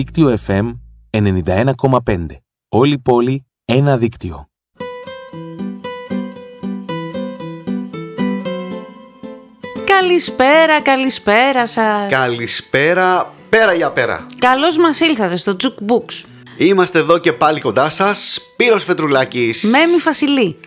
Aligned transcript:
Δίκτυο 0.00 0.38
FM 0.46 0.72
91,5. 1.10 2.26
Όλη 2.68 2.98
πόλη, 2.98 3.46
ένα 3.64 3.96
δίκτυο. 3.96 4.48
Καλησπέρα, 9.84 10.82
καλησπέρα 10.82 11.66
σας. 11.66 12.10
Καλησπέρα, 12.10 13.32
πέρα 13.48 13.74
για 13.74 13.90
πέρα. 13.90 14.26
Καλώς 14.38 14.78
μας 14.78 15.00
ήλθατε 15.00 15.36
στο 15.36 15.56
Jukebooks. 15.62 16.24
Είμαστε 16.58 16.98
εδώ 16.98 17.18
και 17.18 17.32
πάλι 17.32 17.60
κοντά 17.60 17.88
σας, 17.88 18.34
Σπύρος 18.34 18.84
Πετρουλάκης. 18.84 19.62
Μέμη 19.62 19.98
Φασιλή. 20.00 20.60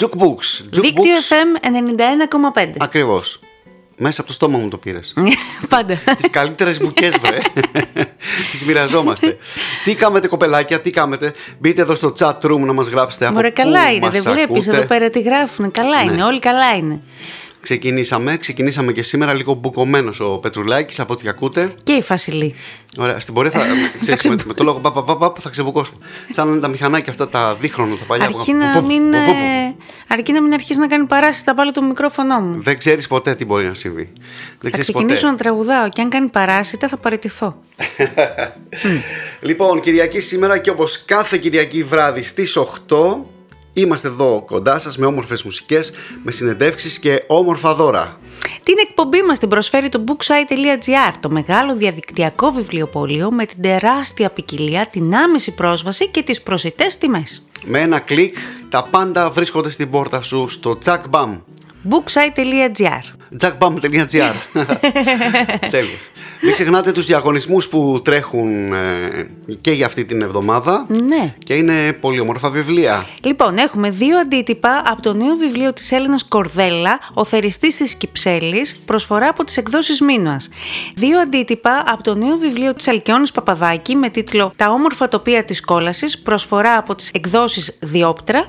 Jukebooks. 0.00 0.68
Δίκτυο 0.70 1.14
FM 1.28 1.64
91,5. 1.64 2.74
Ακριβώς. 2.78 3.40
Μέσα 4.02 4.20
από 4.20 4.28
το 4.28 4.34
στόμα 4.34 4.58
μου 4.58 4.68
το 4.68 4.76
πήρες. 4.76 5.14
Πάντα. 5.68 5.94
Τις 6.16 6.30
καλύτερες 6.30 6.80
μπουκές 6.80 7.10
βρε. 7.20 7.38
Τις 8.50 8.64
μοιραζόμαστε. 8.64 9.36
τι 9.84 9.94
κάμετε 9.94 10.28
κοπελάκια, 10.28 10.80
τι 10.80 10.90
κάμετε. 10.90 11.32
Μπείτε 11.58 11.82
εδώ 11.82 11.94
στο 11.94 12.12
chat 12.18 12.32
room 12.42 12.58
να 12.58 12.72
μας 12.72 12.86
γράψετε 12.88 13.24
από 13.26 13.34
Μωρέ, 13.34 13.48
πού 13.50 13.62
καλά 13.62 13.90
είναι, 13.92 14.00
μας 14.06 14.10
δεν 14.22 14.32
βλέπεις 14.32 14.56
ακούτε. 14.66 14.76
εδώ 14.76 14.86
πέρα 14.86 15.10
τι 15.10 15.20
γράφουν. 15.20 15.70
Καλά 15.70 16.04
Ναι. 16.04 16.12
είναι, 16.12 16.22
όλοι 16.24 16.38
καλά 16.38 16.74
είναι. 16.76 17.00
Ξεκινήσαμε, 17.60 18.36
ξεκινήσαμε 18.36 18.92
και 18.92 19.02
σήμερα 19.02 19.32
λίγο 19.34 19.52
μπουκωμένος 19.54 20.20
ο 20.20 20.38
Πετρουλάκης 20.38 21.00
από 21.00 21.12
ό,τι 21.12 21.28
ακούτε. 21.28 21.74
Και 21.82 21.92
η 21.92 22.02
Φασιλή. 22.02 22.54
Ωραία, 22.98 23.20
στην 23.20 23.34
πορεία 23.34 23.50
θα, 23.50 23.60
ξέρεις, 24.00 24.28
με, 24.28 24.36
με 24.46 24.54
το 24.54 24.64
λόγο 24.64 24.78
παπ, 24.78 24.94
παπ, 25.02 25.18
παπ, 25.18 25.36
θα 25.40 25.48
ξεβουκώσουμε. 25.50 25.98
Σαν 26.30 26.46
να 26.46 26.52
είναι 26.52 26.60
τα 26.60 26.68
μηχανάκια 26.68 27.10
αυτά 27.12 27.28
τα 27.28 27.54
δίχρονα, 27.60 27.96
τα 27.96 28.04
παλιά. 28.04 28.30
που- 28.30 28.36
Αρκεί 28.38 28.50
που- 28.52 28.56
να 28.58 28.72
που- 28.80 28.86
μην, 28.86 29.02
που- 29.10 29.10
που- 29.10 29.30
ε, 29.30 29.74
αρκεί 30.08 30.32
να 30.32 30.42
μην 30.42 30.52
αρχίσει 30.52 30.78
να 30.78 30.86
κάνει 30.86 31.06
παράσταση 31.06 31.42
θα 31.44 31.54
πάρω 31.54 31.70
το 31.70 31.82
μικρόφωνο 31.82 32.40
μου. 32.40 32.62
Δεν 32.62 32.78
ξέρεις 32.78 33.06
ποτέ 33.06 33.34
τι 33.34 33.44
μπορεί 33.44 33.66
να 33.66 33.74
συμβεί. 33.74 34.12
Δεν 34.14 34.58
Θα 34.60 34.68
ξέρεις 34.70 34.86
ξεκινήσω 34.88 35.14
ποτέ. 35.20 35.30
να 35.30 35.36
τραγουδάω 35.36 35.88
και 35.88 36.00
αν 36.02 36.08
κάνει 36.10 36.28
παράσιτα 36.28 36.88
θα 36.88 36.96
παραιτηθώ. 36.96 37.56
Λοιπόν, 39.40 39.80
Κυριακή 39.80 40.20
σήμερα 40.20 40.58
και 40.58 40.70
όπως 40.70 41.04
κάθε 41.04 41.36
Κυριακή 41.38 41.82
βράδυ 41.82 42.22
στις 42.22 42.56
8 42.56 43.24
είμαστε 43.72 44.08
εδώ 44.08 44.42
κοντά 44.46 44.78
σας 44.78 44.96
με 44.96 45.06
όμορφες 45.06 45.42
μουσικές, 45.42 45.92
με 46.22 46.30
συνεντεύξεις 46.30 46.98
και 46.98 47.24
όμορφα 47.26 47.74
δώρα. 47.74 48.18
Την 48.62 48.74
εκπομπή 48.88 49.22
μας 49.22 49.38
την 49.38 49.48
προσφέρει 49.48 49.88
το 49.88 50.04
booksite.gr, 50.06 51.12
το 51.20 51.30
μεγάλο 51.30 51.76
διαδικτυακό 51.76 52.50
βιβλιοπωλείο 52.50 53.30
με 53.30 53.44
την 53.44 53.62
τεράστια 53.62 54.30
ποικιλία, 54.30 54.86
την 54.90 55.14
άμεση 55.14 55.54
πρόσβαση 55.54 56.08
και 56.08 56.22
τις 56.22 56.42
προσιτές 56.42 56.98
τιμές. 56.98 57.42
Με 57.64 57.80
ένα 57.80 57.98
κλικ 57.98 58.36
τα 58.68 58.88
πάντα 58.90 59.30
βρίσκονται 59.30 59.70
στην 59.70 59.90
πόρτα 59.90 60.20
σου 60.20 60.48
στο 60.48 60.78
jackbam. 60.84 61.40
booksite.gr 61.90 63.19
jackbam.gr 63.40 64.34
Τέλεια. 65.70 65.98
Μην 66.42 66.52
ξεχνάτε 66.52 66.92
τους 66.92 67.06
διαγωνισμούς 67.06 67.68
που 67.68 68.00
τρέχουν 68.04 68.72
ε, 68.72 69.30
και 69.60 69.70
για 69.70 69.86
αυτή 69.86 70.04
την 70.04 70.22
εβδομάδα 70.22 70.86
Ναι. 70.88 71.34
και 71.44 71.54
είναι 71.54 71.92
πολύ 71.92 72.20
όμορφα 72.20 72.50
βιβλία. 72.50 73.06
Λοιπόν, 73.24 73.56
έχουμε 73.58 73.90
δύο 73.90 74.18
αντίτυπα 74.18 74.82
από 74.86 75.02
το 75.02 75.12
νέο 75.12 75.34
βιβλίο 75.34 75.72
της 75.72 75.92
Έλληνας 75.92 76.24
Κορδέλα, 76.28 76.98
«Ο 77.14 77.24
θεριστής 77.24 77.76
της 77.76 77.94
Κυψέλης», 77.94 78.76
προσφορά 78.84 79.28
από 79.28 79.44
τις 79.44 79.56
εκδόσεις 79.56 80.00
Μίνωας. 80.00 80.48
Δύο 80.94 81.18
αντίτυπα 81.18 81.84
από 81.86 82.02
το 82.02 82.14
νέο 82.14 82.36
βιβλίο 82.36 82.74
της 82.74 82.88
Αλκιόνης 82.88 83.32
Παπαδάκη 83.32 83.94
με 83.96 84.08
τίτλο 84.08 84.52
«Τα 84.56 84.70
όμορφα 84.70 85.08
τοπία 85.08 85.44
της 85.44 85.60
κόλασης», 85.60 86.18
προσφορά 86.18 86.76
από 86.76 86.94
τις 86.94 87.10
εκδόσεις 87.14 87.78
Διόπτρα. 87.80 88.46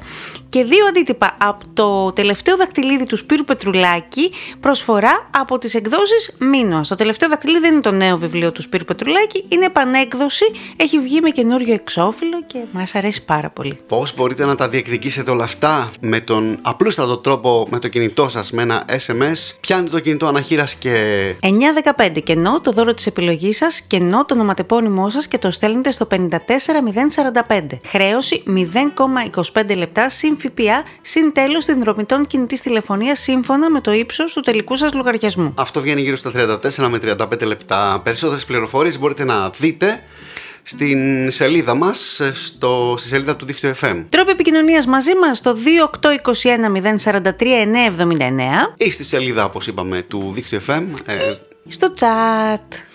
Και 0.50 0.64
δύο 0.64 0.86
αντίτυπα 0.86 1.38
από 1.42 1.64
το 1.74 2.12
τελευταίο 2.12 2.58
δακτυλίδι 2.58 3.06
του 3.06 3.16
Σπύρου 3.16 3.44
Πετρουλάκη, 3.44 4.32
προσφορά 4.72 5.28
από 5.32 5.58
τις 5.58 5.74
εκδόσεις 5.74 6.36
Μίνωας. 6.40 6.88
Το 6.88 6.96
τελευταίο 6.96 7.30
δακτυλίδι 7.30 7.60
δεν 7.60 7.72
είναι 7.72 7.82
το 7.82 7.92
νέο 7.92 8.18
βιβλίο 8.18 8.52
του 8.52 8.62
Σπύρου 8.62 8.86
Πετρουλάκη, 8.86 9.46
είναι 9.48 9.66
επανέκδοση, 9.66 10.46
έχει 10.76 11.00
βγει 11.00 11.22
με 11.22 11.30
καινούριο 11.30 11.74
εξώφυλλο 11.74 12.44
και 12.48 12.58
μας 12.72 12.96
αρέσει 12.96 13.26
πάρα 13.26 13.50
πολύ. 13.50 13.78
Πώς 13.88 14.16
μπορείτε 14.16 14.46
να 14.46 14.56
τα 14.56 14.70
διεκδικήσετε 14.70 15.32
όλα 15.32 15.44
αυτά 15.44 15.90
με 16.00 16.20
τον 16.20 16.58
απλούστατο 16.62 17.18
τρόπο 17.18 17.68
με 17.70 17.80
το 17.80 17.88
κινητό 17.88 18.30
σας 18.30 18.52
με 18.52 18.62
ένα 18.62 18.86
SMS. 18.86 19.58
Πιάνετε 19.62 19.90
το 19.90 20.00
κινητό 20.00 20.28
αναχείρας 20.28 20.76
και 20.76 21.36
915 21.98 22.22
κενό 22.24 22.62
το 22.62 22.72
δώρο 22.72 22.94
της 22.94 23.06
επιλογής 23.06 23.58
σας, 23.58 23.82
κενό 23.82 24.26
το 24.26 24.34
ονοματεπώνυμό 24.34 25.10
σας 25.10 25.28
και 25.28 25.38
το 25.38 25.52
στέλνετε 25.52 25.92
στο 25.92 26.06
54045. 26.06 27.80
Χρέωση 27.86 28.44
0,25 29.54 29.76
λεπτά 29.76 30.10
συν 30.10 30.38
ΦΠΑ 30.38 30.84
συν 31.02 31.32
τέλος 31.34 31.64
συνδρομητών 31.64 32.28
κινητής 32.28 32.62
τηλεφωνίας 32.62 33.20
σύμφωνα 33.20 33.70
με 33.70 33.82
το 33.82 33.92
ύψος 33.92 34.34
του 34.34 34.42
τελικού 34.42 34.60
σας 34.70 34.94
λογαριασμού. 34.94 35.54
αυτό 35.58 35.82
βγαίνει 35.82 36.02
γύρω 36.02 36.16
στα 36.16 36.32
34 36.36 36.88
με 36.90 37.00
35 37.02 37.46
λεπτά. 37.46 38.02
Περισσότερες 38.04 38.46
πληροφορίες 38.46 39.00
μπορείτε 39.00 39.24
να 39.24 39.50
δείτε 39.50 40.04
στην 40.64 41.32
σελίδα 41.32 41.76
μας, 41.76 42.22
στο, 42.32 42.96
στη 42.98 43.08
σελίδα 43.08 43.36
του 43.36 43.46
Δίκτυο 43.46 43.74
FM 43.82 44.06
Τρόπο 44.10 44.32
επικοινωνίας 44.32 44.86
μαζί 44.86 45.12
μας 45.16 45.38
στο 45.38 45.56
2821043 46.02 47.32
979 47.98 48.74
ή 48.78 48.92
στη 48.92 49.04
σελίδα, 49.04 49.46
όπως 49.46 49.68
είπαμε, 49.68 50.02
του 50.02 50.32
Δίκτυο 50.34 50.62
FM. 50.68 50.84
Ε, 51.06 51.34
στο 51.68 51.94
chat. 52.00 52.91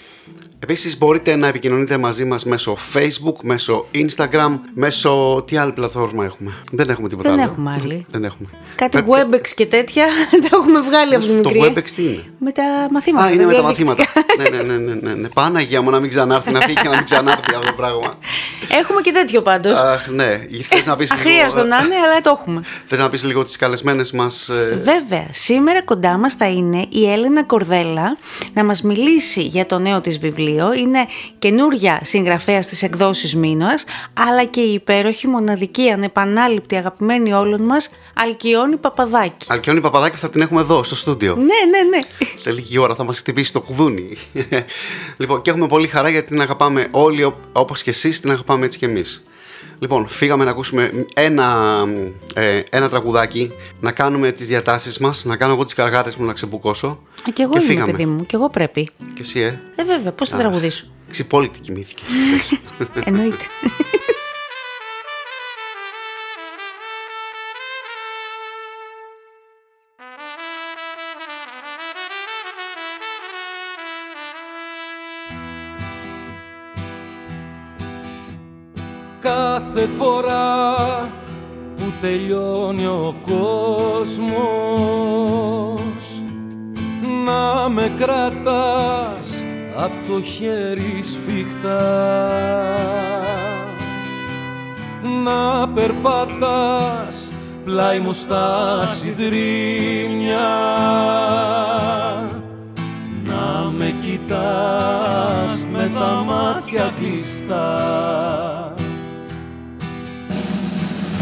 Επίσης 0.58 0.98
μπορείτε 0.98 1.36
να 1.36 1.46
επικοινωνείτε 1.46 1.98
μαζί 1.98 2.24
μας 2.24 2.44
μέσω 2.44 2.76
Facebook, 2.94 3.34
μέσω 3.42 3.86
Instagram, 3.94 4.58
μέσω... 4.74 5.42
Τι 5.46 5.56
άλλη 5.56 5.72
πλατφόρμα 5.72 6.24
έχουμε. 6.24 6.54
Δεν 6.72 6.88
έχουμε 6.90 7.08
τίποτα 7.08 7.30
Δεν 7.30 7.38
άλλο. 7.40 7.50
έχουμε 7.50 7.78
άλλη. 7.82 8.06
Δεν 8.08 8.24
έχουμε. 8.24 8.48
Κάτι 8.74 8.90
Πρέπει- 9.02 9.34
Webex 9.34 9.48
και 9.54 9.66
τέτοια 9.66 10.04
τα 10.42 10.48
έχουμε 10.52 10.80
βγάλει 10.80 11.14
από 11.14 11.24
την 11.24 11.42
Το 11.42 11.50
μικρή. 11.50 11.72
Webex 11.76 11.90
τι 11.96 12.02
είναι; 12.02 12.24
Με 12.38 12.52
τα 12.52 12.62
μαθήματα. 12.92 13.26
Α, 13.26 13.30
είναι 13.30 13.44
με 13.44 13.52
τα 13.52 13.60
διαδικτυακά. 13.60 13.94
μαθήματα. 13.96 14.50
ναι, 14.50 14.62
ναι, 14.62 14.62
ναι, 14.74 14.92
ναι, 14.94 14.94
ναι, 15.08 15.14
ναι. 15.14 15.28
Παναγία 15.28 15.82
μου 15.82 15.90
να 15.90 16.00
μην 16.00 16.08
ξανάρθει, 16.10 16.52
να 16.52 16.60
φύγει 16.60 16.74
και 16.80 16.88
να 16.88 16.94
μην 16.94 17.04
ξανάρθει 17.04 17.54
αυτό 17.54 17.66
το 17.66 17.72
πράγμα. 17.76 18.18
Έχουμε 18.80 19.00
και 19.00 19.12
τέτοιο 19.12 19.42
πάντως. 19.42 19.72
Αχ, 19.78 20.08
ναι. 20.08 20.46
Θες 20.62 20.86
να 20.86 20.96
πεις 20.96 21.10
Αχρίαστο 21.10 21.62
λίγο, 21.62 21.76
να 21.76 21.84
είναι, 21.84 21.94
αλλά 21.94 22.20
το 22.20 22.38
έχουμε. 22.40 22.60
θες 22.86 22.98
να 22.98 23.10
πεις 23.10 23.24
λίγο 23.24 23.42
τις 23.42 23.56
καλεσμένες 23.56 24.10
μας... 24.10 24.48
ε, 24.48 24.80
Βέβαια, 24.84 25.26
σήμερα 25.30 25.82
κοντά 25.82 26.16
μας 26.18 26.34
θα 26.34 26.46
είναι 26.48 26.86
η 26.88 27.10
Έλενα 27.12 27.44
Κορδέλα 27.44 28.16
να 28.54 28.64
μας 28.64 28.82
μιλήσει 28.82 29.42
για 29.42 29.66
το 29.66 29.78
νέο 29.78 30.00
της 30.00 30.18
βιβλίο. 30.18 30.44
Είναι 30.52 30.98
καινούρια 31.38 32.00
συγγραφέα 32.04 32.62
στις 32.62 32.82
εκδόσεις 32.82 33.34
Μίνωας, 33.36 33.84
αλλά 34.12 34.44
και 34.44 34.60
η 34.60 34.72
υπέροχη, 34.72 35.26
μοναδική, 35.26 35.90
ανεπανάληπτη, 35.90 36.76
αγαπημένη 36.76 37.32
όλων 37.32 37.62
μας, 37.62 37.90
Αλκιόνη 38.14 38.76
Παπαδάκη. 38.76 39.46
Αλκιόνη 39.48 39.80
Παπαδάκη 39.80 40.16
θα 40.16 40.30
την 40.30 40.40
έχουμε 40.40 40.60
εδώ, 40.60 40.82
στο 40.82 40.94
στούντιο. 40.96 41.34
Ναι, 41.36 41.42
ναι, 41.44 41.96
ναι. 41.96 41.98
Σε 42.34 42.52
λίγη 42.52 42.78
ώρα 42.78 42.94
θα 42.94 43.04
μας 43.04 43.18
χτυπήσει 43.18 43.52
το 43.52 43.60
κουδούνι. 43.60 44.16
λοιπόν, 45.16 45.42
και 45.42 45.50
έχουμε 45.50 45.66
πολύ 45.66 45.86
χαρά 45.86 46.08
γιατί 46.08 46.26
την 46.26 46.40
αγαπάμε 46.40 46.86
όλοι 46.90 47.22
ό- 47.24 47.34
όπως 47.52 47.82
και 47.82 47.90
εσείς, 47.90 48.20
την 48.20 48.30
αγαπάμε 48.30 48.64
έτσι 48.64 48.78
και 48.78 48.86
εμείς. 48.86 49.24
Λοιπόν, 49.78 50.08
φύγαμε 50.08 50.44
να 50.44 50.50
ακούσουμε 50.50 50.90
ένα, 51.14 51.84
ε, 52.34 52.62
ένα 52.70 52.88
τραγουδάκι, 52.88 53.50
να 53.80 53.92
κάνουμε 53.92 54.32
τις 54.32 54.46
διατάσεις 54.48 54.98
μας, 54.98 55.24
να 55.24 55.36
κάνω 55.36 55.52
εγώ 55.52 55.64
τις 55.64 55.74
καργάρες 55.74 56.16
μου 56.16 56.26
να 56.26 56.32
ξεμπουκώσω. 56.32 56.86
Α, 56.88 57.32
και 57.32 57.42
εγώ 57.42 57.52
και 57.52 57.58
είμαι, 57.58 57.66
φύγαμε. 57.68 57.90
παιδί 57.90 58.06
μου, 58.06 58.26
και 58.26 58.36
εγώ 58.36 58.50
πρέπει. 58.50 58.88
Και 59.14 59.20
εσύ, 59.20 59.40
ε; 59.40 59.60
Ε, 59.76 59.84
βέβαια, 59.84 60.12
πώς 60.12 60.28
θα 60.28 60.36
τραγουδήσω; 60.36 60.84
Ξυπόλυτη 61.10 61.60
κοιμήθηκες. 61.60 62.04
χθες. 62.40 62.58
Εννοείται. 63.06 63.44
Τελειώνει 82.06 82.86
ο 82.86 83.14
κόσμος. 83.26 84.20
Να 87.24 87.68
με 87.68 87.92
κρατάς 87.98 89.44
απ' 89.76 90.06
το 90.08 90.22
χέρι 90.22 91.00
σφιχτά. 91.02 91.84
Να 95.24 95.68
περπατάς 95.68 97.32
πλάι 97.64 97.98
μου 97.98 98.12
στα 98.12 98.78
συντρίμια. 98.86 100.48
Να 103.24 103.70
με 103.70 103.94
κοιτάς 104.02 105.66
με 105.72 105.90
τα 105.94 106.24
μάτια 106.26 106.92
κλειστά 107.00 108.55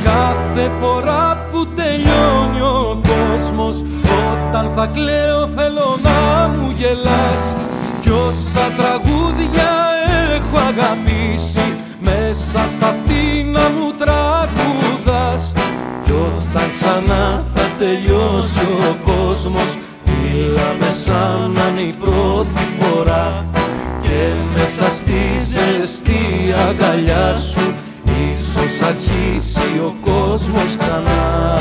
Κάθε 0.05 0.71
φορά 0.81 1.47
που 1.51 1.67
τελειώνει 1.67 2.61
ο 2.61 3.01
κόσμος 3.11 3.85
Όταν 4.33 4.71
θα 4.75 4.87
κλαίω 4.87 5.49
θέλω 5.57 5.99
να 6.03 6.49
μου 6.49 6.73
γελάς. 6.77 7.43
Κι 8.03 8.11
όσα 8.11 8.67
τραγούδια 8.77 9.71
έχω 10.35 10.57
αγαπήσει 10.69 11.73
Μέσα 12.01 12.69
στα 12.69 12.89
αυτή 12.89 13.51
να 13.53 13.61
μου 13.61 13.89
τραγουδάς. 13.99 15.53
Κι 16.03 16.13
όταν 16.13 16.71
ξανά 16.73 17.45
θα 17.55 17.65
τελειώσει 17.79 18.67
ο 18.91 19.11
κόσμος 19.11 19.79
Φίλα 20.05 20.75
με 20.79 20.93
σαν 21.05 21.51
να 21.51 21.69
είναι 21.69 21.81
η 21.81 21.95
πρώτη 22.01 22.65
φορά. 22.79 23.47
Και 24.03 24.33
με 24.55 24.55
μέσα 24.67 24.91
στη 24.93 25.21
ζεστή 25.53 26.55
αγκαλιά 26.69 27.35
σου 27.35 27.75
ίσως 28.57 28.81
αρχίσει 28.89 29.79
ο 29.85 29.95
κόσμος 30.01 30.77
ξανά 30.77 31.57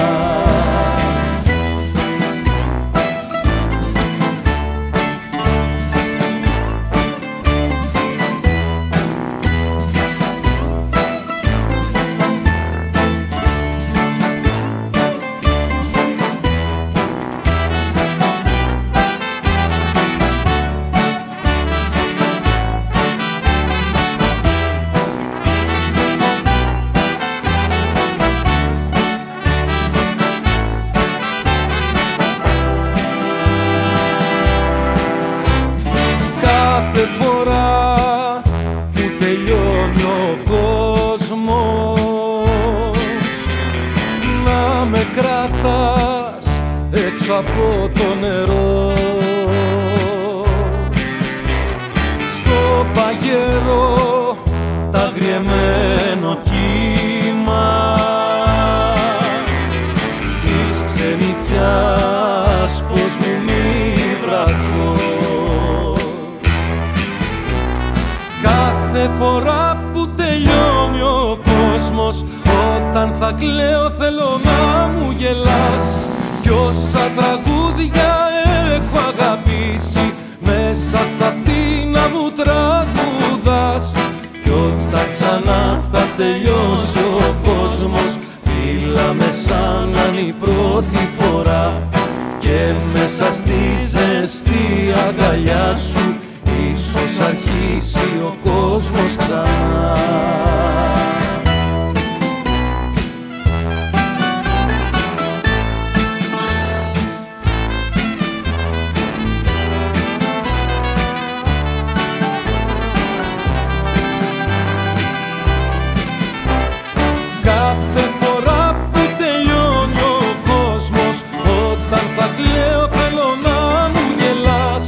Όταν 122.43 122.51
θα 122.51 122.59
κλαίω 122.59 122.87
θέλω 122.87 123.29
να 123.45 123.89
μου 123.93 124.05
γελάς. 124.19 124.85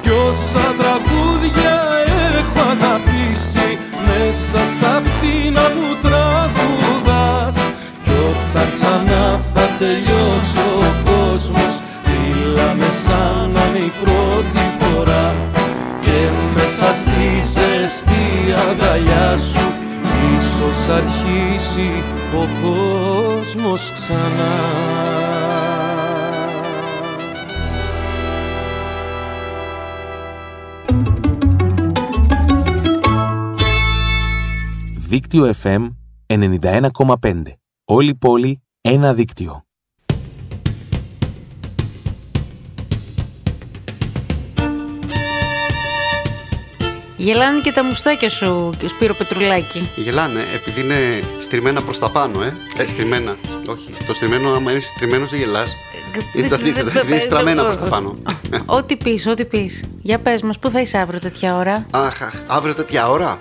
Κι 0.00 0.10
όσα 0.28 0.66
τραγούδια 0.80 1.76
έχω 2.40 2.60
αγαπήσει 2.74 3.68
Μέσα 4.06 4.60
στα 4.72 4.90
αυτή 4.96 5.34
να 5.56 5.64
μου 5.74 5.90
τραγουδάς. 6.04 7.56
Κι 8.04 8.14
όταν 8.28 8.68
ξανά 8.74 9.40
θα 9.54 9.66
τελειώσει 9.78 10.58
ο 10.78 10.86
κόσμος 11.04 11.74
Φίλα 12.04 12.68
με 12.78 12.90
σαν 13.04 13.50
να 13.54 13.62
είναι 13.68 13.84
η 13.84 13.92
πρώτη 14.02 14.64
φορά. 14.78 15.34
Και 16.04 16.18
μέσα 16.54 16.88
στη 17.02 17.26
ζεστή 17.54 18.26
αγκαλιά 18.68 19.36
σου 19.38 19.66
Ίσως 20.36 20.80
αρχίσει 20.98 22.02
ο 22.34 22.42
κόσμος 22.62 23.92
ξανά 23.94 25.23
Δίκτυο 35.14 35.54
FM 35.62 35.88
91,5. 36.26 37.42
Όλη 37.84 38.08
η 38.08 38.14
πόλη, 38.14 38.62
ένα 38.80 39.14
δίκτυο. 39.14 39.64
Γελάνε 47.16 47.60
και 47.60 47.72
τα 47.72 47.84
μουστάκια 47.84 48.28
σου, 48.28 48.70
Σπύρο 48.86 49.14
Πετρουλάκη. 49.14 49.88
Γελάνε 49.96 50.40
επειδή 50.54 50.80
είναι 50.80 51.20
στριμμένα 51.40 51.82
προς 51.82 51.98
τα 51.98 52.10
πάνω, 52.10 52.42
ε. 52.42 52.52
ε 52.76 52.86
στριμμένα. 52.86 53.36
Όχι. 53.66 53.90
Το 54.06 54.14
στριμμένο, 54.14 54.54
άμα 54.54 54.70
είναι 54.70 54.80
στριμμένος, 54.80 55.30
δεν 55.30 55.38
γελάς. 55.38 55.76
Είναι 56.36 56.48
τα 56.48 56.54
αντίθετα. 56.54 56.88
επειδή 56.98 57.12
είναι 57.12 57.20
στραμμένα 57.20 57.64
προς 57.64 57.78
τα 57.78 57.84
πάνω. 57.84 58.16
Ό,τι 58.66 58.96
πεις, 58.96 59.26
ό,τι 59.26 59.44
πεις. 59.44 59.84
Για 60.02 60.18
πες 60.18 60.42
μας, 60.42 60.58
πού 60.58 60.70
θα 60.70 60.80
είσαι 60.80 60.98
αύριο 60.98 61.20
τέτοια 61.20 61.56
ώρα; 61.56 61.86
Αχ, 61.90 62.22
αχ, 62.22 62.34
αύριο 62.46 62.74
τέτοια 62.74 63.08
ώρα; 63.08 63.40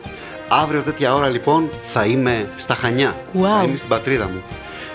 Αύριο 0.61 0.81
τέτοια 0.81 1.15
ώρα 1.15 1.29
λοιπόν 1.29 1.69
θα 1.83 2.05
είμαι 2.05 2.49
στα 2.55 2.75
Χανιά. 2.75 3.15
Wow. 3.33 3.41
Θα 3.41 3.63
είμαι 3.67 3.77
στην 3.77 3.89
πατρίδα 3.89 4.29
μου. 4.29 4.43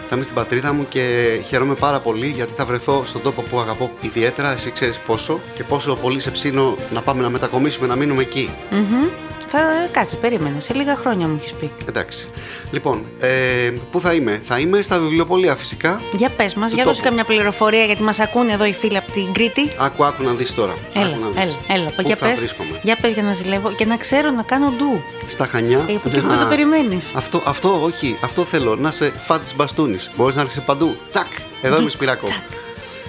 Θα 0.08 0.14
είμαι 0.14 0.24
στην 0.24 0.36
πατρίδα 0.36 0.72
μου 0.72 0.86
και 0.88 1.02
χαίρομαι 1.46 1.74
πάρα 1.74 1.98
πολύ 1.98 2.26
γιατί 2.26 2.52
θα 2.56 2.64
βρεθώ 2.64 3.02
στον 3.04 3.22
τόπο 3.22 3.42
που 3.42 3.60
αγαπώ 3.60 3.90
ιδιαίτερα. 4.00 4.52
Εσύ 4.52 4.70
ξέρεις 4.70 4.98
πόσο 4.98 5.40
και 5.54 5.64
πόσο 5.64 5.94
πολύ 5.94 6.20
σε 6.20 6.30
ψήνω 6.30 6.76
να 6.92 7.00
πάμε 7.00 7.22
να 7.22 7.30
μετακομίσουμε, 7.30 7.86
να 7.86 7.96
μείνουμε 7.96 8.22
εκεί. 8.22 8.50
Μμμ. 8.70 9.06
Θα 9.50 9.58
κάτσε, 9.90 10.16
περίμενε. 10.16 10.60
Σε 10.60 10.74
λίγα 10.74 10.96
χρόνια 10.96 11.26
μου 11.28 11.36
έχεις 11.40 11.52
πει. 11.52 11.70
Εντάξει. 11.88 12.28
Λοιπόν, 12.70 13.04
ε, 13.20 13.28
πού 13.90 14.00
θα 14.00 14.12
είμαι, 14.14 14.40
θα 14.44 14.58
είμαι 14.58 14.82
στα 14.82 14.98
βιβλιοπολία 14.98 15.54
φυσικά. 15.56 16.00
Για 16.16 16.28
πες 16.28 16.54
μας, 16.54 16.70
Του 16.70 16.74
για 16.76 16.84
δώσε 16.84 16.96
τόπου. 16.96 17.08
καμιά 17.08 17.24
πληροφορία 17.24 17.84
γιατί 17.84 18.02
μας 18.02 18.18
ακούνε 18.20 18.52
εδώ 18.52 18.64
οι 18.64 18.72
φίλοι 18.72 18.96
από 18.96 19.10
την 19.12 19.32
Κρήτη. 19.32 19.70
Άκου, 19.78 20.04
άκου 20.04 20.22
να 20.22 20.32
δεις 20.32 20.54
τώρα. 20.54 20.74
Έλα, 20.94 21.04
Άκου 21.06 21.18
να 21.20 21.28
δεις. 21.42 21.42
έλα, 21.68 21.80
έλα. 21.80 21.90
Πού 21.96 22.02
για 22.06 22.16
θα 22.16 22.26
πες, 22.28 22.38
βρίσκομαι. 22.38 22.80
για 22.82 22.96
πες 23.00 23.12
για 23.12 23.22
να 23.22 23.32
ζηλεύω 23.32 23.72
και 23.72 23.84
να 23.84 23.96
ξέρω 23.96 24.30
να 24.30 24.42
κάνω 24.42 24.70
ντου. 24.76 25.02
Στα 25.26 25.46
Χανιά. 25.46 25.78
Ε, 25.78 25.80
από 25.82 25.90
εκεί 25.90 25.98
που 25.98 26.08
δεν 26.08 26.30
Α, 26.30 26.38
το 26.42 26.46
περιμένεις. 26.46 27.12
Αυτό, 27.14 27.42
αυτό, 27.46 27.82
όχι. 27.82 28.16
Αυτό 28.20 28.44
θέλω. 28.44 28.76
Να 28.76 28.90
σε 28.90 29.12
φάτης 29.18 29.54
μπαστούνι. 29.56 29.96
Μπορείς 30.16 30.34
να 30.34 30.40
έρθεις 30.40 30.60
παντού. 30.62 30.96
Τσακ. 31.10 31.26
Εδώ 31.62 31.80
είμαι 31.80 31.90
σπυράκο. 31.90 32.26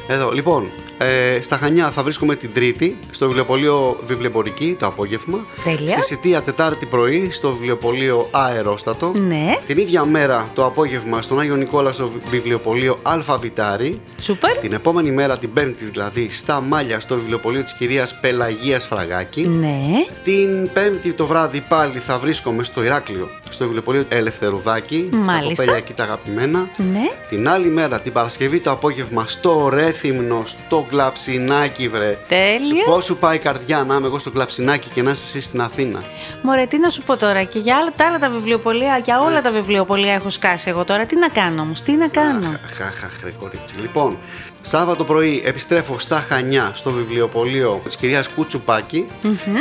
Εδώ, 0.07 0.31
λοιπόν. 0.31 0.71
Ε, 1.01 1.41
στα 1.41 1.57
Χανιά 1.57 1.91
θα 1.91 2.03
βρίσκομαι 2.03 2.35
την 2.35 2.53
Τρίτη 2.53 2.97
στο 3.11 3.25
βιβλιοπωλείο 3.27 3.97
Βιβλιοπορική 4.07 4.75
το 4.79 4.85
απόγευμα. 4.85 5.45
Τέλεια. 5.63 5.89
Στη 5.89 6.01
Σιτία 6.01 6.41
Τετάρτη 6.41 6.85
πρωί 6.85 7.29
στο 7.31 7.51
βιβλιοπωλείο 7.51 8.27
Αερόστατο. 8.31 9.11
Ναι, 9.27 9.57
Την 9.65 9.77
ίδια 9.77 10.05
μέρα 10.05 10.49
το 10.55 10.65
απόγευμα 10.65 11.21
στον 11.21 11.39
Άγιο 11.39 11.55
Νικόλα 11.55 11.91
στο 11.91 12.11
βιβλιοπωλείο 12.29 12.99
Αλφα 13.01 13.37
Βιτάρη. 13.37 13.99
σούπερ. 14.21 14.57
Την 14.57 14.73
επόμενη 14.73 15.11
μέρα, 15.11 15.37
την 15.37 15.53
Πέμπτη 15.53 15.85
δηλαδή, 15.85 16.29
στα 16.31 16.61
Μάλια 16.61 16.99
στο 16.99 17.15
βιβλιοπωλείο 17.15 17.63
της 17.63 17.73
κυρίας 17.73 18.19
Πελαγίας 18.21 18.85
Φραγάκη. 18.85 19.47
Ναι, 19.47 19.81
Την 20.23 20.69
Πέμπτη 20.73 21.13
το 21.13 21.25
βράδυ 21.25 21.61
πάλι 21.69 21.97
θα 21.99 22.17
βρίσκομαι 22.17 22.63
στο 22.63 22.83
Ηράκλειο, 22.83 23.29
στο 23.49 23.63
βιβλιοπωλείο 23.63 24.03
Ελευθερουδάκη. 24.09 25.07
Στα 25.07 25.17
Μάλιστα. 25.17 25.47
κοπέλια 25.49 25.75
εκεί 25.75 25.93
τα 25.93 26.03
αγαπημένα. 26.03 26.69
ναι. 26.77 27.09
Την 27.29 27.49
άλλη 27.49 27.67
μέρα, 27.67 27.99
την 28.01 28.11
Παρασκευή 28.11 28.59
το 28.59 28.71
απόγευμα, 28.71 29.25
στο 29.27 29.69
Ρέθυμνο, 29.73 30.43
στο 30.45 30.85
κλαψινάκι, 30.89 31.87
βρε. 31.87 32.17
Τέλεια. 32.27 32.83
Πώς 32.85 33.05
σου 33.05 33.17
πάει 33.17 33.35
η 33.35 33.39
καρδιά 33.39 33.83
να 33.87 33.95
είμαι 33.95 34.05
εγώ 34.07 34.19
στο 34.19 34.31
κλαψινάκι 34.31 34.89
και 34.93 35.01
να 35.01 35.11
είσαι 35.11 35.23
εσύ 35.25 35.41
στην 35.41 35.61
Αθήνα. 35.61 36.03
Μωρέ, 36.41 36.65
τι 36.65 36.79
να 36.79 36.89
σου 36.89 37.01
πω 37.01 37.17
τώρα 37.17 37.43
και 37.43 37.59
για 37.59 37.75
άλλα, 37.75 37.91
τα 37.95 38.05
άλλα 38.05 38.19
τα 38.19 38.29
βιβλιοπολία, 38.29 38.97
για 38.97 39.19
όλα 39.19 39.41
τα 39.41 39.49
βιβλιοπολία 39.49 40.13
έχω 40.13 40.29
σκάσει 40.29 40.69
εγώ 40.69 40.83
τώρα. 40.83 41.05
Τι 41.05 41.15
να 41.15 41.27
κάνω 41.27 41.61
όμως, 41.61 41.81
τι 41.81 41.91
να 41.91 42.07
κάνω; 42.07 42.47
Αχ, 42.47 42.81
αχ, 42.81 43.03
αχ, 43.03 43.23
ρε 43.23 43.31
κορίτσι. 43.31 43.75
Λοιπόν, 43.81 44.17
Σάββατο 44.61 45.03
πρωί 45.03 45.41
επιστρέφω 45.45 45.99
στα 45.99 46.25
Χανιά 46.29 46.71
στο 46.73 46.91
βιβλιοπωλείο 46.91 47.81
της 47.83 47.95
κυρίας 47.95 48.27
Κουτσουπάκη 48.29 49.07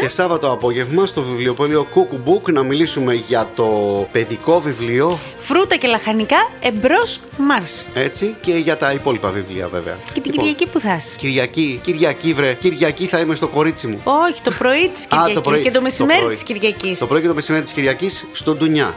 και 0.00 0.08
Σάββατο 0.08 0.52
απόγευμα 0.52 1.06
στο 1.06 1.22
βιβλιοπωλείο 1.22 1.84
Κουκουμπούκ 1.84 2.50
να 2.50 2.62
μιλήσουμε 2.62 3.14
για 3.14 3.50
το 3.54 3.68
παιδικό 4.12 4.60
βιβλίο 4.60 5.18
Φρούτα 5.48 5.76
και 5.76 5.86
λαχανικά 5.88 6.50
εμπρός 6.60 7.20
Μάρς. 7.38 7.86
έτσι 7.94 8.36
και 8.40 8.52
για 8.52 8.76
τα 8.76 8.92
υπόλοιπα 8.92 9.30
βιβλία 9.30 9.68
βέβαια. 9.68 9.98
Και 10.12 10.20
την 10.20 10.22
Λοιπόν, 10.24 10.38
Κυριακή 10.44 10.66
που 10.66 10.80
θα 10.80 10.94
είσαι. 10.94 11.16
Κυριακή, 11.16 11.80
Κυριακή 11.82 12.32
βρε, 12.32 12.54
Κυριακή 12.54 13.06
θα 13.06 13.18
είμαι 13.18 13.34
στο 13.34 13.46
κορίτσι 13.48 13.86
μου. 13.86 14.00
Όχι, 14.04 14.42
το 14.42 14.50
πρωί 14.58 14.88
της 14.94 15.04
Α, 15.10 15.24
Κυριακής 15.26 15.62
και 15.62 15.70
το 15.70 15.80
μεσημέρι 15.80 16.20
πρωί. 16.20 16.34
της 16.34 16.42
Κυριακής. 16.42 16.98
Το 16.98 17.06
πρωί 17.06 17.20
και 17.20 17.26
το 17.26 17.34
μεσημέρι 17.34 17.64
της 17.64 17.72
Κυριακής 17.72 18.26
στο 18.32 18.54
Ντουνιά. 18.54 18.86
Α, 18.86 18.92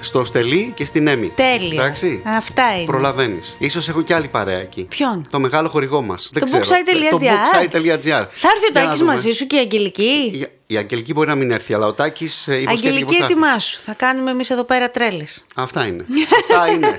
Στο 0.00 0.24
Στελί 0.24 0.72
και 0.76 0.84
στην 0.84 1.06
Έμι. 1.06 1.28
τέλεια. 1.34 1.82
Εντάξει. 1.82 2.22
Αυτά 2.26 2.76
είναι. 2.76 2.84
Προλαβαίνεις. 2.84 3.56
σω 3.70 3.80
έχω 3.88 4.02
και 4.02 4.14
άλλη 4.14 4.28
παρέα 4.28 4.58
εκεί. 4.60 4.82
Ποιον; 4.84 5.26
Το 5.30 5.38
μεγάλο 5.38 5.68
χορηγό 5.68 6.02
μας. 6.02 6.30
Το 6.34 6.40
booksite.gr. 6.52 7.08
Το 7.10 7.18
booksite.gr. 7.20 8.26
Θα 8.30 8.48
έρθει 8.54 8.66
ο 8.66 8.70
Για 8.72 8.80
να 8.80 8.86
Τάκης 8.86 8.98
δούμε. 8.98 9.12
μαζί 9.14 9.32
σου 9.32 9.46
και 9.46 9.56
η 9.56 9.58
Αγγελική. 9.58 10.46
Η, 10.66 10.74
η 10.74 10.78
Αγγελική 10.78 11.12
μπορεί 11.12 11.28
να 11.28 11.34
μην 11.34 11.50
έρθει, 11.50 11.74
αλλά 11.74 11.86
ο 11.86 11.92
Τάκης 11.92 12.46
υποσχέθηκε 12.46 12.64
πως 12.70 12.78
Αγγελική, 12.78 13.12
θα 13.12 13.18
έρθει. 13.18 13.32
ετοιμάσου. 13.32 13.80
Θα 13.80 13.92
κάνουμε 13.92 14.30
εμείς 14.30 14.50
εδώ 14.50 14.64
πέρα 14.64 14.90
τρέλες. 14.90 15.44
Αυτά 15.54 15.86
είναι. 15.86 16.04
Αυτά 16.40 16.68
είναι. 16.68 16.96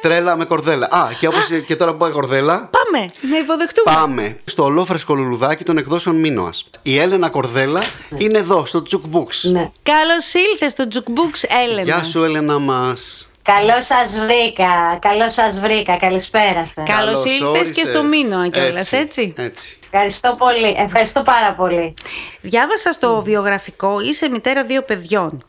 Τρέλα 0.00 0.36
με 0.36 0.44
κορδέλα. 0.44 0.86
Α, 0.90 1.08
και, 1.18 1.26
όπως, 1.26 1.48
και 1.66 1.76
τώρα 1.76 1.90
που 1.92 1.96
πάει 1.98 2.10
κορδέλα, 2.10 2.70
Πάμε 2.70 3.06
να 3.30 3.38
υποδεχτούμε. 3.38 3.96
πάμε 3.96 4.36
στο 4.44 4.62
ολόφρεσκο 4.64 5.14
λουλουδάκι 5.14 5.64
των 5.64 5.78
εκδόσεων 5.78 6.16
Μίνωας. 6.16 6.68
Η 6.82 6.98
Έλενα 6.98 7.28
Κορδέλα 7.28 7.82
είναι 8.18 8.38
εδώ, 8.38 8.66
στο 8.66 8.82
Τσουκ 8.82 9.04
Books. 9.12 9.50
Ναι. 9.50 9.70
Καλώς 9.82 10.32
ήρθε 10.52 10.68
στο 10.68 10.84
Jukebox 10.92 11.48
Έλενα. 11.64 11.82
Γεια 11.82 12.02
σου, 12.04 12.22
Έλενα 12.24 12.58
μας. 12.58 13.30
Καλώς 13.54 13.84
σας 13.84 14.18
βρήκα. 14.18 14.98
Καλώς 15.00 15.32
σας 15.32 15.60
βρήκα. 15.60 15.96
Καλησπέρα 15.96 16.64
σας. 16.74 16.88
Καλώς 16.88 17.24
ήρθες 17.24 17.70
και 17.70 17.84
στο 17.84 18.02
Μίνωα 18.02 18.48
κιόλας, 18.48 18.92
έτσι. 18.92 19.34
έτσι. 19.36 19.78
Ευχαριστώ 19.82 20.34
πολύ. 20.38 20.74
Ευχαριστώ 20.76 21.22
πάρα 21.22 21.54
πολύ. 21.54 21.94
Διάβασα 22.40 22.92
στο 22.92 23.22
βιογραφικό, 23.22 24.00
είσαι 24.00 24.28
μητέρα 24.28 24.64
δύο 24.64 24.82
παιδιών. 24.82 25.44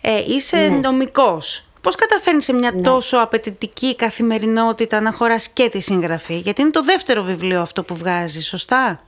Ε, 0.00 0.22
είσαι 0.26 0.56
Ναι. 0.56 0.76
νομικός. 0.76 1.66
Πώς 1.82 1.94
καταφέρνεις 1.94 2.44
σε 2.44 2.52
μια 2.52 2.80
τόσο 2.80 3.16
απαιτητική 3.18 3.96
καθημερινότητα 3.96 5.00
να 5.00 5.12
χωράς 5.12 5.48
και 5.48 5.68
τη 5.68 5.80
συγγραφή, 5.80 6.34
γιατί 6.38 6.60
είναι 6.60 6.70
το 6.70 6.82
δεύτερο 6.82 7.22
βιβλίο 7.22 7.60
αυτό 7.60 7.82
που 7.82 7.94
βγάζεις, 7.96 8.46
σωστά; 8.46 9.00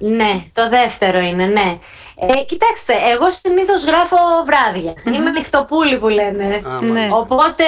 Ναι, 0.00 0.42
το 0.52 0.68
δεύτερο 0.68 1.18
είναι, 1.20 1.44
ναι. 1.46 1.78
Ε, 2.20 2.42
κοιτάξτε, 2.44 2.92
εγώ 3.12 3.30
συνήθως 3.30 3.84
γράφω 3.84 4.16
βράδια. 4.44 4.94
Είμαι 5.14 5.30
νυχτοπούλη 5.30 5.98
που 5.98 6.08
λένε. 6.08 6.44
Α, 6.44 6.80
Ναι. 6.80 6.92
μάλιστα. 6.92 7.16
Οπότε, 7.18 7.64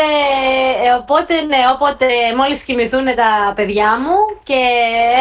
ε, 0.85 0.93
οπότε, 1.01 1.35
ναι, 1.35 1.57
όποτε 1.75 2.07
μόλις 2.37 2.65
κοιμηθούν 2.65 3.05
τα 3.05 3.53
παιδιά 3.55 3.99
μου 4.01 4.17
και 4.43 4.61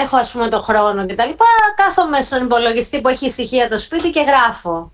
έχω 0.04 0.16
ας 0.18 0.32
πούμε 0.32 0.48
το 0.48 0.60
χρόνο 0.60 1.06
και 1.06 1.13
τα 1.16 1.25
λοιπά, 1.25 1.46
κάθομαι 1.75 2.22
στον 2.22 2.44
υπολογιστή 2.44 3.01
που 3.01 3.08
έχει 3.10 3.25
ησυχία 3.25 3.70
το 3.70 3.80
σπίτι 3.80 4.10
και 4.10 4.22
γραφω 4.28 4.92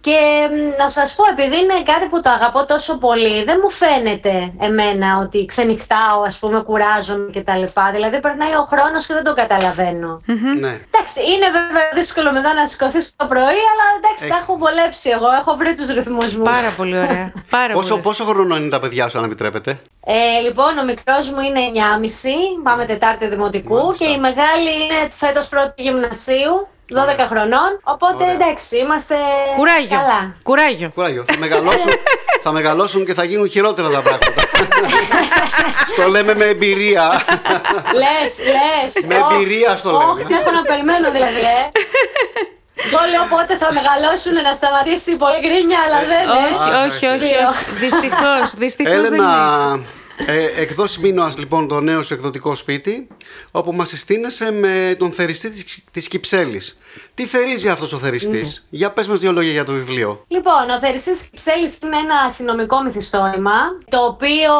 Και 0.00 0.18
μ, 0.50 0.82
να 0.82 0.88
σας 0.88 1.14
πω, 1.14 1.24
επειδή 1.30 1.56
είναι 1.58 1.82
κάτι 1.84 2.06
που 2.06 2.20
το 2.20 2.30
αγαπώ 2.30 2.66
τόσο 2.66 2.98
πολύ, 2.98 3.44
δεν 3.44 3.58
μου 3.62 3.70
φαίνεται 3.70 4.52
εμένα 4.60 5.18
ότι 5.22 5.44
ξενυχτάω, 5.46 6.20
ας 6.26 6.38
πούμε, 6.38 6.60
κουράζομαι 6.62 7.30
και 7.32 7.40
τα 7.40 7.56
λοιπά. 7.56 7.90
Δηλαδή 7.92 8.20
περνάει 8.20 8.54
ο 8.54 8.64
χρόνος 8.70 9.06
και 9.06 9.14
δεν 9.14 9.24
το 9.24 9.34
καταλαβαίνω. 9.34 10.20
Ναι. 10.60 10.72
Εντάξει, 10.90 11.18
είναι 11.32 11.46
βέβαια 11.52 11.88
δύσκολο 11.94 12.32
μετά 12.32 12.54
να 12.54 12.66
σηκωθείς 12.66 13.12
το 13.16 13.26
πρωί, 13.26 13.40
αλλά 13.72 13.84
εντάξει, 13.98 14.28
τα 14.28 14.34
Έχει. 14.34 14.42
έχω 14.42 14.56
βολέψει 14.56 15.10
εγώ. 15.10 15.26
Έχω 15.40 15.56
βρει 15.56 15.74
τους 15.74 15.88
ρυθμούς 15.88 16.34
μου. 16.36 16.42
Πάρα 16.44 16.70
πολύ 16.76 16.96
ωραία. 16.98 17.32
Πάρα 17.56 17.74
Πόσο, 17.74 17.88
πολύ. 17.88 18.02
πόσο 18.02 18.24
χρόνο 18.24 18.56
είναι 18.56 18.68
τα 18.68 18.80
παιδιά 18.80 19.08
σου, 19.08 19.18
αν 19.18 19.24
επιτρέπετε; 19.24 19.80
Ε, 20.06 20.40
λοιπόν, 20.40 20.78
ο 20.78 20.84
μικρός 20.84 21.30
μου 21.30 21.40
είναι 21.40 21.60
9,5, 21.74 22.62
πάμε 22.62 22.84
Τετάρτη 22.84 23.26
Δημοτικού 23.28 23.74
Μάλιστα. 23.74 24.04
και 24.04 24.10
η 24.10 24.18
μεγάλη 24.18 24.70
είναι 24.82 25.08
φέτος 25.10 25.48
πρώτη 25.48 25.82
γυμνασίου, 25.82 26.68
12 26.94 27.26
χρονών. 27.28 27.70
Οπότε 27.82 28.14
Ωραία. 28.24 28.34
εντάξει, 28.34 28.76
είμαστε 28.76 29.14
Κουράγιο. 29.56 29.88
καλά. 29.98 30.36
Κουράγιο. 30.42 30.90
Κουράγιο. 30.94 31.24
Θα 31.26 31.36
μεγαλώσουν, 31.38 31.90
θα 32.42 32.52
μεγαλώσουν 32.52 33.04
και 33.06 33.14
θα 33.14 33.24
γίνουν 33.24 33.48
χειρότερα 33.50 33.90
τα 33.90 34.00
πράγματα. 34.00 34.32
στο 35.92 36.08
λέμε 36.08 36.34
με 36.34 36.44
εμπειρία. 36.44 37.22
Λες, 37.94 38.38
λες. 38.54 39.04
Με 39.06 39.14
εμπειρία 39.14 39.76
στο 39.76 39.90
λέμε. 39.90 40.04
Όχι, 40.04 40.26
έχω 40.40 40.50
να 40.50 40.62
περιμένω 40.62 41.10
δηλαδή, 41.10 41.40
ε. 41.40 41.70
Εγώ 42.74 43.00
λέω 43.12 43.24
πότε 43.34 43.52
θα 43.62 43.68
μεγαλώσουν 43.78 44.34
να 44.48 44.52
σταματήσει 44.52 45.10
η 45.12 45.16
πολύ 45.16 45.38
γκρίνια, 45.44 45.80
αλλά 45.86 45.98
δεν 46.12 46.22
είναι. 46.22 46.50
Όχι, 46.54 46.70
όχι, 46.84 47.04
όχι. 47.14 47.26
Σπύρο. 47.26 47.50
Δυστυχώς, 47.84 48.44
δυστυχώς 48.62 49.00
δεν 49.00 49.14
είναι 49.14 49.34
έτσι. 49.46 49.86
Έλενα, 50.16 50.40
ε, 50.40 50.60
εκδόσει 50.60 51.00
Μίνωας 51.00 51.38
λοιπόν 51.38 51.68
το 51.68 51.80
νέο 51.80 52.02
σου 52.02 52.14
εκδοτικό 52.14 52.54
σπίτι 52.54 53.06
όπου 53.50 53.72
μας 53.72 53.88
συστήνεσαι 53.88 54.52
με 54.52 54.96
τον 54.98 55.12
θεριστή 55.12 55.50
της, 55.50 55.84
της 55.90 56.08
Κυψέλης. 56.08 56.78
Τι 57.14 57.26
θερίζει 57.26 57.68
αυτός 57.68 57.92
ο 57.92 57.96
θεριστής; 57.96 58.66
Για 58.70 58.90
πες 58.90 59.06
μας 59.06 59.18
δύο 59.18 59.32
λόγια 59.32 59.52
για 59.52 59.64
το 59.64 59.72
βιβλίο. 59.72 60.24
Λοιπόν, 60.28 60.70
ο 60.70 60.78
Θεριστής 60.78 61.22
Κυψέλης 61.22 61.78
είναι 61.82 61.96
ένα 61.96 62.14
αστυνομικό 62.26 62.82
μυθιστόρημα, 62.82 63.58
το 63.88 64.04
οποίο 64.04 64.52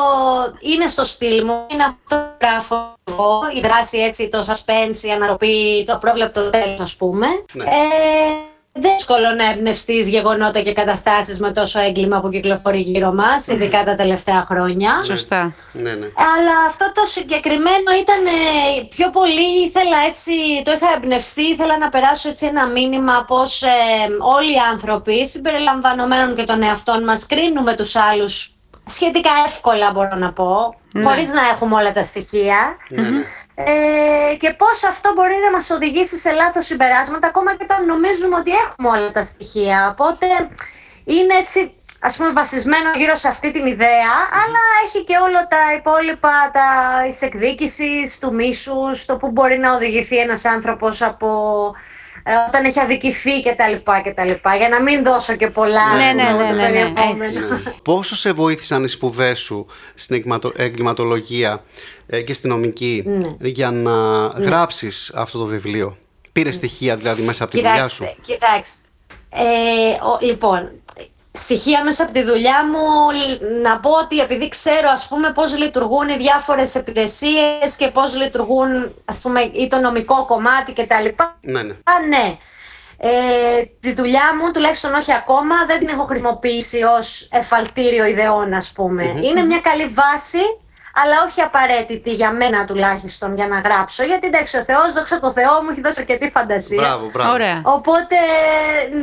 είναι 0.60 0.86
στο 0.86 1.04
στυλ 1.04 1.44
μου, 1.44 1.66
είναι 1.72 1.82
αυτό 1.82 2.16
που 2.16 2.46
γράφω 2.46 2.94
εγώ, 3.04 3.40
η 3.56 3.60
δράση 3.60 3.98
έτσι, 3.98 4.28
το 4.28 4.46
suspense, 4.48 5.02
η 5.02 5.10
αναρροπή, 5.10 5.84
το 5.86 5.98
πρόβλεπτο 6.00 6.50
τέλος 6.50 6.80
ας 6.80 6.96
πούμε. 6.96 7.26
Ναι. 7.52 7.64
Ε, 7.64 8.51
δύσκολο 8.72 9.30
να 9.36 9.50
εμπνευστείς 9.50 10.08
γεγονότα 10.08 10.60
και 10.60 10.72
καταστάσεις 10.72 11.40
με 11.40 11.50
τόσο 11.52 11.80
έγκλημα 11.80 12.20
που 12.20 12.28
κυκλοφορεί 12.28 12.78
γύρω 12.80 13.12
μας, 13.12 13.46
ειδικά 13.46 13.84
τα 13.84 13.94
τελευταία 13.94 14.44
χρόνια. 14.48 15.02
Σωστά. 15.04 15.54
Ναι, 15.72 15.90
ναι. 15.90 16.06
Αλλά 16.06 16.66
αυτό 16.66 16.92
το 16.94 17.02
συγκεκριμένο 17.10 17.90
ήταν 18.00 18.26
ε, 18.26 18.82
πιο 18.88 19.10
πολύ, 19.10 19.64
ήθελα 19.64 19.96
έτσι, 20.08 20.32
το 20.64 20.72
είχα 20.72 20.92
εμπνευστεί, 20.96 21.42
ήθελα 21.42 21.78
να 21.78 21.88
περάσω 21.88 22.28
έτσι 22.28 22.46
ένα 22.46 22.66
μήνυμα 22.66 23.24
πως 23.26 23.62
ε, 23.62 23.66
όλοι 24.36 24.52
οι 24.52 24.58
άνθρωποι, 24.72 25.26
συμπεριλαμβανομένων 25.26 26.34
και 26.34 26.44
των 26.44 26.62
εαυτών 26.62 27.04
μας, 27.04 27.26
κρίνουμε 27.26 27.74
τους 27.74 27.96
άλλους 27.96 28.50
σχετικά 28.86 29.30
εύκολα 29.46 29.90
μπορώ 29.92 30.16
να 30.16 30.32
πω, 30.32 30.74
Ναι. 30.92 31.02
χωρίς 31.04 31.28
να 31.32 31.40
έχουμε 31.52 31.74
όλα 31.74 31.92
τα 31.92 32.02
στοιχεία. 32.02 32.76
ναι, 32.88 33.02
ναι. 33.02 33.22
Ε, 33.54 34.34
και 34.36 34.52
πώς 34.52 34.84
αυτό 34.84 35.12
μπορεί 35.14 35.34
να 35.44 35.50
μας 35.50 35.70
οδηγήσει 35.70 36.16
σε 36.16 36.30
λάθος 36.30 36.64
συμπεράσματα 36.64 37.26
ακόμα 37.26 37.56
και 37.56 37.66
όταν 37.70 37.86
νομίζουμε 37.86 38.36
ότι 38.36 38.50
έχουμε 38.50 38.88
όλα 38.88 39.12
τα 39.12 39.22
στοιχεία. 39.22 39.88
Οπότε 39.90 40.26
είναι 41.04 41.34
έτσι 41.34 41.74
ας 42.00 42.16
πούμε 42.16 42.32
βασισμένο 42.32 42.90
γύρω 42.94 43.14
σε 43.14 43.28
αυτή 43.28 43.50
την 43.50 43.66
ιδέα 43.66 44.14
αλλά 44.42 44.62
έχει 44.84 45.04
και 45.04 45.16
όλα 45.16 45.46
τα 45.46 45.72
υπόλοιπα 45.76 46.50
τα, 46.52 46.68
της 47.06 47.22
εκδίκησης, 47.22 48.18
του 48.18 48.34
μίσους, 48.34 49.04
το 49.04 49.16
που 49.16 49.30
μπορεί 49.30 49.58
να 49.58 49.74
οδηγηθεί 49.74 50.16
ένας 50.16 50.44
άνθρωπος 50.44 51.02
από 51.02 51.28
ε, 51.66 52.01
όταν 52.48 52.64
έχει 52.64 52.80
αδικηθεί 52.80 53.40
και 53.42 53.52
τα 53.56 53.68
λοιπά 53.68 54.00
και 54.00 54.10
τα 54.12 54.24
λοιπά 54.24 54.56
για 54.56 54.68
να 54.68 54.82
μην 54.82 55.02
δώσω 55.04 55.36
και 55.36 55.50
πολλά 55.50 55.94
Ναι, 55.96 56.12
ναι, 56.12 56.22
ας 56.22 56.30
πούμε, 56.32 56.42
ναι, 56.44 56.48
το 56.50 56.54
ναι, 56.54 56.62
ναι, 56.68 56.90
περιεχόμενο. 56.90 57.24
έτσι. 57.24 57.40
Πόσο 57.84 58.16
σε 58.16 58.32
βοήθησαν 58.32 58.84
οι 58.84 58.88
σπουδές 58.88 59.38
σου 59.38 59.66
στην 59.94 60.16
εγκληματο- 60.16 60.52
εγκληματολογία 60.56 61.64
ε, 62.06 62.20
και 62.22 62.34
στην 62.34 62.50
νομική 62.50 63.04
Ναι. 63.06 63.48
για 63.48 63.70
να 63.70 63.90
γράψεις 64.26 65.12
αυτό 65.14 65.38
το 65.38 65.44
βιβλίο; 65.44 65.96
Πήρες 66.32 66.54
στοιχεία 66.54 66.96
δηλαδή 66.96 67.22
μέσα 67.22 67.42
από 67.44 67.52
τη 67.52 67.58
δουλειά 67.60 67.86
σου; 67.86 68.04
Κοιτάξτε, 68.04 68.32
κοιτάξτε. 68.32 68.86
Ε, 69.34 69.92
ο- 70.04 70.18
λοιπόν, 70.26 70.70
στοιχεία 71.32 71.84
μέσα 71.84 72.02
από 72.02 72.12
τη 72.12 72.22
δουλειά 72.22 72.64
μου 72.66 73.10
λ- 73.10 73.62
να 73.62 73.80
πω 73.80 73.90
ότι 73.90 74.18
επειδή 74.18 74.48
ξέρω 74.48 74.88
ας 74.90 75.06
πούμε 75.08 75.32
πώς 75.32 75.56
λειτουργούν 75.56 76.08
οι 76.08 76.16
διάφορες 76.16 76.74
υπηρεσίες 76.74 77.76
και 77.76 77.88
πώς 77.88 78.16
λειτουργούν 78.16 78.94
ας 79.04 79.16
πούμε 79.16 79.40
ή 79.40 79.68
το 79.68 79.78
νομικό 79.78 80.24
κομμάτι 80.26 80.72
και 80.72 80.86
τα 80.86 81.00
λοιπά. 81.00 81.38
Ναι, 81.40 81.62
ναι. 81.62 81.72
Α, 81.72 82.06
ναι. 82.08 82.36
Ε, 83.04 83.62
τη 83.80 83.92
δουλειά 83.92 84.36
μου, 84.40 84.52
τουλάχιστον 84.52 84.94
όχι 84.94 85.12
ακόμα, 85.12 85.66
δεν 85.66 85.78
την 85.78 85.88
έχω 85.88 86.04
χρησιμοποιήσει 86.04 86.82
ως 86.82 87.28
εφαλτήριο 87.32 88.04
ιδεών, 88.04 88.52
ας 88.54 88.72
πούμε. 88.72 89.02
Είναι 89.22 89.42
μια 89.44 89.60
καλή 89.60 89.86
βάση, 89.86 90.38
αλλά 90.94 91.22
όχι 91.26 91.40
απαραίτητη 91.40 92.14
για 92.14 92.32
μένα 92.32 92.64
τουλάχιστον 92.64 93.34
για 93.34 93.48
να 93.48 93.58
γράψω. 93.58 94.02
Γιατί 94.04 94.26
εντάξει, 94.26 94.56
ο 94.58 94.62
Θεός, 94.64 94.92
δόξα 94.92 95.18
τω 95.18 95.32
Θεώ, 95.32 95.62
μου 95.62 95.68
έχει 95.70 95.80
δώσει 95.80 96.00
αρκετή 96.00 96.30
φαντασία. 96.30 96.80
Μπράβο, 96.80 97.10
μπράβο. 97.12 97.32
Ωραία. 97.32 97.62
Οπότε, 97.64 98.16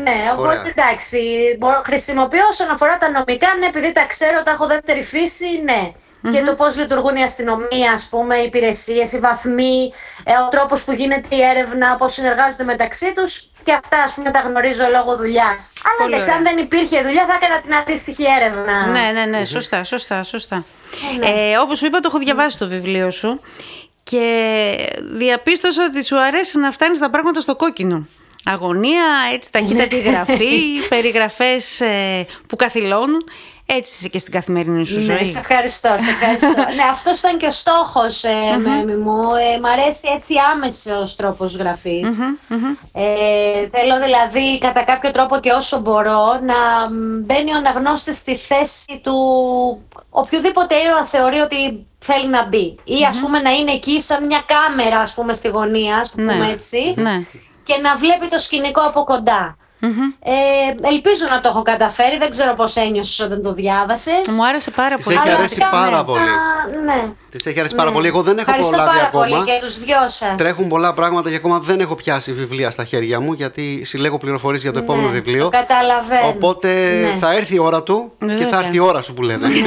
ναι, 0.04 0.32
οπότε 0.32 0.48
Ωραία. 0.48 0.72
εντάξει, 0.76 1.20
μπορώ, 1.60 1.82
χρησιμοποιώ 1.86 2.44
όσον 2.50 2.70
αφορά 2.70 2.98
τα 2.98 3.10
νομικά, 3.10 3.48
ναι, 3.60 3.66
επειδή 3.66 3.92
τα 3.92 4.06
ξέρω, 4.06 4.44
τα 4.44 4.52
έχω 4.52 4.66
δεύτερη 4.68 5.04
φύση, 5.04 5.62
ναι. 5.64 5.92
Και 6.32 6.42
το 6.42 6.56
πώς 6.56 6.78
λειτουργούν 6.78 7.16
οι 7.16 7.24
αστυνομία, 7.24 7.92
ας 7.94 8.08
πούμε, 8.10 8.38
οι 8.38 8.44
υπηρεσίες, 8.46 9.12
οι 9.12 9.20
βαθμοί, 9.20 9.94
ε, 10.24 10.32
ο 10.46 10.48
τρόπος 10.50 10.84
που 10.84 10.92
γίνεται 10.92 11.36
η 11.36 11.42
έρευνα, 11.42 11.96
πώς 11.96 12.14
συνεργάζονται 12.14 12.64
μεταξύ 12.64 13.14
τους 13.14 13.49
και 13.64 13.74
αυτά, 13.74 14.02
ας 14.04 14.14
πούμε, 14.14 14.32
τα 14.32 14.40
γνωρίζω 14.40 14.84
λόγω 14.92 15.18
δουλειάς. 15.18 15.74
Αλλά 15.84 15.98
Πολύ 15.98 16.14
εντάξει, 16.14 16.30
ωραία. 16.30 16.38
αν 16.38 16.44
δεν 16.44 16.58
υπήρχε 16.66 17.02
δουλειά, 17.02 17.26
θα 17.26 17.34
έκανα 17.42 17.62
την 17.62 17.76
αντίστοιχη 17.76 18.24
έρευνα. 18.40 18.88
Ναι, 18.88 19.12
ναι, 19.12 19.26
ναι, 19.26 19.46
σωστά, 19.46 19.84
σωστά, 19.84 20.24
σωστά. 20.24 20.66
Ε, 21.22 21.58
όπως 21.58 21.78
σου 21.78 21.86
είπα, 21.86 22.00
το 22.00 22.08
έχω 22.12 22.20
διαβάσει 22.20 22.58
το 22.58 22.68
βιβλίο 22.68 23.12
σου 23.12 23.42
και 24.04 24.26
διαπίστωσα 25.02 25.86
ότι 25.86 26.04
σου 26.04 26.20
αρέσει 26.22 26.60
να 26.60 26.72
φτάνεις 26.72 27.00
τα 27.00 27.10
πράγματα 27.10 27.42
στο 27.42 27.56
κόκκινο. 27.56 28.08
Αγωνία, 28.46 29.04
έτσι, 29.34 29.52
ταχύτατη 29.52 30.00
γραφή, 30.02 30.54
περιγραφές 30.90 31.82
ε, 31.82 32.26
που 32.48 32.56
καθυλώνουν. 32.56 33.24
Έτσι 33.72 33.94
είσαι 33.98 34.08
και 34.08 34.20
στην 34.20 34.32
καθημερινή 34.34 34.86
σου 34.86 34.96
Ναι, 34.96 35.02
ζωή. 35.02 35.26
σε 35.26 35.40
ευχαριστώ, 35.40 35.96
σε 35.98 36.10
ευχαριστώ. 36.10 36.62
ναι, 36.76 36.84
αυτός 36.92 37.20
ήταν 37.20 37.38
και 37.38 37.46
ο 37.46 37.52
στόχος 37.52 38.24
ε, 38.24 38.58
Μέμη 38.58 38.96
μου. 38.96 39.22
Ε, 39.36 39.60
μ' 39.60 39.66
αρέσει 39.66 40.08
έτσι 40.16 40.34
άμεσος 40.54 41.16
τρόπος 41.16 41.56
γραφής. 41.56 42.20
Ε, 42.94 43.02
θέλω 43.72 44.00
δηλαδή 44.04 44.58
κατά 44.60 44.84
κάποιο 44.84 45.12
τρόπο 45.12 45.40
και 45.40 45.52
όσο 45.52 45.80
μπορώ 45.80 46.40
να 46.44 46.90
μ, 46.90 47.24
μπαίνει 47.26 47.54
ο 47.54 47.58
αναγνώστης 47.58 48.18
στη 48.18 48.36
θέση 48.36 49.00
του 49.04 49.16
οποιοδήποτε 50.10 50.76
ήρωα 50.76 51.06
θεωρεί 51.06 51.38
ότι 51.40 51.86
θέλει 52.00 52.28
να 52.28 52.46
μπει. 52.48 52.76
Ή 52.84 53.06
ας 53.08 53.20
πούμε 53.20 53.40
να 53.40 53.50
είναι 53.52 53.72
εκεί 53.72 54.02
σαν 54.02 54.26
μια 54.26 54.42
κάμερα 54.46 55.00
ας 55.00 55.14
πούμε 55.14 55.34
στη 55.34 55.48
γωνία, 55.48 55.98
ας 55.98 56.12
το 56.12 56.22
Ναι. 56.22 56.34
πούμε 56.34 56.52
έτσι, 56.52 56.94
Ναι. 56.98 57.22
Και 57.70 57.78
να 57.78 57.96
βλέπει 57.96 58.28
το 58.28 58.40
σκηνικό 58.40 58.82
από 58.82 59.04
κοντά. 59.04 59.58
Ε, 59.82 60.88
ελπίζω 60.88 61.26
να 61.30 61.42
το 61.42 61.50
έχω 61.50 61.62
καταφέρει, 61.62 62.18
δεν 62.18 62.30
ξέρω 62.30 62.54
πώς 62.54 62.76
ένιωσες 62.76 63.20
όταν 63.20 63.42
το 63.42 63.54
διάβασες. 63.54 64.28
Μου 64.36 64.46
άρεσε 64.48 64.72
πάρα 64.72 64.96
Της 64.96 65.06
πολύ. 65.06 65.18
έχει 65.18 65.28
Αλλά 65.28 65.38
αρέσει 65.38 65.56
βασικά, 65.60 65.78
πάρα 65.78 65.98
ναι. 65.98 66.04
πολύ. 66.04 66.20
Α, 66.20 66.26
ναι. 66.86 67.14
Της 67.30 67.46
έχει 67.46 67.60
αρέσει 67.60 67.76
πάρα 67.76 67.90
Ναι. 67.90 67.96
πολύ. 67.96 68.08
Εγώ 68.08 68.22
δεν 68.22 68.34
έχω 68.38 68.42
Ευχαριστώ 68.50 68.72
προλάβει 68.72 68.96
πάρα 68.98 69.08
ακόμα. 69.08 69.26
πολύ 69.26 69.44
και 69.46 69.58
τους 69.66 69.80
δυο 69.80 69.98
σας. 70.08 70.36
Τρέχουν 70.38 70.68
πολλά 70.68 70.94
πράγματα 70.94 71.30
και 71.30 71.36
ακόμα 71.36 71.60
δεν 71.60 71.80
έχω 71.80 71.96
πιάσει 71.96 72.34
βιβλία 72.34 72.72
στα 72.72 72.84
χέρια 72.86 73.20
μου 73.20 73.34
γιατί 73.34 73.82
συλλέγω 73.86 74.18
πληροφορίες 74.18 74.62
για 74.62 74.72
το 74.72 74.80
επόμενο 74.80 75.08
Ναι, 75.08 75.14
βιβλίο. 75.14 75.44
Το 75.44 75.50
καταλαβαίνω. 75.50 76.28
Οπότε 76.28 76.68
Ναι. 77.14 77.18
θα 77.20 77.34
έρθει 77.34 77.56
η 77.56 77.60
ώρα 77.60 77.84
του 77.84 78.12
και 78.20 78.26
Βέβαια. 78.26 78.48
θα 78.48 78.60
έρθει 78.60 78.76
η 78.76 78.80
ώρα 78.80 79.02
σου 79.02 79.14
που 79.14 79.22
λένε. 79.22 79.48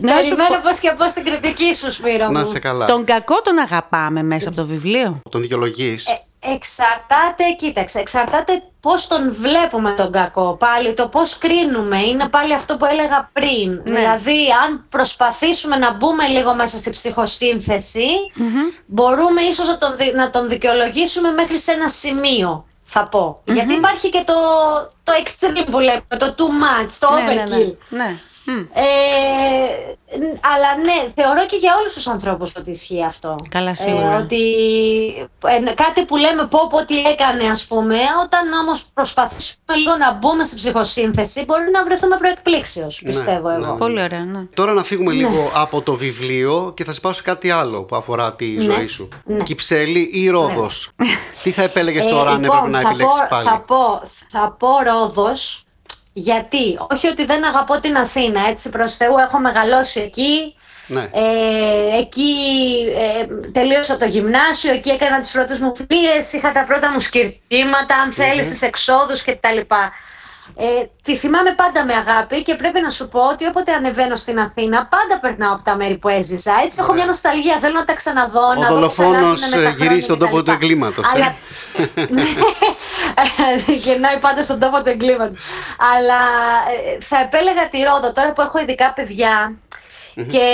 Να 0.00 0.12
σου 0.12 0.18
Περιμένω 0.20 0.48
πω- 0.48 0.60
πώς 0.62 0.78
και 0.78 0.92
πώς 0.98 1.12
την 1.12 1.24
κριτική 1.24 1.74
σου, 1.74 1.92
Σπύρο 1.92 2.26
μου. 2.26 2.32
Να 2.32 2.44
σε 2.44 2.58
καλά. 2.58 2.86
Τον 2.86 3.04
κακό 3.04 3.40
τον 3.42 3.58
αγαπάμε 3.58 4.22
μέσα 4.22 4.48
από 4.48 4.56
το 4.56 4.66
βιβλίο. 4.66 5.20
Τον 5.30 5.40
δικαιολογείς. 5.40 6.06
Ε, 6.42 6.52
εξαρτάται, 6.52 7.44
κοίταξε, 7.58 7.98
εξαρτάται 7.98 8.62
πώς 8.80 9.06
τον 9.08 9.34
βλέπουμε 9.34 9.90
τον 9.92 10.12
κακό. 10.12 10.56
Πάλι 10.58 10.94
το 10.94 11.08
πώς 11.08 11.38
κρίνουμε. 11.38 12.02
Είναι 12.02 12.28
πάλι 12.28 12.54
αυτό 12.54 12.76
που 12.76 12.84
έλεγα 12.84 13.30
πριν. 13.32 13.80
Ναι. 13.84 13.98
Δηλαδή, 13.98 14.46
αν 14.64 14.84
προσπαθήσουμε 14.88 15.76
να 15.76 15.92
μπούμε 15.92 16.26
λίγο 16.26 16.54
μέσα 16.54 16.78
στη 16.78 16.90
ψυχοσύνθεση, 16.90 18.06
μπορούμε 18.86 19.40
ίσως 19.42 19.68
να 19.68 19.78
τον, 19.78 19.96
δι- 19.96 20.14
να 20.14 20.30
τον 20.30 20.48
δικαιολογήσουμε 20.48 21.30
μέχρι 21.30 21.58
σε 21.58 21.72
ένα 21.72 21.88
σημείο, 21.88 22.64
θα 22.82 23.08
πω. 23.08 23.40
Γιατί 23.44 23.74
υπάρχει 23.74 24.10
και 24.10 24.22
το, 24.26 24.34
το 25.04 25.12
extreme 25.24 25.66
που 25.70 25.78
λέμε, 25.78 26.00
το 26.18 26.34
too 26.38 26.84
much, 26.84 26.92
το 26.98 27.10
Ναι, 27.14 27.20
ναι, 27.32 27.42
overkill. 27.42 27.74
ναι. 27.88 28.04
ναι. 28.04 28.16
Μμ. 28.52 28.58
Ε, 28.74 30.18
ν- 30.18 30.38
αλλά 30.54 30.76
ναι, 30.84 31.12
θεωρώ 31.14 31.46
και 31.46 31.56
για 31.56 31.72
όλους 31.80 31.92
τους 31.92 32.06
ανθρώπους 32.06 32.52
ότι 32.56 32.70
ισχύει 32.70 33.04
αυτό. 33.04 33.36
Καλά, 33.48 33.74
σίγουρα. 33.74 34.16
ότι 34.18 34.42
ε, 35.46 35.72
κάτι 35.74 36.04
που 36.04 36.16
λέμε 36.16 36.46
πω 36.46 36.66
πω 36.70 36.84
τι 36.84 36.98
έκανε 36.98 37.44
ας 37.48 37.64
πούμε, 37.64 37.96
όταν 38.24 38.52
όμως 38.52 38.84
προσπαθήσουμε 38.94 39.76
λίγο 39.76 39.96
να 39.96 40.12
μπούμε 40.12 40.44
στη 40.44 40.56
ψυχοσύνθεση 40.56 41.44
μπορεί 41.44 41.70
να 41.72 41.84
βρεθούμε 41.84 42.16
προεκπλήξεως, 42.16 43.02
πιστεύω 43.04 43.48
ναι, 43.48 43.54
εγώ. 43.54 43.72
ναι. 43.72 43.78
Πολύ 43.78 44.02
ωραία, 44.02 44.24
ναι. 44.24 44.40
Τώρα 44.54 44.72
να 44.72 44.82
φύγουμε 44.82 45.12
λίγο 45.12 45.50
από 45.54 45.80
το 45.80 45.94
βιβλίο 45.94 46.72
και 46.76 46.84
θα 46.84 46.92
σε 46.92 47.00
πάω 47.00 47.12
σε 47.12 47.22
κάτι 47.22 47.50
άλλο 47.50 47.82
που 47.82 47.96
αφορά 47.96 48.34
τη 48.34 48.46
Ναι, 48.46 48.62
ζωή 48.62 48.86
σου. 48.86 49.08
ναι. 49.24 49.42
Κυψέλη 49.42 50.08
ή 50.12 50.28
Ρόδος; 50.28 50.88
Τι 51.42 51.50
θα 51.50 51.62
επέλεγες 51.62 52.06
Ε, 52.06 52.08
τώρα 52.08 52.30
αν 52.30 52.40
λοιπόν, 52.42 52.56
έπρεπε 52.56 52.76
να 52.76 52.80
θα 52.82 52.88
επιλέξεις 52.88 53.18
πω, 53.20 53.26
πάλι; 53.30 53.48
Θα 53.48 53.60
πω, 53.60 54.02
θα 54.28 54.56
πω 54.58 54.68
Ρόδος, 54.86 55.64
γιατί, 56.12 56.78
όχι 56.90 57.06
ότι 57.08 57.24
δεν 57.24 57.44
αγαπώ 57.44 57.80
την 57.80 57.96
Αθήνα, 57.96 58.48
έτσι 58.48 58.68
προς 58.68 58.96
Θεού 58.96 59.18
έχω 59.18 59.38
μεγαλώσει 59.38 60.00
εκεί, 60.00 60.54
Ναι. 60.86 61.10
Ε, 61.12 61.98
εκεί 61.98 62.34
ε, 62.98 63.26
τελείωσα 63.52 63.96
το 63.96 64.04
γυμνάσιο, 64.04 64.72
εκεί 64.72 64.90
έκανα 64.90 65.18
τις 65.18 65.30
πρώτες 65.30 65.58
μου 65.58 65.72
φιλίες, 65.76 66.32
είχα 66.32 66.52
τα 66.52 66.64
πρώτα 66.64 66.90
μου 66.90 67.00
σκυρτήματα, 67.00 67.94
αν 67.96 68.12
θέλεις, 68.12 68.48
τις 68.48 68.62
εξόδους 68.62 69.24
κτλ. 69.24 69.58
Ε, 70.62 70.90
τη 71.02 71.16
θυμάμαι 71.16 71.54
πάντα 71.54 71.84
με 71.84 71.94
αγάπη 71.94 72.42
και 72.42 72.54
πρέπει 72.54 72.80
να 72.80 72.90
σου 72.90 73.08
πω 73.08 73.20
ότι 73.20 73.46
όποτε 73.46 73.72
ανεβαίνω 73.72 74.16
στην 74.16 74.38
Αθήνα 74.40 74.86
πάντα 74.86 75.20
περνάω 75.20 75.52
από 75.52 75.64
τα 75.64 75.76
μέρη 75.76 75.96
που 75.96 76.08
έζησα. 76.08 76.52
Έτσι 76.64 76.78
έχω 76.82 76.92
μια 76.92 77.04
νοσταλγία, 77.04 77.58
θέλω 77.60 77.74
να 77.78 77.84
τα 77.84 77.94
ξαναδώ, 77.94 78.54
να 78.54 78.68
δω 78.68 78.74
δολοφόνος, 78.74 79.14
ξανά 79.14 79.34
τι 79.34 79.46
είναι 79.46 79.56
με 79.56 79.62
τα 79.62 79.68
ε, 79.68 79.74
γυρίζει 79.78 80.00
στον 80.00 80.16
χρόνια 80.18 80.30
τόπο 80.30 80.36
κτλ. 80.36 80.50
του 80.50 80.50
εγκλήματος, 80.50 81.04
ε. 81.06 81.10
Αλλά... 81.14 81.34
Γυρνάει 83.84 84.18
πάντα 84.18 84.42
στον 84.42 84.58
τόπο 84.58 84.82
του 84.82 84.88
εγκλήματος. 84.88 85.38
Αλλά 85.94 86.20
ε, 86.94 87.04
θα 87.04 87.18
επέλεγα 87.20 87.68
τη 87.68 87.78
Ρόδο 87.82 88.12
τώρα 88.12 88.32
που 88.32 88.40
έχω 88.40 88.58
ειδικά 88.58 88.92
παιδιά 88.92 89.54
και 90.26 90.46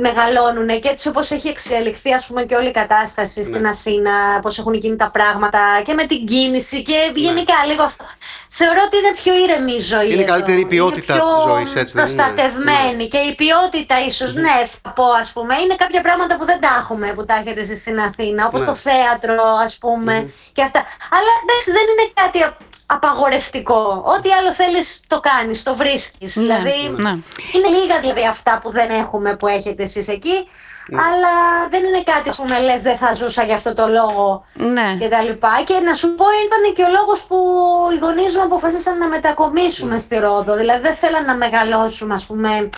μεγαλώνουν 0.00 0.80
και 0.80 0.88
έτσι 0.88 1.08
όπως 1.08 1.30
έχει 1.30 1.48
εξελιχθεί 1.48 2.12
ας 2.12 2.26
πούμε 2.26 2.42
και 2.44 2.54
όλη 2.54 2.68
η 2.68 2.70
κατάσταση 2.70 3.44
στην 3.44 3.66
Αθήνα, 3.66 4.12
πώς 4.42 4.58
έχουν 4.58 4.74
γίνει 4.74 4.96
τα 4.96 5.10
πράγματα 5.10 5.58
και 5.84 5.92
με 5.94 6.04
την 6.06 6.26
κίνηση 6.26 6.82
και 6.82 7.12
γενικά 7.14 7.54
λίγο 7.66 7.82
αυτό. 7.82 8.04
Θεωρώ 8.50 8.80
ότι 8.86 8.96
είναι 8.96 9.12
πιο 9.22 9.34
ήρεμη 9.44 9.72
η 9.72 9.78
ζωή 9.80 10.12
Είναι 10.12 10.22
εδώ. 10.22 10.32
καλύτερη 10.32 10.60
η 10.60 10.64
ποιότητα 10.66 11.12
είναι 11.14 11.22
πιο 11.22 11.42
ζωής, 11.52 11.76
έτσι 11.76 11.94
δεν 11.94 12.06
είναι; 12.06 12.14
προστατευμένη 12.22 13.08
και 13.08 13.18
η 13.18 13.34
ποιότητα 13.34 13.94
ίσως, 14.06 14.34
ναι 14.34 14.56
θα 14.82 14.90
πω 14.90 15.04
ας 15.20 15.30
πούμε, 15.32 15.54
είναι 15.58 15.74
κάποια 15.74 16.00
πράγματα 16.00 16.36
που 16.36 16.44
δεν 16.44 16.60
τα 16.60 16.68
έχουμε 16.80 17.12
που 17.14 17.24
τα 17.24 17.34
έχετε 17.34 17.60
εσείς 17.60 17.80
στην 17.80 18.00
Αθήνα, 18.00 18.46
όπως 18.46 18.60
Ναι. 18.60 18.66
το 18.66 18.74
θέατρο 18.74 19.44
ας 19.62 19.78
πούμε 19.78 20.32
και 20.52 20.62
αυτά. 20.62 20.78
Αλλά 21.16 21.32
εντάξει 21.44 21.70
δεν 21.76 21.84
είναι 21.92 22.06
κάτι 22.20 22.42
α- 22.42 22.56
απαγορευτικό. 22.94 24.02
Ό,τι 24.16 24.28
άλλο 24.38 24.52
θέλεις 24.52 25.00
το 25.06 25.20
κάνεις, 25.20 25.62
το 25.62 25.74
βρίσκεις. 25.76 26.36
Ναι, 26.36 26.42
δηλαδή 26.42 27.02
ναι. 27.02 27.10
είναι 27.54 27.68
λίγα 27.82 28.00
δηλαδή 28.00 28.26
αυτά 28.26 28.58
που 28.62 28.70
δεν 28.70 28.90
έχουμε 28.90 29.36
που 29.36 29.46
έχετε 29.46 29.82
εσείς 29.82 30.08
εκεί. 30.08 30.48
Ναι. 30.88 31.00
Αλλά 31.02 31.32
δεν 31.70 31.84
είναι 31.84 32.02
κάτι 32.02 32.30
που 32.36 32.44
με 32.48 32.60
λες 32.60 32.82
δεν 32.82 32.96
θα 32.96 33.12
ζούσα 33.14 33.42
για 33.42 33.54
αυτό 33.54 33.74
το 33.74 33.86
λόγο 33.88 34.44
Ναι. 34.54 34.96
και 35.00 35.08
τα 35.08 35.22
λοιπά. 35.22 35.62
Και 35.64 35.74
να 35.84 35.94
σου 35.94 36.14
πω 36.14 36.24
ήταν 36.46 36.74
και 36.74 36.82
ο 36.82 36.90
λόγος 36.98 37.20
που 37.28 37.36
οι 37.94 37.98
γονείς 37.98 38.36
μου 38.36 38.42
αποφασίσαν 38.42 38.98
να 38.98 39.08
μετακομίσουμε 39.08 39.98
στη 39.98 40.18
Ρόδο. 40.18 40.56
Δηλαδή 40.56 40.80
δεν 40.80 40.94
θέλαν 40.94 41.24
να 41.24 41.36
μεγαλώσουμε 41.36 42.14
ας 42.14 42.24
πούμε 42.24 42.68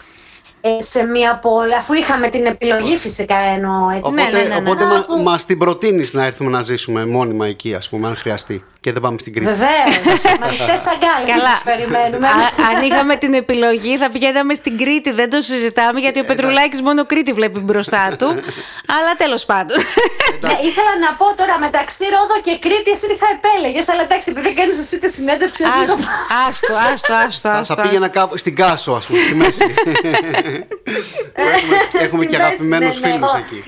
ε, 0.61 0.81
σε 0.81 1.03
μία 1.05 1.39
πόλη, 1.39 1.75
αφού 1.75 1.93
είχαμε 1.93 2.29
την 2.29 2.47
επιλογή 2.47 2.97
φυσικά 2.97 3.37
εννοώ 3.37 3.89
έτσι. 3.89 4.03
Οπότε, 4.05 4.23
ναι, 4.23 4.39
ναι, 4.39 4.43
ναι. 4.49 4.55
οπότε 4.57 4.85
Να 4.85 4.95
μα, 4.95 5.05
που- 5.05 5.23
μας 5.23 5.45
την 5.45 5.59
προτείνεις 5.59 6.13
να 6.13 6.25
έρθουμε 6.25 6.51
να 6.51 6.63
ζήσουμε 6.63 7.07
μόνιμα 7.07 7.47
εκεί, 7.47 7.75
ας 7.75 7.89
πούμε, 7.89 8.09
αν 8.09 8.17
χρειαστεί. 8.17 8.65
Και 8.83 8.93
δεν 8.93 9.03
πάμε 9.03 9.19
στην 9.19 9.33
Κρήτη. 9.35 9.51
Βεβαίως, 9.51 10.23
με 10.41 10.47
ανοιχτές 10.47 10.83
αγκάλες 10.93 11.27
Καλά. 11.35 11.43
σας 11.55 11.63
περιμένουμε. 11.65 12.27
Α, 12.27 12.33
αν 12.69 12.83
είχαμε 12.87 13.17
την 13.17 13.35
επιλογή 13.35 13.97
θα 13.97 14.09
πηγαίναμε 14.09 14.55
στην 14.55 14.79
Κρήτη. 14.79 15.11
Δεν 15.13 15.31
το 15.31 15.41
συζητάμε 15.41 16.01
γιατί 16.01 16.21
ο 16.21 16.25
Πετρουλάκης 16.25 16.81
μόνο 16.81 17.07
Κρήτη 17.07 17.33
βλέπει 17.33 17.61
μπροστά 17.61 18.17
του. 18.19 18.27
Αλλά 18.97 19.13
τέλος 19.17 19.45
πάντων. 19.45 19.77
Ναι, 20.41 20.53
ήθελα 20.69 20.93
να 21.01 21.15
πω 21.17 21.27
τώρα 21.37 21.59
μεταξύ 21.59 22.05
Ρόδο 22.05 22.41
και 22.43 22.59
Κρήτη, 22.59 22.91
εσύ 22.91 23.07
τι 23.07 23.15
θα 23.15 23.27
επέλεγες, 23.37 23.89
αλλά 23.89 24.03
εντάξει, 24.03 24.31
επειδή 24.31 24.55
κάνεις 24.55 24.79
εσύ 24.79 24.99
τη 24.99 25.11
συνέντευξη, 25.11 25.65
ας 25.65 25.75
μην 25.79 25.87
το 25.87 25.93
Άστο, 26.49 26.75
άστο, 26.75 26.93
άστο, 26.93 27.15
άστο. 27.15 27.49
Θα, 27.49 27.55
άστο, 27.59 27.75
θα 27.75 27.83
πήγαινα 27.83 28.09
κάπου 28.09 28.37
στην 28.37 28.57
Κάσο, 28.57 28.93
ας 28.93 29.07
πούμε, 29.07 29.21
στη 29.23 29.35
μέση. 29.35 29.75
έχουμε 31.35 31.77
έχουμε 32.01 32.25
και 32.25 32.35
Στη 32.35 32.43
μέση, 32.43 32.45
αγαπημένους 32.47 33.01
ναι, 33.01 33.07
ναι, 33.09 33.13
φίλους 33.15 33.33
ο- 33.33 33.37
εκεί. 33.37 33.63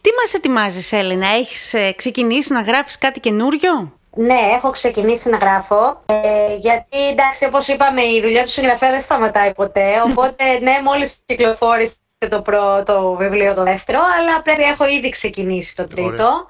Τι 0.00 0.10
μας 0.22 0.34
ετοιμάζεις 0.34 0.92
Έλενα, 0.92 1.26
έχεις 1.26 1.74
ε, 1.74 1.92
ξεκινήσει 1.96 2.52
να 2.52 2.60
γράφεις 2.60 2.98
κάτι 2.98 3.20
καινούριο; 3.20 3.92
Ναι, 4.18 4.38
έχω 4.56 4.70
ξεκινήσει 4.70 5.28
να 5.28 5.36
γράφω. 5.36 5.96
Ε, 6.06 6.54
γιατί 6.58 7.08
εντάξει, 7.10 7.44
όπως 7.44 7.68
είπαμε, 7.68 8.02
η 8.02 8.20
δουλειά 8.22 8.42
του 8.42 8.50
συγγραφέα 8.50 8.90
δεν 8.90 9.00
σταματάει 9.00 9.52
ποτέ. 9.54 9.86
Οπότε, 10.10 10.44
ναι, 10.62 10.78
μόλις 10.84 11.14
κυκλοφόρησε 11.26 11.94
το 12.30 12.42
πρώτο 12.42 13.14
βιβλίο 13.18 13.54
το 13.54 13.62
δεύτερο, 13.62 13.98
αλλά 14.20 14.42
πρέπει 14.42 14.62
έχω 14.62 14.86
ήδη 14.86 15.08
ξεκινήσει 15.08 15.76
το 15.76 15.86
τρίτο. 15.86 16.46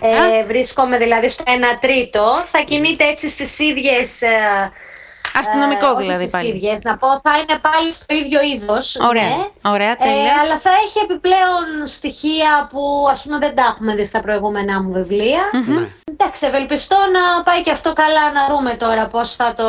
Ε, 0.00 0.44
βρίσκομαι 0.44 0.98
δηλαδή 0.98 1.28
στο 1.28 1.44
1 1.46 1.50
τρίτο. 1.80 2.42
Θα 2.46 2.60
κινείται 2.62 3.04
έτσι 3.04 3.28
στις 3.28 3.58
ίδιες... 3.58 4.22
ε, 4.22 4.28
Αστυνομικό 5.40 5.86
ε, 5.86 5.90
όχι 5.90 6.02
δηλαδή 6.02 6.26
στις 6.26 6.30
πάλι. 6.40 6.48
ίδιες, 6.48 6.82
να 6.82 6.96
πω, 6.96 7.08
θα 7.08 7.30
είναι 7.36 7.58
πάλι 7.60 7.92
στο 7.92 8.14
ίδιο 8.14 8.40
είδος. 8.42 8.96
Ωραία, 9.08 9.22
ναι. 9.22 9.70
ωραία, 9.70 9.90
Ε, 9.90 9.94
τέλεια. 9.98 10.32
αλλά 10.42 10.58
θα 10.58 10.70
έχει 10.86 10.98
επιπλέον 11.02 11.86
στοιχεία 11.86 12.68
που 12.72 13.06
ας 13.10 13.22
πούμε 13.22 13.38
δεν 13.38 13.54
τα 13.54 13.62
έχουμε 13.70 13.94
δει 13.94 14.04
στα 14.04 14.20
προηγούμενά 14.20 14.82
μου 14.82 14.92
βιβλία. 14.92 15.40
Ναι. 15.66 15.88
Εντάξει, 16.24 16.46
ευελπιστώ 16.46 16.96
να 17.12 17.42
πάει 17.42 17.62
και 17.62 17.70
αυτό 17.70 17.92
καλά 17.92 18.32
να 18.32 18.54
δούμε 18.54 18.74
τώρα 18.74 19.06
πώς 19.06 19.34
θα 19.34 19.54
το... 19.54 19.64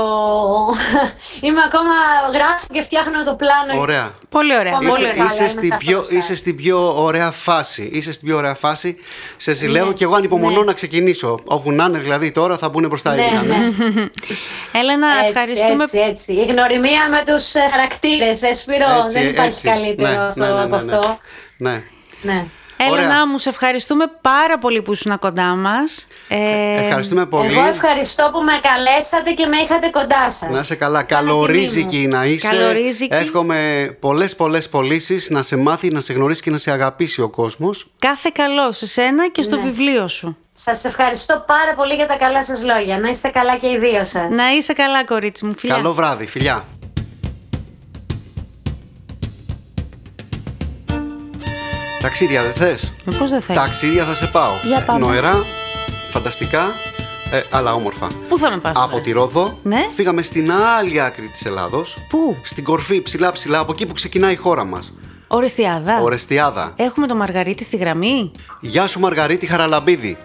Είμαι 1.48 1.62
ακόμα 1.66 1.94
γράφω 2.34 2.66
και 2.72 2.82
φτιάχνω 2.82 3.24
το 3.24 3.36
πλάνο. 3.36 3.82
Ωραία. 3.82 4.13
Πολύ 4.30 4.58
ωραία. 4.58 4.72
Πολύ 4.74 4.88
Πολύ 4.89 5.02
Είσαι, 5.02 5.10
ωραία. 5.12 5.18
καλά, 5.24 5.32
είσαι, 5.34 5.42
είμαι 5.42 5.50
στην 5.52 5.70
σε 5.72 5.78
πιο, 5.78 5.98
αυτό 6.00 6.10
το 6.12 6.16
είσαι 6.18 6.36
στην 6.36 6.56
πιο 6.56 7.04
ωραία 7.04 7.32
φάση. 7.32 7.89
Είσαι 7.94 8.12
στην 8.13 8.28
πιο 8.28 8.38
ωραία 8.38 8.54
φάση. 8.56 8.98
Σε 9.38 9.52
ζηλεύω 9.54 9.88
Ναι. 9.88 9.94
και 9.94 10.04
εγώ 10.04 10.16
ανυπομονώ 10.16 10.60
Ναι. 10.60 10.66
να 10.66 10.74
ξεκινήσω. 10.74 11.39
Όπου 11.44 11.72
να 11.72 11.86
είναι 11.86 11.98
δηλαδή 12.00 12.32
τώρα 12.32 12.58
θα 12.58 12.70
μπουν 12.70 12.88
μπροστά 12.88 13.13
οι 13.13 13.18
Ναι, 13.18 13.28
δυνάμεις. 13.28 13.78
ναι. 13.78 14.06
Έλενα, 14.80 15.08
Έτσι, 15.18 15.28
ευχαριστούμε 15.30 15.84
έτσι, 15.84 16.00
έτσι. 16.00 16.34
Η 16.34 16.46
γνωριμία 16.46 17.10
με 17.10 17.24
τους 17.26 17.54
ε, 17.56 17.68
χαρακτήρες, 17.72 18.42
ε, 18.42 18.54
Σπύρο, 18.54 18.86
Έτσι, 19.04 19.18
δεν 19.20 19.28
υπάρχει 19.30 19.50
έτσι. 19.50 19.68
καλύτερο 19.68 20.10
Ναι, 20.12 20.26
αυτό, 20.26 20.39
ναι, 20.46 20.52
ναι, 20.52 20.62
από 20.62 20.76
ναι, 20.76 20.84
ναι. 20.84 20.94
αυτό. 20.96 21.18
Ναι. 21.58 21.84
Ναι. 22.89 22.96
Έλενα 22.98 23.08
Ωραία. 23.13 23.28
μου, 23.28 23.38
σε 23.38 23.50
ευχαριστούμε 23.50 24.06
πάρα 24.22 24.58
πολύ 24.58 24.82
που 24.82 24.91
ήσουν 24.91 25.19
κοντά 25.19 25.43
μας. 25.56 26.08
Ε, 26.28 26.82
Ευχαριστούμε 26.86 27.26
πολύ. 27.26 27.52
Εγώ 27.58 27.63
ευχαριστώ 27.67 28.30
που 28.34 28.39
με 28.41 28.52
καλέσατε 28.62 29.32
και 29.32 29.46
με 29.46 29.58
είχατε 29.58 29.89
κοντά 29.89 30.32
σας. 30.32 30.50
Να 30.50 30.60
είσαι 30.60 30.76
καλά. 30.76 31.00
Ήταν 31.00 31.17
τιμή 31.19 31.30
Καλορίζικη 31.32 32.08
να 32.08 32.26
είσαι. 32.26 32.48
Καλορίζικη. 32.48 33.15
Εύχομαι 33.15 33.58
πολλές 34.00 34.36
πολλές 34.36 34.69
πωλήσεις 34.69 35.30
να 35.30 35.41
σε 35.43 35.56
μάθει, 35.56 35.89
να 35.89 36.00
σε 36.00 36.13
γνωρίσει 36.13 36.41
και 36.41 36.50
να 36.50 36.58
σε 36.58 36.72
αγαπήσει 36.72 37.22
ο 37.22 37.30
κόσμος. 37.30 37.88
Κάθε 38.00 38.30
καλό 38.34 38.72
σε 38.72 38.88
σένα 38.88 39.30
και 39.30 39.41
στο 39.41 39.56
Ναι. 39.56 39.62
βιβλίο 39.62 40.08
σου. 40.08 40.38
Σας 40.52 40.86
ευχαριστώ 40.86 41.43
πάρα 41.48 41.74
πολύ 41.76 41.93
για 41.93 42.08
τα 42.08 42.15
καλά 42.15 42.43
σας 42.43 42.63
λόγια. 42.63 43.00
Να 43.00 43.10
είστε 43.10 43.28
καλά 43.30 43.58
και 43.58 43.67
οι 43.67 43.78
δύο 43.78 44.04
σας. 44.04 44.30
Να 44.30 44.52
είσαι 44.52 44.74
καλά, 44.74 45.06
κορίτσι 45.06 45.46
μου. 45.46 45.54
Φιλιά. 45.58 45.76
Καλό 45.76 45.93
βράδυ, 45.93 46.28
φιλιά. 46.28 46.65
Ταξίδια 52.04 52.42
δεν 52.42 52.54
θες; 52.54 52.94
Με 53.06 53.18
πώς 53.18 53.30
δεν 53.30 53.42
θέλει. 53.42 53.58
Ταξίδια 53.58 54.06
θα 54.06 54.16
σε 54.16 54.26
πάω. 54.28 54.52
Για 54.63 54.84
πάμε. 54.86 55.06
Νοερά, 55.06 55.44
φανταστικά, 56.10 56.62
ε, 57.32 57.42
αλλά 57.52 57.74
όμορφα. 57.74 58.08
Πού 58.30 58.38
θα 58.38 58.50
με 58.52 58.58
πας 58.58 58.74
Από 58.76 58.89
τώρα; 58.89 59.02
τη 59.02 59.12
Ρόδο 59.12 59.60
Ναι. 59.63 59.88
φύγαμε 59.96 60.22
στην 60.22 60.52
άλλη 60.52 61.02
άκρη 61.02 61.28
της 61.28 61.46
Ελλάδος. 61.46 61.98
Πού; 62.10 62.38
Στην 62.44 62.63
κορφή, 62.63 63.02
ψηλά 63.02 63.32
ψηλά, 63.32 63.60
από 63.60 63.72
εκεί 63.72 63.86
που 63.86 63.94
ξεκινάει 63.94 64.34
η 64.34 64.36
χώρα 64.36 64.63
μας. 64.66 64.94
Ορεστιάδα. 65.28 66.02
Ορεστιάδα. 66.02 66.74
Έχουμε 66.76 67.08
το 67.08 67.16
Μαργαρίτη 67.16 67.63
στη 67.63 67.78
γραμμή; 67.78 68.32
Γεια 68.60 68.88
σου 68.88 69.00
Μαργαρίτη 69.00 69.46
Χαραλαμπίδη. 69.46 70.18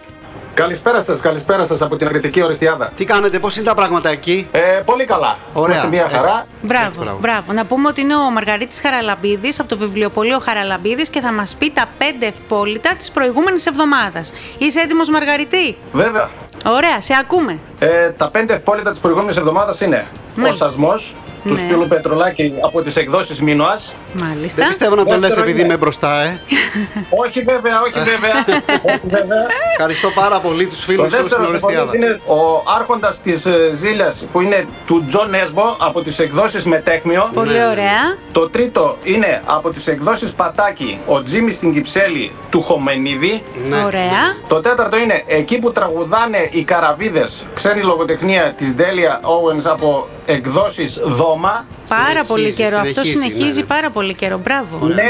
Καλησπέρα 0.59 1.01
σας, 1.01 1.19
καλησπέρα 1.21 1.65
σας 1.65 1.81
από 1.81 1.95
την 1.97 2.07
Αγριτική 2.07 2.41
Οριστιάδα. 2.41 2.91
Τι 2.95 3.05
κάνετε, 3.05 3.39
πώς 3.39 3.55
είναι 3.55 3.65
τα 3.65 3.73
πράγματα 3.75 4.09
εκεί; 4.09 4.47
Ε, 4.51 4.59
πολύ 4.85 5.05
καλά. 5.05 5.37
Ωραία, 5.53 5.75
Είμαστε 5.75 5.89
μια 5.95 6.03
έτσι. 6.03 6.15
χαρά. 6.15 6.45
Μπράβο, 6.61 6.85
Έτσι, 6.85 6.99
μπράβο. 6.99 7.17
μπράβο. 7.19 7.53
Να 7.53 7.65
πούμε 7.65 7.87
ότι 7.87 8.01
είναι 8.01 8.15
ο 8.15 8.29
Μαργαρίτης 8.31 8.81
Χαραλαμπίδης 8.81 9.59
από 9.59 9.69
το 9.69 9.77
βιβλιοπωλείο 9.77 10.39
Χαραλαμπίδης 10.39 11.09
και 11.09 11.19
θα 11.19 11.31
μας 11.31 11.55
πει 11.59 11.71
τα 11.71 11.85
πέντε 11.97 12.25
ευπόλυτα 12.25 12.95
της 12.97 13.11
προηγούμενης 13.11 13.65
εβδομάδας. 13.65 14.31
Είσαι 14.57 14.79
έτοιμος 14.79 15.09
Μαργαριτή; 15.09 15.75
Βέβαια. 15.91 16.29
Ωραία, 16.65 17.01
σε 17.01 17.13
ακούμε. 17.19 17.59
Ε, 17.79 18.09
τα 18.09 18.29
πέντε 18.29 18.53
ευπόλυτα 18.53 18.89
της 18.91 18.99
προηγούμενης 18.99 19.37
εβδομάδας 19.37 19.81
είναι 19.81 20.05
Μάλιστα. 20.35 20.65
ο 20.65 20.69
σασμός 20.69 21.15
του 21.43 21.49
ναι. 21.49 21.57
φίλου 21.57 21.87
Πετρολάκη 21.87 22.53
από 22.61 22.81
τις 22.81 22.95
εκδόσεις 22.95 23.41
Μίνωα. 23.41 23.79
Μάλιστα. 24.13 24.55
Δεν 24.55 24.67
πιστεύω 24.67 24.95
να 24.95 25.05
το 25.05 25.17
λες 25.17 25.37
επειδή 25.37 25.61
είμαι 25.61 25.77
μπροστά, 25.77 26.21
ε. 26.21 26.39
όχι, 27.25 27.41
βέβαια, 27.41 27.81
όχι, 27.81 27.99
βέβαια. 27.99 28.45
όχι, 28.89 29.01
βέβαια. 29.07 29.45
Ευχαριστώ 29.71 30.09
πάρα 30.09 30.39
πολύ 30.39 30.67
τους 30.67 30.83
φίλους 30.83 31.15
τους 31.15 31.31
στην 31.31 31.43
Ορεστιάδα. 31.43 31.91
Είναι 31.95 32.19
ο 32.25 32.63
άρχοντας 32.77 33.21
της 33.21 33.45
ε, 33.45 33.69
Ζήλιας 33.73 34.27
που 34.31 34.41
είναι 34.41 34.65
του 34.85 35.05
Τζο 35.07 35.33
Νέσμπο 35.33 35.75
από 35.79 36.01
τις 36.01 36.19
εκδόσεις 36.19 36.63
Μεταίχμιο. 36.65 37.29
Πολύ 37.33 37.47
ναι, 37.47 37.57
ναι, 37.57 37.63
ναι. 37.63 37.69
ωραία. 37.71 38.17
Το 38.31 38.49
τρίτο 38.49 38.97
είναι 39.03 39.41
από 39.45 39.69
τις 39.69 39.87
εκδόσεις 39.87 40.31
Πατάκη, 40.31 40.99
ο 41.05 41.23
Τζίμι 41.23 41.51
στην 41.51 41.73
Κυψέλη 41.73 42.31
του 42.49 42.61
Χωμενίδη. 42.61 43.43
Ναι. 43.69 43.83
Ωραία. 43.83 44.35
Το 44.47 44.59
τέταρτο 44.59 44.97
είναι 44.97 45.23
εκεί 45.25 45.59
που 45.59 45.71
τραγουδάνε 45.71 46.49
οι 46.51 46.63
καραβίδες, 46.63 47.45
ξένη 47.53 47.81
λογοτεχνία 47.81 48.53
της 48.57 48.73
Ντέλια 48.75 49.19
Όουεν 49.23 49.67
από 49.67 50.07
εκδόσεις 50.25 50.99
12 50.99 51.28
ακόμα. 51.29 51.65
Πάρα 51.89 52.05
συνεχίζει, 52.05 52.27
πολύ 52.27 52.53
καιρό. 52.53 52.69
Συνεχίζει, 52.69 52.99
Αυτό 52.99 53.03
συνεχίζει 53.03 53.59
ναι. 53.59 53.65
πάρα 53.65 53.89
πολύ 53.89 54.13
καιρό. 54.13 54.37
Μπράβο. 54.37 54.87
Ναι, 54.87 54.93
ναι, 54.93 55.01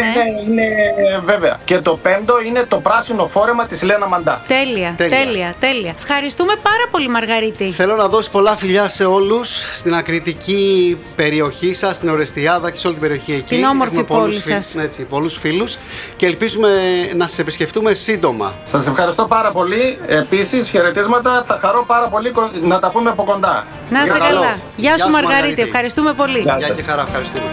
ναι, 0.53 0.63
ναι, 1.09 1.17
βέβαια. 1.25 1.59
Και 1.65 1.79
το 1.79 1.93
πέμπτο 2.01 2.33
είναι 2.47 2.65
το 2.67 2.77
πράσινο 2.77 3.27
φόρεμα 3.27 3.65
της 3.65 3.83
Λένα 3.83 4.07
Μαντά. 4.07 4.41
Τέλεια, 4.47 4.93
τέλεια, 4.97 5.17
τέλεια, 5.17 5.53
τέλεια. 5.59 5.93
Ευχαριστούμε 5.97 6.53
πάρα 6.61 6.85
πολύ, 6.91 7.09
Μαργαρίτη. 7.09 7.69
Θέλω 7.69 7.95
να 7.95 8.07
δώσω 8.07 8.29
πολλά 8.29 8.55
φιλιά 8.55 8.87
σε 8.89 9.05
όλους 9.05 9.77
στην 9.77 9.95
ακριτική 9.95 10.97
περιοχή 11.15 11.73
σας, 11.73 11.95
στην 11.95 12.09
Ορεστιάδα 12.09 12.71
και 12.71 12.77
σε 12.77 12.87
όλη 12.87 12.95
την 12.95 13.07
περιοχή 13.07 13.33
εκεί. 13.33 13.55
Την 13.55 13.63
όμορφη 13.63 14.03
πόλη 14.03 14.41
σας. 14.41 14.73
Ναι, 14.75 14.83
έτσι, 14.83 15.03
πολλούς 15.03 15.37
φίλους 15.37 15.77
και 16.15 16.25
ελπίζουμε 16.25 16.69
να 17.15 17.27
σας 17.27 17.39
επισκεφτούμε 17.39 17.93
σύντομα. 17.93 18.53
Σας 18.65 18.87
ευχαριστώ 18.87 19.25
πάρα 19.25 19.51
πολύ. 19.51 19.99
Επίσης, 20.07 20.69
χαιρετίσματα. 20.69 21.43
Θα 21.43 21.57
χαρώ 21.61 21.83
πάρα 21.87 22.07
πολύ 22.07 22.31
να 22.61 22.79
τα 22.79 22.89
πούμε 22.89 23.09
από 23.09 23.23
κοντά. 23.23 23.65
Να 23.89 24.05
σε 24.05 24.17
καλά. 24.17 24.57
Γεια 24.75 24.97
σου, 24.97 25.09
Μαργαρίτη. 25.09 25.61
Ευχαριστούμε 25.61 26.08
Ευχαριστούμε 26.09 26.13
πολύ. 26.13 26.39
Γεια. 26.39 26.57
Γεια 26.57 26.75
και 26.75 26.83
χαρά, 26.83 27.01
ευχαριστούμε. 27.01 27.43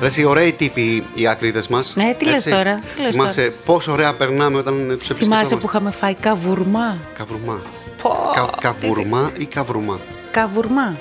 Ρε, 0.00 0.06
εσύ, 0.06 0.24
ωραίοι 0.24 0.52
τύποι 0.52 1.04
οι 1.14 1.26
άκριτες 1.26 1.68
μας. 1.68 1.92
Ναι, 1.96 2.14
τι 2.18 2.24
λες 2.24 2.34
έτσι. 2.34 2.50
τώρα, 2.50 2.80
τι 2.96 3.02
λες 3.02 3.10
Θυμάσαι 3.10 3.52
πόσο 3.64 3.92
ωραία 3.92 4.14
περνάμε 4.14 4.58
όταν 4.58 4.74
τους 4.74 4.82
Θυμάσαι 4.86 5.12
επισκεφτόμαστε. 5.12 5.54
που 5.56 5.66
είχαμε 5.66 5.90
φάει 5.90 6.14
καβουρμά; 6.14 6.96
Καβουρμά. 7.14 7.60
Πω, 8.02 8.10
Κα, 8.34 8.44
τι 8.46 8.58
καβουρμά 8.60 9.30
ή 9.38 9.44
καβρумά. 9.46 9.98
Καβουρμά. 10.30 10.96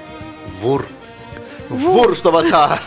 Βουρ. 0.62 0.82
Βουρ 1.69 2.15
στο 2.15 2.32
ματσά. 2.32 2.80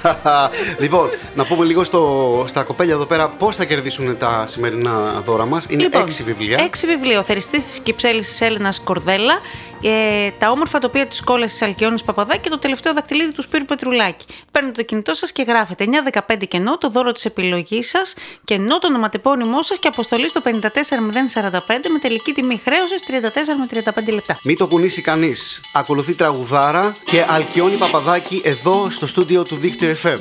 λοιπόν, 0.78 1.08
να 1.34 1.44
πούμε 1.44 1.64
λίγο 1.64 1.84
στο, 1.84 2.44
στα 2.46 2.62
κοπέλια 2.62 2.94
εδώ 2.94 3.04
πέρα 3.04 3.28
πώς 3.28 3.56
θα 3.56 3.64
κερδίσουν 3.64 4.16
τα 4.18 4.44
σημερινά 4.46 5.22
δώρα 5.24 5.46
μας. 5.46 5.66
Είναι 5.68 5.88
έξι 5.92 6.22
βιβλία. 6.22 6.50
Λοιπόν, 6.50 6.64
Έξι 6.64 6.86
βιβλία. 6.86 7.18
Ο 7.18 7.22
θεριστής 7.22 7.64
της 7.64 7.78
Κυψέλης 7.78 8.36
τη 8.36 8.44
Έλληνας 8.44 8.80
Κορδέλα, 8.80 9.38
ε, 9.82 10.30
τα 10.38 10.50
όμορφα 10.50 10.78
τοπία 10.78 11.06
της 11.06 11.20
κόλλα 11.20 11.46
της 11.46 11.62
Αλκιόνη 11.62 12.02
Παπαδάκη 12.04 12.40
και 12.40 12.48
το 12.48 12.58
τελευταίο 12.58 12.92
δαχτυλίδι 12.94 13.32
του 13.32 13.42
Σπύρου 13.42 13.64
Πετρουλάκη. 13.64 14.26
Παίρνετε 14.50 14.74
το 14.74 14.82
κινητό 14.82 15.14
σας 15.14 15.32
και 15.32 15.42
γράφετε 15.42 15.84
915 15.84 16.46
κενό, 16.48 16.78
το 16.78 16.88
δώρο 16.88 17.12
της 17.12 17.24
επιλογής 17.24 17.88
σας, 17.88 18.14
κενό 18.44 18.78
το 18.78 18.86
ονοματεπώνυμό 18.86 19.62
σας 19.62 19.78
και 19.78 19.88
αποστολή 19.88 20.28
στο 20.28 20.40
54045 20.40 21.88
με 21.88 21.98
τελική 22.00 22.32
τιμή 22.32 22.60
χρέωσης 22.64 23.02
34 23.02 23.56
με 23.58 23.66
35 23.66 24.12
λεπτά. 24.12 24.36
Μην 24.44 24.56
το 24.56 24.66
κουνήσει 24.66 25.02
κανείς. 25.02 25.60
Ακολουθεί 25.74 26.14
τραγουδάρα 26.14 26.92
και 27.04 27.24
Αλκιόνη 27.28 27.76
Παπαδάκη 27.76 28.40
εδώ 28.44 28.69
στο 28.90 29.06
στούντιο 29.06 29.42
του 29.42 29.56
Δίκτυο 29.56 29.94
FM. 30.02 30.18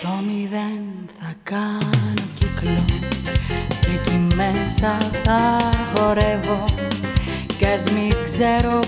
Το 0.00 0.22
μηδέν 0.26 0.82
θα 1.20 1.34
κάνω 1.42 2.22
κύκλο 2.38 2.84
και 3.80 3.90
εκεί 3.94 4.34
μέσα 4.34 4.98
θα 5.24 5.70
χορεύω 5.94 6.64
κι 7.58 7.66
ας 7.66 7.90
μην 7.90 8.14
ξέρω 8.24 8.80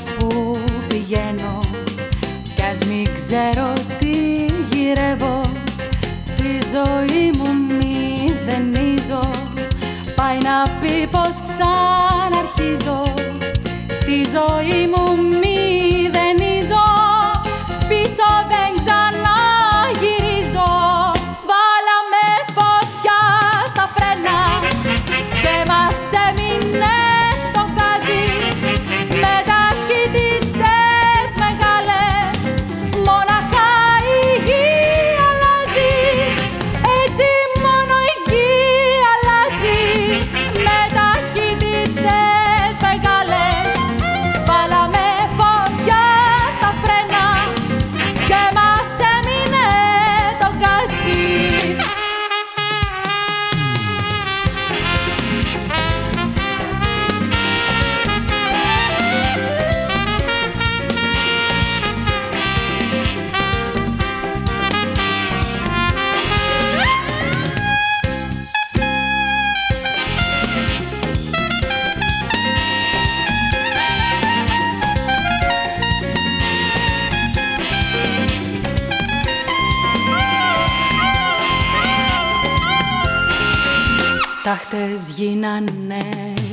Στάχτες 84.53 85.09
γίνανε 85.17 86.05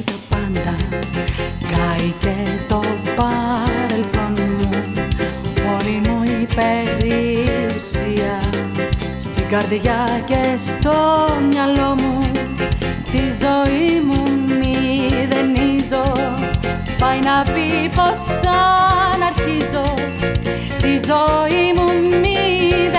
το 0.05 0.13
πάντα. 0.29 0.75
Κάει 1.71 2.13
και 2.19 2.35
το 2.67 2.81
παρελθόν 3.15 4.33
μου. 4.59 4.69
Όλη 5.75 6.01
μου 6.07 6.23
η 6.23 6.47
περιουσία 6.55 8.39
Στην 9.17 9.47
καρδιά 9.49 10.21
και 10.25 10.57
στο 10.67 11.27
μυαλό 11.49 11.95
μου. 11.95 12.31
Τη 13.11 13.21
ζωή 13.41 14.01
μου 14.05 14.23
μηδενίζω. 14.59 16.11
Πάει 16.99 17.19
να 17.19 17.43
πει 17.43 17.89
πως 17.95 18.23
ξαναρχίζω. 18.27 19.93
Τη 20.77 20.99
ζωή 21.07 21.73
μου 21.75 21.93
μηδενίζω 22.19 22.98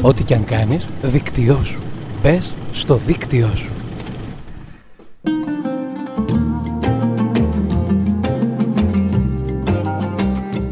Ό,τι 0.00 0.22
και 0.22 0.34
αν 0.34 0.44
κάνεις, 0.44 0.86
δίκτυό 1.02 1.60
σου. 1.64 1.78
Μπες 2.22 2.52
στο 2.72 2.94
δίκτυό 2.94 3.50
σου. 3.54 3.70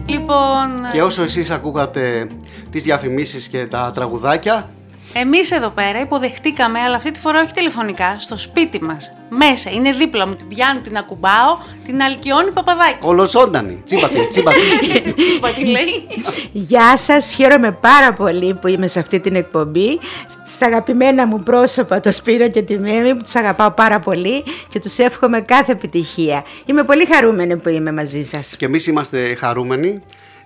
Λοιπόν, 0.06 0.90
Και 0.92 1.02
όσο 1.02 1.22
εσείς 1.22 1.50
ακούγατε 1.50 2.26
τις 2.70 2.82
διαφημίσεις 2.82 3.48
και 3.48 3.66
τα 3.66 3.90
τραγουδάκια, 3.94 4.70
εμείς 5.12 5.50
εδώ 5.50 5.68
πέρα 5.68 6.00
υποδεχτήκαμε, 6.00 6.80
αλλά 6.80 6.96
αυτή 6.96 7.10
τη 7.10 7.20
φορά 7.20 7.40
όχι 7.40 7.52
τηλεφωνικά, 7.52 8.16
στο 8.18 8.36
σπίτι 8.36 8.82
μας. 8.82 9.12
Μέσα, 9.28 9.70
είναι 9.70 9.92
δίπλα 9.92 10.26
μου, 10.26 10.34
την 10.34 10.48
πιάνω, 10.48 10.80
την 10.80 10.96
ακουμπάω, 10.96 11.58
την 11.86 12.02
Αλκιόνη 12.02 12.50
Παπαδάκη. 12.52 12.98
ολοζώντανη, 13.00 13.82
τσίπατη, 13.84 14.28
τσίπατη. 14.28 14.58
Είπα 15.36 15.50
τι 15.50 15.64
λέει. 15.64 16.06
Γεια 16.52 16.96
σας, 16.96 17.32
χαίρομαι 17.34 17.72
πάρα 17.72 18.12
πολύ 18.12 18.54
που 18.54 18.66
είμαι 18.66 18.86
σε 18.86 18.98
αυτή 18.98 19.20
την 19.20 19.34
εκπομπή. 19.36 19.98
Στα 20.46 20.66
αγαπημένα 20.66 21.26
μου 21.26 21.42
πρόσωπα, 21.42 22.00
το 22.00 22.12
Σπύρο 22.12 22.48
και 22.48 22.62
τη 22.62 22.78
Μέμη, 22.78 23.14
που 23.14 23.22
τους 23.22 23.34
αγαπάω 23.34 23.70
πάρα 23.70 24.00
πολύ 24.00 24.44
και 24.68 24.78
τους 24.78 24.98
εύχομαι 24.98 25.40
κάθε 25.40 25.72
επιτυχία. 25.72 26.44
Είμαι 26.66 26.82
πολύ 26.82 27.06
χαρούμενη 27.06 27.56
που 27.56 27.68
είμαι 27.68 27.92
μαζί 27.92 28.24
σας. 28.24 28.56
και 28.56 28.64
εμείς 28.64 28.86
είμαστε 28.86 29.34
χαρούμενοι. 29.34 30.02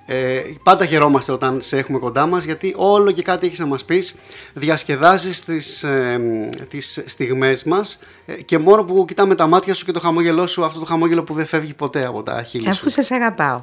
Ε, 0.06 0.42
πάντα 0.62 0.86
χαιρόμαστε 0.86 1.32
όταν 1.32 1.62
σε 1.62 1.78
έχουμε 1.78 1.98
κοντά 1.98 2.26
μας 2.26 2.44
γιατί 2.44 2.74
όλο 2.76 3.10
και 3.10 3.22
κάτι 3.22 3.46
έχεις 3.46 3.58
να 3.58 3.66
μας 3.66 3.84
πεις 3.84 4.14
διασκεδάζεις 4.52 5.44
τις, 5.44 5.82
ε, 5.82 6.20
τις 6.68 7.02
στιγμές 7.06 7.64
μας 7.64 7.98
ε, 8.26 8.32
και 8.32 8.58
μόνο 8.58 8.84
που 8.84 9.04
κοιτάμε 9.04 9.34
τα 9.34 9.46
μάτια 9.46 9.74
σου 9.74 9.84
και 9.84 9.92
το 9.92 10.00
χαμόγελό 10.00 10.46
σου 10.46 10.64
αυτό 10.64 10.80
το 10.80 10.86
χαμόγελο 10.86 11.22
που 11.22 11.34
δεν 11.34 11.46
φεύγει 11.46 11.74
ποτέ 11.74 12.06
από 12.06 12.22
τα 12.22 12.42
χείλη 12.42 12.64
σου 12.64 12.70
Αφού 12.70 12.90
σας 12.90 13.10
αγαπάω. 13.10 13.62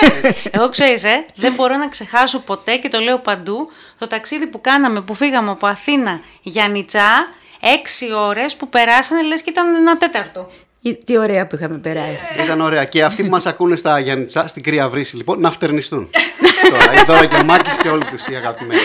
Εγώ 0.50 0.68
ξέρεις, 0.68 1.04
ε, 1.04 1.26
δεν 1.34 1.54
μπορώ 1.54 1.76
να 1.76 1.88
ξεχάσω 1.88 2.40
ποτέ 2.40 2.76
και 2.76 2.88
το 2.88 2.98
λέω 2.98 3.18
παντού 3.18 3.68
το 3.98 4.06
ταξίδι 4.06 4.46
που 4.46 4.60
κάναμε, 4.60 5.00
που 5.00 5.14
φύγαμε 5.14 5.50
από 5.50 5.66
Αθήνα 5.66 6.20
για 6.42 6.68
Νιτσά, 6.68 7.28
έξι 7.60 8.12
ώρες 8.12 8.56
που 8.56 8.68
περάσανε 8.68 9.22
λες 9.22 9.42
και 9.42 9.50
ήταν 9.50 9.74
ένα 9.74 9.96
τέταρτο. 9.96 10.50
Ε, 10.82 10.92
Τι 10.92 11.18
ωραία 11.18 11.46
που 11.46 11.54
είχαμε 11.54 11.78
περάσει. 11.78 12.42
Ήταν 12.44 12.60
ωραία. 12.60 12.84
Και 12.84 13.04
αυτοί 13.04 13.22
που 13.22 13.28
μας 13.28 13.46
ακούνε 13.46 13.76
στα 13.76 13.98
Γιάννητσά, 13.98 14.46
στην 14.46 14.62
Κρύα 14.62 14.88
Βρύση, 14.88 15.16
λοιπόν, 15.16 15.40
να 15.40 15.50
φτερνιστούν. 15.50 16.10
Τώρα, 16.70 17.00
η 17.00 17.04
Δώρα 17.06 17.26
και 17.26 17.36
ο 17.36 17.44
Μάκης 17.44 17.76
και 17.76 17.88
όλοι 17.88 18.04
τους 18.04 18.26
οι 18.26 18.34
αγαπημένοι. 18.34 18.80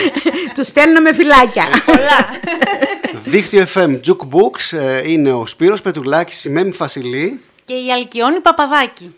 Τους 0.54 0.66
στέλνω 0.66 1.00
με 1.00 1.12
φυλάκια. 1.14 1.64
Δίκτυο 3.24 3.64
FM 3.74 3.98
Jukebooks 4.06 4.78
ε, 4.78 5.10
είναι 5.10 5.32
ο 5.32 5.46
Σπύρος 5.46 5.82
Πετουλάκης, 5.82 6.44
η 6.44 6.50
Μέμη 6.50 6.72
Φασιλή. 6.72 7.40
Και 7.64 7.74
η 7.74 7.92
Αλκιόνη 7.92 8.40
Παπαδάκη. 8.40 9.16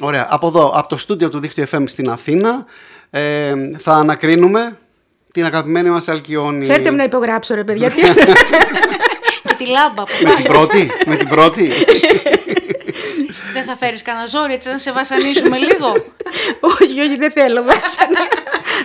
Ωραία. 0.00 0.26
Από 0.30 0.46
εδώ, 0.46 0.68
από 0.68 0.88
το 0.88 0.96
στούντιο 0.96 1.28
του 1.28 1.38
Δίκτυο 1.38 1.64
FM 1.72 1.82
στην 1.86 2.10
Αθήνα, 2.10 2.64
ε, 3.10 3.52
θα 3.78 3.92
ανακρίνουμε 3.92 4.78
την 5.32 5.44
αγαπημένη 5.44 5.88
μας 5.88 6.08
Αλκιόνη. 6.08 6.66
Φέρτε 6.66 6.90
μου 6.90 6.96
να 6.96 7.04
υπογράψω 7.04 7.54
ρε 7.54 7.64
παιδιά. 7.64 7.92
Τι- 9.58 9.64
και 9.64 9.64
τη 9.64 9.70
λάμπα 9.70 10.02
που 10.02 10.12
Με 10.22 10.34
την 10.34 10.44
πρώτη, 10.44 10.90
με 11.06 11.16
την 11.16 11.28
πρώτη. 11.28 11.70
Δεν 13.52 13.64
θα 13.64 13.76
φέρεις 13.76 14.02
κανένα 14.02 14.26
ζόρι 14.26 14.52
έτσι 14.52 14.70
να 14.70 14.78
σε 14.78 14.92
βασανίσουμε 14.92 15.56
λίγο. 15.58 15.86
όχι, 16.60 17.00
όχι, 17.00 17.16
δεν 17.18 17.30
θέλω 17.32 17.62
βάσανα. 17.62 18.20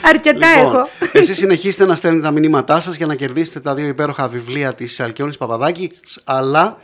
Αρκετά 0.01 0.47
Λοιπόν, 0.55 0.73
έχω. 0.75 0.89
εσείς 1.11 1.37
συνεχίστε 1.37 1.85
να 1.85 1.95
στέλνετε 1.95 2.23
τα 2.25 2.31
μηνύματά 2.31 2.79
σας 2.79 2.95
για 2.95 3.05
να 3.05 3.15
κερδίσετε 3.15 3.59
τα 3.59 3.73
δύο 3.75 3.87
υπέροχα 3.87 4.27
βιβλία 4.27 4.73
της 4.73 4.99
Αλκιόνης 4.99 5.37
Παπαδάκης, 5.37 5.91
αλλά 6.23 6.77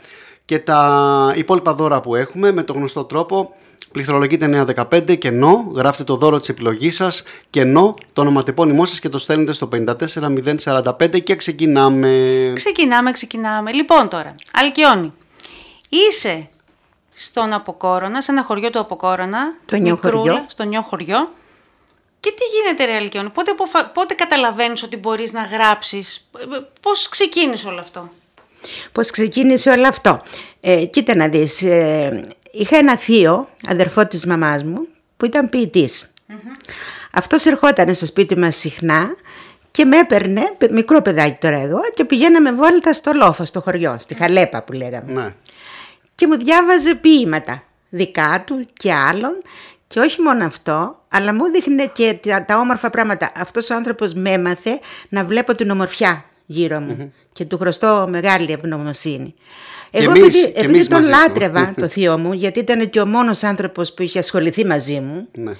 και 0.44 0.58
τα 0.58 1.32
υπόλοιπα 1.36 1.74
δώρα 1.74 2.00
που 2.00 2.14
έχουμε 2.14 2.52
με 2.52 2.62
το 2.62 2.72
γνωστό 2.72 3.04
τρόπο. 3.04 3.54
Πληκτρολογείτε 3.92 4.66
915 4.90 5.18
κενό, 5.18 5.72
γράφτε 5.74 6.04
το 6.04 6.16
δώρο 6.16 6.38
της 6.38 6.48
επιλογής 6.48 6.96
σας, 6.96 7.22
κενό, 7.50 7.94
το 8.12 8.20
ονοματεπώνυμό 8.20 8.84
σας 8.84 9.00
και 9.00 9.08
το 9.08 9.18
στέλνετε 9.18 9.52
στο 9.52 9.68
54045 10.64 11.22
και 11.22 11.36
ξεκινάμε. 11.36 12.52
Ξεκινάμε, 12.54 13.12
ξεκινάμε. 13.12 13.72
Λοιπόν 13.72 14.08
τώρα, 14.08 14.34
Αλκιόνη, 14.52 15.12
είσαι 15.88 16.48
στον 17.12 17.52
Αποκόρονα, 17.52 18.22
σε 18.22 18.32
ένα 18.32 18.42
χωριό 18.42 18.70
του 18.70 18.78
Αποκόρονα. 18.78 19.56
Το 19.66 19.76
νιό 19.76 19.90
μικρούλα, 20.02 20.20
χωριό. 20.20 20.44
Στο 20.48 20.64
νιό 20.64 20.82
χωριό. 20.82 21.30
Και 22.20 22.30
τι 22.30 22.44
γίνεται 22.44 22.84
ρε 22.84 22.98
Αλκιόνη, 22.98 23.30
πότε, 23.30 23.50
αποφα... 23.50 23.86
πότε 23.86 24.14
καταλαβαίνεις 24.14 24.82
ότι 24.82 24.96
μπορείς 24.96 25.32
να 25.32 25.42
γράψεις, 25.42 26.28
Ε, 26.38 26.42
ε, 26.56 26.60
πώς 26.80 27.08
ξεκίνησε 27.08 27.68
όλο 27.68 27.80
αυτό; 27.80 28.08
Πώς 28.92 29.10
ξεκίνησε 29.10 29.70
όλο 29.70 29.88
αυτό; 29.88 30.22
Ε, 30.60 30.84
κοίτα 30.84 31.14
να 31.14 31.28
δεις, 31.28 31.62
ε, 31.62 32.20
είχα 32.50 32.76
ένα 32.76 32.96
θείο, 32.96 33.48
αδερφό 33.68 34.06
της 34.06 34.26
μαμάς 34.26 34.62
μου, 34.62 34.86
που 35.16 35.24
ήταν 35.24 35.48
ποιητής. 35.48 36.12
Αυτός 37.12 37.46
ερχόταν 37.46 37.94
στο 37.94 38.06
σπίτι 38.06 38.38
μας 38.38 38.56
συχνά 38.56 39.14
και 39.70 39.84
με 39.84 39.98
έπαιρνε, 39.98 40.54
παι- 40.58 40.70
μικρό 40.72 41.02
παιδάκι 41.02 41.36
τώρα 41.40 41.56
εγώ, 41.56 41.80
και 41.94 42.04
πηγαίναμε 42.04 42.52
βόλτα 42.52 42.92
στο 42.92 43.12
λόφο, 43.14 43.44
στο 43.44 43.60
χωριό, 43.60 43.96
στη 44.00 44.14
Χαλέπα 44.14 44.62
που 44.62 44.72
λέγαμε. 44.72 45.12
Ναι. 45.12 45.34
Και 46.14 46.26
μου 46.26 46.36
διάβαζε 46.36 46.94
ποίηματα, 46.94 47.62
δικά 47.88 48.42
του 48.46 48.66
και 48.72 48.92
άλλων. 48.92 49.42
Και 49.86 50.00
όχι 50.00 50.20
μόνο 50.20 50.44
αυτό, 50.44 51.02
αλλά 51.08 51.34
μου 51.34 51.50
δείχνε 51.50 51.86
και 51.86 52.18
τα, 52.22 52.44
τα 52.44 52.58
όμορφα 52.58 52.90
πράγματα. 52.90 53.32
Αυτός 53.36 53.70
ο 53.70 53.74
άνθρωπος 53.74 54.14
με 54.14 54.30
έμαθε 54.30 54.80
να 55.08 55.24
βλέπω 55.24 55.54
την 55.54 55.70
ομορφιά 55.70 56.24
γύρω 56.46 56.80
μου 56.80 57.12
και 57.32 57.44
του 57.44 57.58
χρωστώ 57.58 58.06
μεγάλη 58.08 58.52
ευγνωμοσύνη. 58.52 59.34
Και 59.90 59.98
Εγώ 59.98 60.10
εμείς- 60.10 60.22
επειδή, 60.22 60.42
και 60.42 60.48
επειδή 60.58 60.64
εμείς 60.74 60.88
τον 60.88 60.98
μαζί 60.98 61.10
του. 61.12 61.18
λάτρευα 61.18 61.74
το 61.76 61.88
θείο 61.88 62.18
μου, 62.18 62.32
γιατί 62.32 62.58
ήταν 62.58 62.90
και 62.90 63.00
ο 63.00 63.06
μόνος 63.06 63.42
άνθρωπος 63.42 63.94
που 63.94 64.02
είχε 64.02 64.18
ασχοληθεί 64.18 64.64
μαζί 64.66 65.00
μου, 65.00 65.28
ναι. 65.36 65.52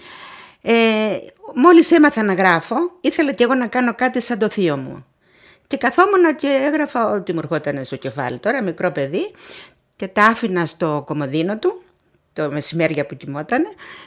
ε, 0.63 1.19
μόλις 1.55 1.91
έμαθα 1.93 2.23
να 2.23 2.33
γράφω, 2.35 2.77
ήθελα 3.01 3.33
και 3.33 3.45
εγώ 3.45 3.55
να 3.55 3.67
κάνω 3.67 3.95
κάτι 3.95 4.21
σαν 4.21 4.39
το 4.39 4.49
θείο 4.49 4.77
μου. 4.77 5.07
Και 5.67 5.77
καθόμουν 5.77 6.37
και 6.37 6.61
έγραφα 6.73 7.11
ό,τι 7.11 7.33
μου 7.33 7.41
ερχόταν 7.43 7.85
στο 7.85 7.97
κεφάλι. 7.97 8.39
Τώρα 8.39 8.63
μικρό 8.63 8.91
παιδί 8.93 9.31
και 9.97 10.07
τα 10.09 10.25
άφηνα 10.25 10.67
στο 10.67 11.03
κομμωδίνο 11.07 11.59
του, 11.59 11.83
το 12.43 12.51
μεσημέρια 12.51 13.07
που 13.07 13.17
κοιμόταν 13.17 13.63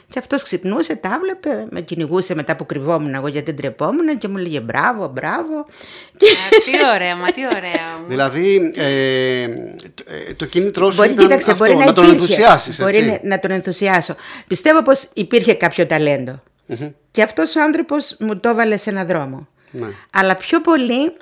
και 0.08 0.18
αυτός 0.18 0.42
ξυπνούσε, 0.42 0.96
τα 0.96 1.18
βλέπε, 1.22 1.64
με 1.70 1.80
κυνηγούσε 1.80 2.34
μετά 2.34 2.56
που 2.56 2.66
κρυβόμουν 2.66 3.14
εγώ 3.14 3.28
γιατί 3.28 3.52
ντρεπόμουν 3.52 4.18
και 4.18 4.28
μου 4.28 4.36
λέγε 4.36 4.60
μπράβο, 4.60 5.08
μπράβο. 5.08 5.66
Και 6.18 6.26
Α, 6.26 6.48
τι 6.64 6.94
ωραία, 6.94 7.16
μα 7.16 7.26
τι 7.26 7.40
ωραία. 7.56 8.00
Δηλαδή, 8.08 8.72
ε, 8.76 9.48
το- 9.94 10.04
ε, 10.28 10.34
το 10.34 10.44
κίνητρό 10.46 10.90
σου 10.90 10.96
Μπορεί, 10.96 11.10
ήταν 11.10 11.24
κοίταξε, 11.24 11.50
αυτό, 11.50 11.64
μπορεί 11.64 11.76
να, 11.78 11.84
να 11.84 11.92
τον 11.92 12.04
υπήρχε. 12.04 12.22
ενθουσιάσεις, 12.22 12.78
Μπορεί 12.80 12.96
έτσι. 12.96 13.08
να, 13.08 13.18
να 13.22 13.38
τον 13.38 13.50
ενθουσιάσω. 13.50 14.14
Πιστεύω 14.46 14.82
πως 14.82 15.08
υπήρχε 15.14 15.54
κάποιο 15.54 15.86
ταλέντο. 15.86 16.42
Και 17.10 17.22
αυτός 17.22 17.56
ο 17.56 17.62
άνθρωπος 17.62 18.16
μου 18.18 18.40
το 18.40 18.48
έβαλε 18.48 18.76
σε 18.76 18.90
έναν 18.90 19.06
δρόμο. 19.06 19.48
Ναι. 19.70 19.86
Αλλά 20.12 20.36
πιο 20.36 20.60
πολύ 20.60 21.12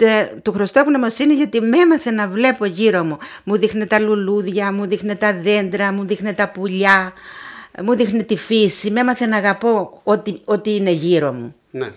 τε- 0.00 0.42
του 0.42 0.52
χρωστάω 0.52 0.82
ευγνωμοσύνη 0.82 1.34
γιατί 1.34 1.60
με 1.60 1.78
έμαθε 1.78 2.10
να 2.10 2.28
βλέπω 2.28 2.64
γύρω 2.64 3.04
μου. 3.04 3.18
Μου 3.44 3.56
δείχνε 3.58 3.86
τα 3.86 3.98
λουλούδια, 3.98 4.72
μου 4.72 4.86
δείχνε 4.86 5.14
τα 5.14 5.32
δέντρα, 5.34 5.92
μου 5.92 6.04
δείχνε 6.04 6.32
τα 6.32 6.48
πουλιά, 6.50 7.12
μου 7.82 7.94
δείχνε 7.94 8.22
τη 8.22 8.36
φύση. 8.36 8.90
Με 8.90 9.00
έμαθε 9.00 9.26
να 9.26 9.36
αγαπώ 9.36 10.00
ό,τι, 10.04 10.40
ό,τι 10.44 10.74
είναι 10.74 10.90
γύρω 10.90 11.32
μου. 11.32 11.54
ναι. 11.70 11.88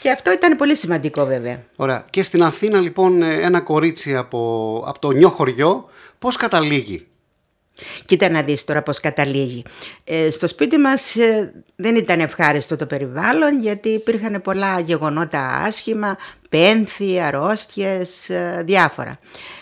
Και 0.00 0.10
αυτό 0.10 0.32
ήταν 0.32 0.56
πολύ 0.56 0.76
σημαντικό 0.76 1.24
βέβαια. 1.24 1.62
Ωραία. 1.76 2.04
Και 2.10 2.22
στην 2.22 2.42
Αθήνα 2.42 2.80
λοιπόν 2.80 3.22
ε, 3.22 3.34
ένα 3.34 3.60
κορίτσι 3.60 4.16
από, 4.16 4.38
από 4.86 4.98
το 4.98 5.10
νιό 5.10 5.28
χωριό 5.28 5.88
πώς 6.18 6.36
καταλήγει; 6.36 7.06
Κοίτα 8.04 8.30
να 8.30 8.42
δεις 8.42 8.64
τώρα 8.64 8.82
πώς 8.82 9.00
καταλήγει. 9.00 9.62
Ε, 10.04 10.30
στο 10.30 10.46
σπίτι 10.46 10.78
μας 10.78 11.16
ε, 11.16 11.52
δεν 11.76 11.96
ήταν 11.96 12.20
ευχάριστο 12.20 12.76
το 12.76 12.86
περιβάλλον 12.86 13.60
γιατί 13.60 13.88
υπήρχαν 13.88 14.42
πολλά 14.42 14.80
γεγονότα 14.80 15.62
άσχημα, 15.66 16.16
πένθη, 16.48 17.20
αρρώστιες, 17.20 18.28
ε, 18.30 18.62
διάφορα. 18.66 19.18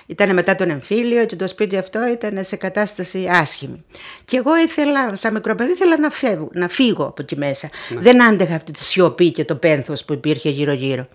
Ήταν 0.07 0.35
μετά 0.35 0.57
τον 0.57 0.71
εμφύλιο 0.71 1.27
και 1.27 1.37
το 1.37 1.49
σπίτι 1.49 1.77
αυτό 1.77 2.07
ήταν 2.07 2.45
σε 2.45 2.57
κατάσταση 2.57 3.27
άσχημη. 3.31 3.85
Και 4.25 4.37
εγώ 4.37 4.57
ήθελα, 4.57 5.17
σαν 5.17 5.33
μικρό 5.33 5.55
παιδί, 5.55 5.73
ήθελα 5.73 5.99
να 5.99 6.11
φεύγω, 6.11 6.49
να 6.53 6.69
φύγω 6.69 7.05
από 7.05 7.23
εκεί 7.23 7.37
μέσα. 7.37 7.69
Δεν 8.01 8.23
άντεχα 8.23 8.55
αυτή 8.55 8.73
τη 8.73 8.85
σιωπή 8.85 9.31
και 9.31 9.45
το 9.45 9.55
πένθος 9.55 10.05
που 10.05 10.13
υπήρχε 10.13 10.49
γύρω-γύρω. 10.49 11.07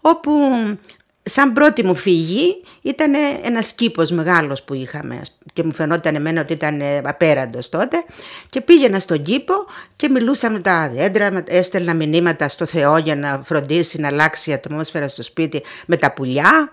Όπου 0.00 0.30
σαν 1.30 1.52
πρώτη 1.52 1.84
μου 1.84 1.94
φυγή 1.94 2.62
ήταν 2.82 3.12
ένας 3.42 3.72
κήπος 3.72 4.10
μεγάλος 4.10 4.62
που 4.62 4.74
είχαμε 4.74 5.22
και 5.52 5.62
μου 5.62 5.72
φαινόταν 5.72 6.14
εμένα 6.14 6.40
ότι 6.40 6.52
ήταν 6.52 6.80
ε, 6.80 6.98
απέραντος 7.04 7.68
τότε 7.68 8.04
και 8.50 8.60
πήγαινα 8.60 8.98
στον 8.98 9.22
κήπο 9.22 9.54
και 9.96 10.08
μιλούσα 10.08 10.50
με 10.50 10.60
τα 10.60 10.90
δέντρα, 10.94 11.30
με- 11.30 11.44
έστελνα 11.46 11.94
μηνύματα 11.94 12.48
στο 12.48 12.66
Θεό 12.66 12.96
για 12.98 13.16
να 13.16 13.42
φροντίσει 13.44 14.00
να 14.00 14.06
αλλάξει 14.08 14.50
η 14.50 14.52
ατμόσφαιρα 14.52 15.08
στο 15.08 15.22
σπίτι 15.22 15.62
με 15.86 15.96
τα 15.96 16.12
πουλιά. 16.12 16.70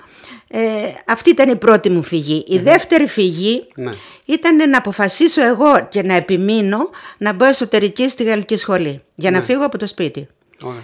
Ε, 0.47 0.59
αυτή 1.05 1.29
ήταν 1.29 1.49
η 1.49 1.55
πρώτη 1.55 1.89
μου 1.89 2.03
φυγή. 2.03 2.43
Η 2.47 2.57
δεύτερη 2.59 3.07
φυγή 3.07 3.67
Ναι. 3.75 3.91
ήταν 4.25 4.69
να 4.69 4.77
αποφασίσω 4.77 5.43
εγώ 5.43 5.87
και 5.89 6.01
να 6.01 6.13
επιμείνω 6.15 6.89
να 7.17 7.33
μπω 7.33 7.45
εσωτερική 7.45 8.09
στη 8.09 8.23
γαλλική 8.23 8.57
σχολή 8.57 9.01
για 9.15 9.31
να 9.31 9.41
φύγω 9.41 9.65
από 9.65 9.77
το 9.77 9.87
σπίτι. 9.87 10.27
Ωραία. 10.61 10.81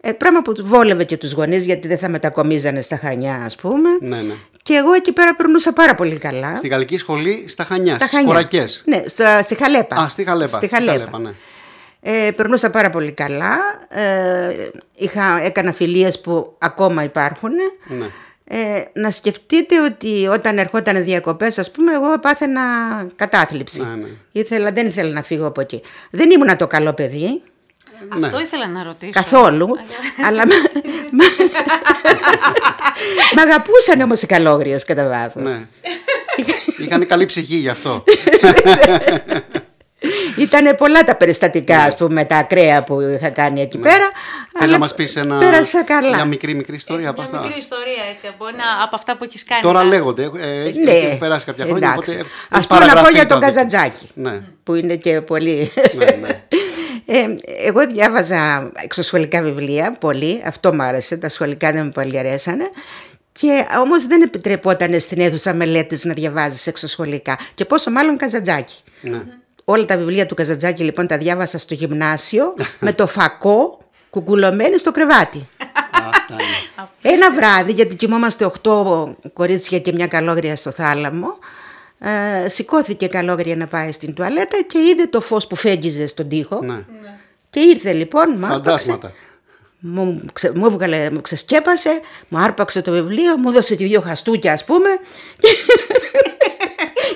Ε, 0.00 0.12
πράγμα 0.12 0.42
που 0.42 0.52
βόλευε 0.60 1.04
και 1.04 1.16
τους 1.16 1.32
γονείς 1.32 1.64
γιατί 1.64 1.88
δεν 1.88 1.98
θα 1.98 2.08
μετακομίζανε 2.08 2.80
στα 2.80 2.96
Χανιά 2.96 3.42
ας 3.44 3.56
πούμε. 3.56 3.88
Ναι, 4.00 4.16
ναι. 4.16 4.34
Και 4.62 4.74
εγώ 4.74 4.92
εκεί 4.92 5.12
πέρα 5.12 5.34
περνούσα 5.34 5.72
πάρα 5.72 5.94
πολύ 5.94 6.18
καλά. 6.18 6.56
Στη 6.56 6.68
γαλλική 6.68 6.98
σχολή 6.98 7.44
στα 7.48 7.64
Χανιά, 7.64 7.94
Στα 7.94 8.04
στις 8.04 8.16
Χανιά. 8.16 8.32
Κορακές. 8.32 8.82
Ναι, 8.86 9.02
στα, 9.06 9.42
στη 9.42 9.54
Χαλέπα. 9.54 9.96
Α, 9.96 10.08
στη 10.08 10.24
Χαλέπα. 10.24 10.56
Στη 10.56 10.68
Χαλέπα. 10.68 11.18
ναι. 11.18 11.30
Ε, 12.00 12.30
περνούσα 12.30 12.70
πάρα 12.70 12.90
πολύ 12.90 13.12
καλά. 13.12 13.56
Ε, 13.88 14.68
είχα, 14.94 15.40
έκανα 15.42 15.72
φιλίες 15.72 16.20
που 16.20 16.54
ακόμα 16.58 17.02
υπάρχουν. 17.04 17.50
Ναι. 17.88 18.06
Ε, 18.44 18.82
να 18.92 19.10
σκεφτείτε 19.10 19.84
ότι 19.84 20.26
όταν 20.26 20.58
ερχόταν 20.58 21.04
διακοπές, 21.04 21.58
ας 21.58 21.70
πούμε, 21.70 21.92
εγώ 21.92 22.18
πάθαινα 22.20 22.62
κατάθλιψη. 23.16 23.80
Ναι, 23.80 23.94
ναι. 23.94 24.08
Ήθελα, 24.32 24.72
δεν 24.72 24.86
ήθελα 24.86 25.10
να 25.10 25.22
φύγω 25.22 25.46
από 25.46 25.60
εκεί. 25.60 25.82
Δεν 26.10 26.30
ήμουνα 26.30 26.56
το 26.56 26.66
καλό 26.66 26.92
παιδί, 26.92 27.42
Αυτό 28.24 28.40
ήθελα 28.40 28.68
να 28.68 28.82
ρωτήσω. 28.82 29.12
καθόλου, 29.12 29.68
αλλά 30.26 30.46
με, 30.46 30.54
με, 31.10 31.24
με 33.34 33.40
αγαπούσαν 33.42 34.00
όμως 34.00 34.22
οι 34.22 34.26
καλόγριες 34.26 34.84
κατά 34.84 35.08
βάθος. 35.08 35.42
ναι. 35.42 35.66
Είχαν 36.84 37.06
καλή 37.06 37.26
ψυχή 37.26 37.56
γι' 37.56 37.68
αυτό. 37.68 38.04
Ήταν 40.38 40.76
πολλά 40.76 41.04
τα 41.04 41.14
περιστατικά, 41.14 41.78
ας 41.82 41.96
πούμε, 41.96 42.24
τα 42.24 42.36
ακραία 42.36 42.82
που 42.84 43.00
είχα 43.00 43.28
κάνει 43.30 43.60
εκεί 43.60 43.78
πέρα. 43.78 44.10
Θες 44.52 44.62
αλλά 44.62 44.70
να 44.72 44.78
μας 44.78 44.94
πεις 44.94 45.16
ένα... 45.16 45.38
Πέρασα 45.38 45.82
καλά. 45.82 46.14
μια 46.14 46.24
μικρή 46.24 46.54
μικρή 46.54 46.74
ιστορία 46.76 47.08
από 47.08 47.20
Μια 47.20 47.30
αυτά; 47.30 47.42
μικρή 47.42 47.58
ιστορία 47.58 48.02
έτσι, 48.14 48.26
από, 48.26 48.46
ένα, 48.46 48.64
από 48.82 48.96
αυτά 48.96 49.16
που 49.16 49.24
έχεις 49.24 49.44
κάνει. 49.44 49.60
Τώρα 49.62 49.82
Να- 49.82 49.88
λέγονται. 49.88 50.22
ε, 50.40 50.62
Έχει 50.68 50.78
Ναι, 50.82 50.90
έχει 50.90 51.18
περάσει 51.18 51.44
κάποια 51.44 51.64
χρόνια. 51.64 51.88
εντάξει. 51.92 52.10
Οπότε 52.16 52.28
Ας 52.50 52.58
έχει 52.58 52.68
πούμε 52.68 52.78
να 52.80 52.84
πω 52.84 52.92
παραγραφεί 52.94 53.14
για 53.14 53.26
τον 53.26 53.40
το 53.40 53.46
αδίκημα. 53.46 53.68
Καζαντζάκη. 53.68 54.08
Ναι. 54.14 54.40
που 54.64 54.74
είναι 54.74 54.96
και 54.96 55.20
πολύ... 55.20 55.72
Ναι, 55.96 56.04
ναι. 56.04 56.28
Ε, 57.10 57.34
εγώ 57.66 57.86
διάβαζα 57.86 58.70
εξωσχολικά 58.74 59.42
βιβλία, 59.42 59.96
πολύ, 60.00 60.42
αυτό 60.44 60.74
μου 60.74 60.82
άρεσε, 60.82 61.16
τα 61.16 61.28
σχολικά 61.28 61.72
δεν 61.72 61.84
μου 61.84 61.90
πολύ 61.90 62.18
αρέσανε. 62.18 62.70
Και 63.32 63.66
όμως 63.80 64.06
δεν 64.06 64.22
επιτρεπόταν 64.22 65.00
στην 65.00 65.20
αίθουσα 65.20 65.54
μελέτης 65.54 66.04
να 66.04 66.14
διαβάζεις 66.14 66.66
εξωσχολικά. 66.66 67.38
Και 67.54 67.64
πόσο 67.64 67.90
μάλλον 67.90 68.16
Καζαντζάκη. 68.16 68.74
Ναι. 69.00 69.22
Όλα 69.64 69.84
τα 69.84 69.96
βιβλία 69.96 70.26
του 70.26 70.34
Καζαντζάκη 70.34 70.82
λοιπόν 70.82 71.06
τα 71.06 71.18
διάβασα 71.18 71.58
στο 71.58 71.74
γυμνάσιο 71.74 72.54
με 72.86 72.92
το 72.92 73.06
φακό 73.06 73.78
κουκουλωμένη 74.10 74.78
στο 74.78 74.92
κρεβάτι. 74.92 75.48
Αυτά 75.90 76.34
είναι. 76.34 77.14
Ένα 77.14 77.32
βράδυ, 77.32 77.72
γιατί 77.72 77.96
κοιμόμαστε 77.96 78.50
8 78.62 79.04
κορίτσια 79.32 79.78
και 79.78 79.92
μια 79.92 80.06
καλόγρια 80.06 80.56
στο 80.56 80.70
θάλαμο, 80.70 81.38
ε, 81.98 82.48
σηκώθηκε 82.48 83.04
η 83.04 83.08
καλόγρια 83.08 83.56
να 83.56 83.66
πάει 83.66 83.92
στην 83.92 84.14
τουαλέτα 84.14 84.56
και 84.68 84.78
είδε 84.78 85.06
το 85.06 85.20
φως 85.20 85.46
που 85.46 85.56
φέγγιζε 85.56 86.06
στον 86.06 86.28
τοίχο. 86.28 86.60
Ναι. 86.62 86.84
Και 87.50 87.60
ήρθε 87.60 87.92
λοιπόν, 87.92 88.34
μου 88.38 88.46
άρπαξε, 88.46 88.90
Φαντάσματα. 88.90 89.12
μου, 89.78 90.20
ξε, 90.32 90.52
μου, 90.54 90.66
έβγαλε, 90.66 91.10
μου 91.10 91.20
ξεσκέπασε, 91.20 92.00
μου 92.28 92.38
άρπαξε 92.38 92.82
το 92.82 92.92
βιβλίο, 92.92 93.38
μου 93.38 93.48
έδωσε 93.48 93.74
και 93.76 93.84
δύο 93.84 94.00
χαστούκια 94.00 94.52
ας 94.52 94.64
πούμε. 94.64 94.88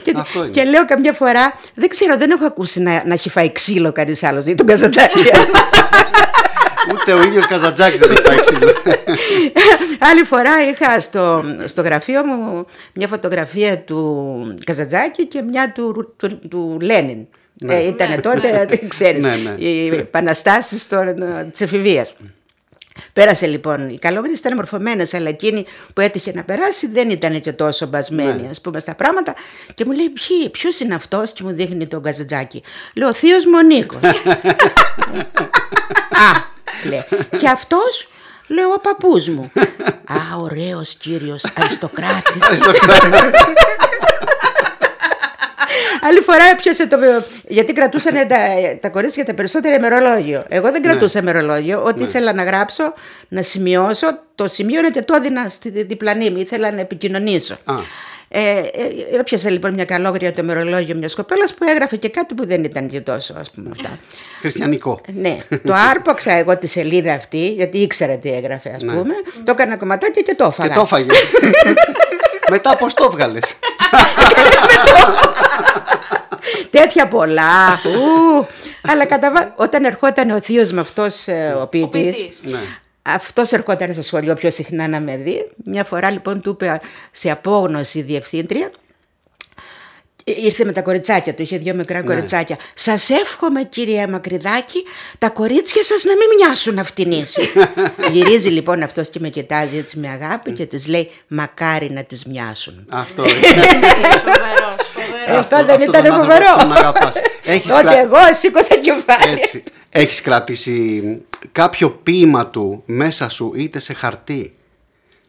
και, 0.05 0.13
Αυτό 0.17 0.39
είναι. 0.43 0.53
και 0.53 0.65
λέω 0.65 0.85
καμιά 0.85 1.13
φορά, 1.13 1.61
δεν 1.75 1.89
ξέρω, 1.89 2.17
δεν 2.17 2.31
έχω 2.31 2.45
ακούσει 2.45 2.81
να, 2.81 3.03
να 3.07 3.15
έχει 3.15 3.29
φάει 3.29 3.53
ξύλο 3.53 3.93
κανείς 3.93 4.23
άλλος 4.23 4.47
ή 4.47 4.55
τον 4.55 4.67
Καζαντζάκη. 4.67 5.19
Ούτε 6.93 7.13
ο 7.13 7.23
ίδιος 7.23 7.47
Καζαντζάκης 7.47 8.01
δεν 8.01 8.11
έχει 8.11 8.23
φάει 8.23 8.39
ξύλο. 8.41 8.73
Άλλη 9.99 10.23
φορά 10.25 10.51
είχα 10.71 11.01
στο, 11.01 11.45
στο 11.65 11.83
γραφείο 11.83 12.25
μου 12.25 12.67
μια 12.95 13.09
φωτογραφία 13.09 13.79
του 13.79 14.55
Καζαντζάκη 14.65 15.27
και 15.27 15.43
μια 15.43 15.73
του, 15.73 16.15
του, 16.17 16.39
του 16.49 16.79
Λένιν. 16.81 17.27
Ε, 17.69 17.87
ήταν 17.87 18.21
τότε, 18.21 18.67
δεν 18.69 18.89
ξέρεις, 18.89 19.23
Ναι, 19.23 19.35
ναι. 19.37 19.55
οι 19.65 19.87
επαναστάσεις 19.87 20.87
της 21.53 21.61
εφηβείας. 21.61 22.15
Πέρασε 23.13 23.47
λοιπόν, 23.47 23.89
οι 23.89 23.99
καλόγριες 23.99 24.39
ήταν 24.39 24.55
μορφωμένες, 24.55 25.15
αλλά 25.15 25.29
εκείνη 25.29 25.65
που 25.95 26.01
έτυχε 26.01 26.33
να 26.35 26.43
περάσει 26.43 26.87
δεν 26.87 27.11
ήταν 27.11 27.41
και 27.41 27.53
τόσο 27.53 27.87
μπασμένη, 27.87 28.43
Ναι. 28.43 28.49
ας 28.51 28.61
πούμε, 28.61 28.81
στα 28.81 28.95
πράγματα. 28.95 29.35
Και 29.75 29.85
μου 29.85 29.93
λέει, 29.93 30.09
Ποιοι, 30.09 30.49
ποιος 30.51 30.81
είναι 30.81 30.95
αυτός 30.95 31.33
και 31.33 31.43
μου 31.45 31.51
δείχνει 31.53 31.87
τον 31.87 32.03
Καζαντζάκη. 32.03 32.63
Λέω, 32.95 33.09
ο 33.09 33.13
θείος 33.15 33.45
μου 33.45 33.53
ο 33.57 33.63
Νίκος. 33.63 34.01
Α, 36.27 36.51
λέει. 36.91 37.05
Και 37.39 37.49
αυτός, 37.49 38.09
λέω, 38.47 38.71
ο 38.73 38.79
παππούς 38.81 39.29
μου. 39.29 39.53
Α, 40.05 40.37
ωραίος 40.41 40.95
κύριος, 40.95 41.45
αριστοκράτης. 41.57 42.43
Άλλη 46.05 46.21
φορά 46.21 46.45
έπιασε 46.45 46.87
το. 46.87 46.97
Γιατί 47.49 47.73
κρατούσαν 47.73 48.15
τα, 48.15 48.39
τα 48.81 48.89
κορίτσια 48.89 49.25
τα 49.25 49.35
περισσότερα 49.35 49.75
ημερολόγιο. 49.75 50.43
Εγώ 50.49 50.71
δεν 50.71 50.83
κρατούσα 50.83 51.19
ημερολόγιο. 51.19 51.83
Ό,τι 51.85 52.03
ήθελα 52.03 52.33
να 52.33 52.45
γράψω, 52.45 52.95
να 53.29 53.43
σημειώσω, 53.43 54.19
το 54.35 54.49
σημείωνα 54.49 54.91
και 54.91 55.03
το 55.03 55.15
έδινα 55.15 55.49
στη 55.49 55.71
διπλανή 55.71 56.31
μου. 56.31 56.39
Ήθελα 56.39 56.73
να 56.73 56.81
επικοινωνήσω. 56.81 57.57
Α. 57.65 57.75
Ε, 58.35 58.59
ε, 58.59 59.19
έπιασε 59.19 59.51
λοιπόν 59.51 59.75
μια 59.75 59.85
καλόγρια 59.85 60.33
το 60.33 60.43
ημερολόγιο 60.43 60.95
μιας 60.97 61.15
κοπέλας 61.15 61.55
που 61.55 61.65
έγραφε 61.69 61.97
και 61.97 62.09
κάτι 62.09 62.35
που 62.35 62.47
δεν 62.47 62.65
ήταν 62.65 62.89
και 62.89 63.01
τόσο, 63.01 63.35
ας 63.39 63.51
πούμε 63.51 63.69
αυτά. 63.73 63.99
Χριστιανικό. 64.41 65.01
ναι, 65.15 65.39
το 65.65 65.75
άρπαξα 65.91 66.33
εγώ 66.33 66.59
τη 66.59 66.67
σελίδα 66.67 67.13
αυτή, 67.13 67.49
γιατί 67.53 67.79
ήξερα 67.79 68.17
τι 68.17 68.33
έγραφε, 68.33 68.73
ας 68.77 68.85
πούμε. 68.85 69.15
Το 69.45 69.53
έκανα 69.53 69.77
κομματάκια 69.77 70.23
και 70.23 70.35
το 70.35 70.45
έφαγα. 70.45 70.69
Και 70.69 70.75
το 70.75 70.81
έφαγες. 70.81 71.17
Μετά 72.51 72.77
πώς 72.77 72.95
το 72.95 73.05
έβγαλε. 73.05 73.39
Τέτοια 76.71 77.09
πολλά. 77.09 77.81
Ου. 77.85 78.47
Αλλά 78.89 79.05
κατά 79.07 79.33
βά- 79.33 79.53
όταν 79.57 79.85
ερχόταν 79.85 80.31
ο 80.31 80.41
θείος 80.41 80.73
με 80.73 80.81
αυτός 80.81 81.27
ο 81.63 81.67
ποιητής. 81.67 82.41
Ποιητής. 83.03 83.11
Ναι. 83.11 83.15
Αυτός 83.15 83.53
ερχόταν 83.53 83.93
στο 83.93 84.03
σχολείο 84.03 84.35
πιο 84.35 84.51
συχνά 84.51 84.89
να 84.89 85.01
με 85.01 85.17
δει. 85.17 85.51
Μια 85.65 85.85
φορά 85.85 86.11
λοιπόν 86.11 86.41
του 86.41 86.51
είπε 86.51 86.81
σε 87.11 87.31
απόγνωση 87.31 87.99
η 87.99 88.03
διευθύντρια. 88.03 88.71
Ήρθε 90.25 90.65
με 90.65 90.73
τα 90.73 90.83
κοριτσάκια 90.83 91.35
του, 91.35 91.43
είχε 91.43 91.59
δύο 91.59 91.75
μικρά 91.75 92.03
κοριτσάκια. 92.03 92.57
Σας 92.75 93.11
εύχομαι, 93.11 93.63
κυρία 93.63 94.09
Μακρυδάκη, 94.09 94.85
τα 95.19 95.29
κορίτσια 95.29 95.83
σας 95.85 96.05
να 96.05 96.13
μην 96.13 96.29
μοιάσουν 96.37 96.79
αυτινήσει. 96.79 97.51
Γυρίζει 98.13 98.49
λοιπόν 98.49 98.83
αυτός 98.83 99.09
και 99.09 99.19
με 99.21 99.29
κοιτάζει 99.29 99.77
έτσι 99.77 99.99
με 99.99 100.09
αγάπη 100.09 100.53
και 100.53 100.67
της 100.67 100.87
λέει: 100.87 101.11
Μακάρι 101.27 101.91
να 101.91 102.05
τις 102.05 102.25
μοιάσουν. 102.25 102.87
Αυτό. 102.91 103.25
Φοβερός, 103.29 104.89
φοβερός. 104.93 105.39
Αυτό, 105.39 105.65
δεν 105.65 105.81
ήταν 105.81 106.05
τον 106.05 106.13
άνθρωπο 106.13 106.23
φοβερό. 106.23 106.57
Τον 106.59 106.73
αγαπάς. 106.73 107.17
Έχεις, 107.45 107.75
Τότε 107.75 107.83
κρα... 107.83 108.01
εγώ 108.01 108.19
σήκωσα 108.33 108.75
κεφάλι. 108.75 109.41
Έτσι. 109.41 109.63
Έχεις 109.95 110.21
κρατήσει 110.21 111.03
κάποιο 111.53 111.91
ποίημα 111.91 112.47
του 112.47 112.83
μέσα 112.87 113.29
σου 113.29 113.53
είτε 113.57 113.79
σε 113.79 113.93
χαρτί. 113.93 114.55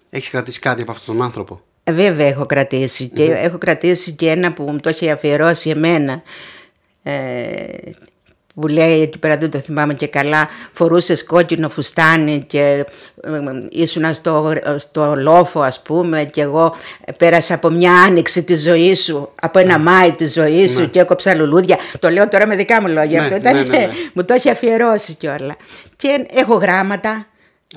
Έχεις 0.09 0.29
κρατήσει 0.29 0.59
κάτι 0.59 0.81
από 0.81 0.91
αυτόν 0.91 1.15
τον 1.15 1.25
άνθρωπο; 1.25 1.61
Ε, 1.83 1.91
Βέβαια 1.91 2.27
έχω 2.27 2.45
κρατήσει 2.45 3.07
και 3.07 3.23
έχω 3.23 3.57
κρατήσει 3.57 4.11
και 4.11 4.29
ένα 4.29 4.53
που 4.53 4.63
μου 4.63 4.79
το 4.79 4.89
έχει 4.89 5.11
αφιερώσει 5.11 5.69
εμένα 5.69 6.21
ε, 7.03 7.13
που 8.53 8.67
λέει 8.67 9.01
εκεί 9.01 9.17
πέρα 9.17 9.37
δεν 9.37 9.51
το 9.51 9.57
θυμάμαι 9.57 9.93
και 9.93 10.07
καλά 10.07 10.49
φορούσες 10.71 11.23
κόκκινο 11.23 11.69
φουστάνι 11.69 12.43
και 12.47 12.85
ε, 13.23 13.29
ήσουν 13.69 14.13
στο, 14.13 14.53
στο 14.75 15.15
λόφο 15.15 15.61
ας 15.61 15.81
πούμε 15.81 16.23
και 16.23 16.41
εγώ 16.41 16.75
πέρασα 17.17 17.53
από 17.53 17.69
μια 17.69 17.93
άνοιξη 17.93 18.43
τη 18.43 18.55
ζωή 18.55 18.95
σου 18.95 19.31
από 19.41 19.59
ένα 19.59 19.79
Μάη 19.79 20.11
τη 20.11 20.27
ζωή 20.27 20.67
σου 20.67 20.89
και 20.89 20.99
έκοψα 20.99 21.33
λουλούδια 21.33 21.77
το 21.99 22.09
λέω 22.09 22.27
τώρα 22.27 22.47
με 22.47 22.55
δικά 22.55 22.81
μου 22.81 22.87
λόγια 22.87 23.19
Ναι, 23.19 23.25
αυτό 23.25 23.35
ήταν, 23.37 23.55
ναι, 23.55 23.61
ναι, 23.61 23.77
ναι. 23.77 23.89
μου 24.13 24.25
το 24.25 24.33
έχει 24.33 24.49
αφιερώσει 24.49 25.13
κιόλα 25.13 25.55
και 25.95 26.25
έχω 26.33 26.53
γράμματα 26.53 27.27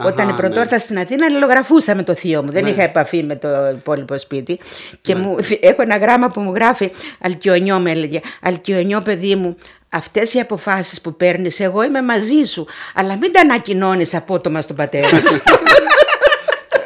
όταν 0.04 0.28
Αχα, 0.28 0.36
πρωτόρθα 0.36 0.74
ναι. 0.74 0.78
στην 0.78 0.98
Αθήνα 0.98 1.24
αλληλογραφούσα 1.24 1.94
με 1.94 2.02
το 2.02 2.14
θείο 2.14 2.42
μου. 2.42 2.50
Δεν 2.50 2.66
είχα 2.66 2.82
επαφή 2.82 3.22
με 3.22 3.36
το 3.36 3.48
υπόλοιπο 3.70 4.18
σπίτι. 4.18 4.58
Και 5.00 5.14
μου, 5.14 5.36
έχω 5.60 5.82
ένα 5.82 5.96
γράμμα 5.96 6.28
που 6.28 6.40
μου 6.40 6.54
γράφει 6.54 6.90
Αλκιονιό 7.20 7.78
με 7.78 7.90
έλεγε. 7.90 8.20
Αλκιονιό 8.42 9.00
παιδί 9.00 9.34
μου, 9.34 9.56
αυτές 9.89 10.34
οι 10.34 10.41
αποφάσεις 10.41 11.01
που 11.01 11.16
παίρνεις 11.16 11.61
εγώ 11.61 11.82
είμαι 11.82 12.03
μαζί 12.03 12.45
σου. 12.45 12.66
Αλλά 12.95 13.16
μην 13.16 13.32
τα 13.32 13.41
ανακοινώνεις 13.41 14.14
απότομα 14.14 14.62
στον 14.62 14.76
πατέρα 14.76 15.09
σου. 15.09 15.43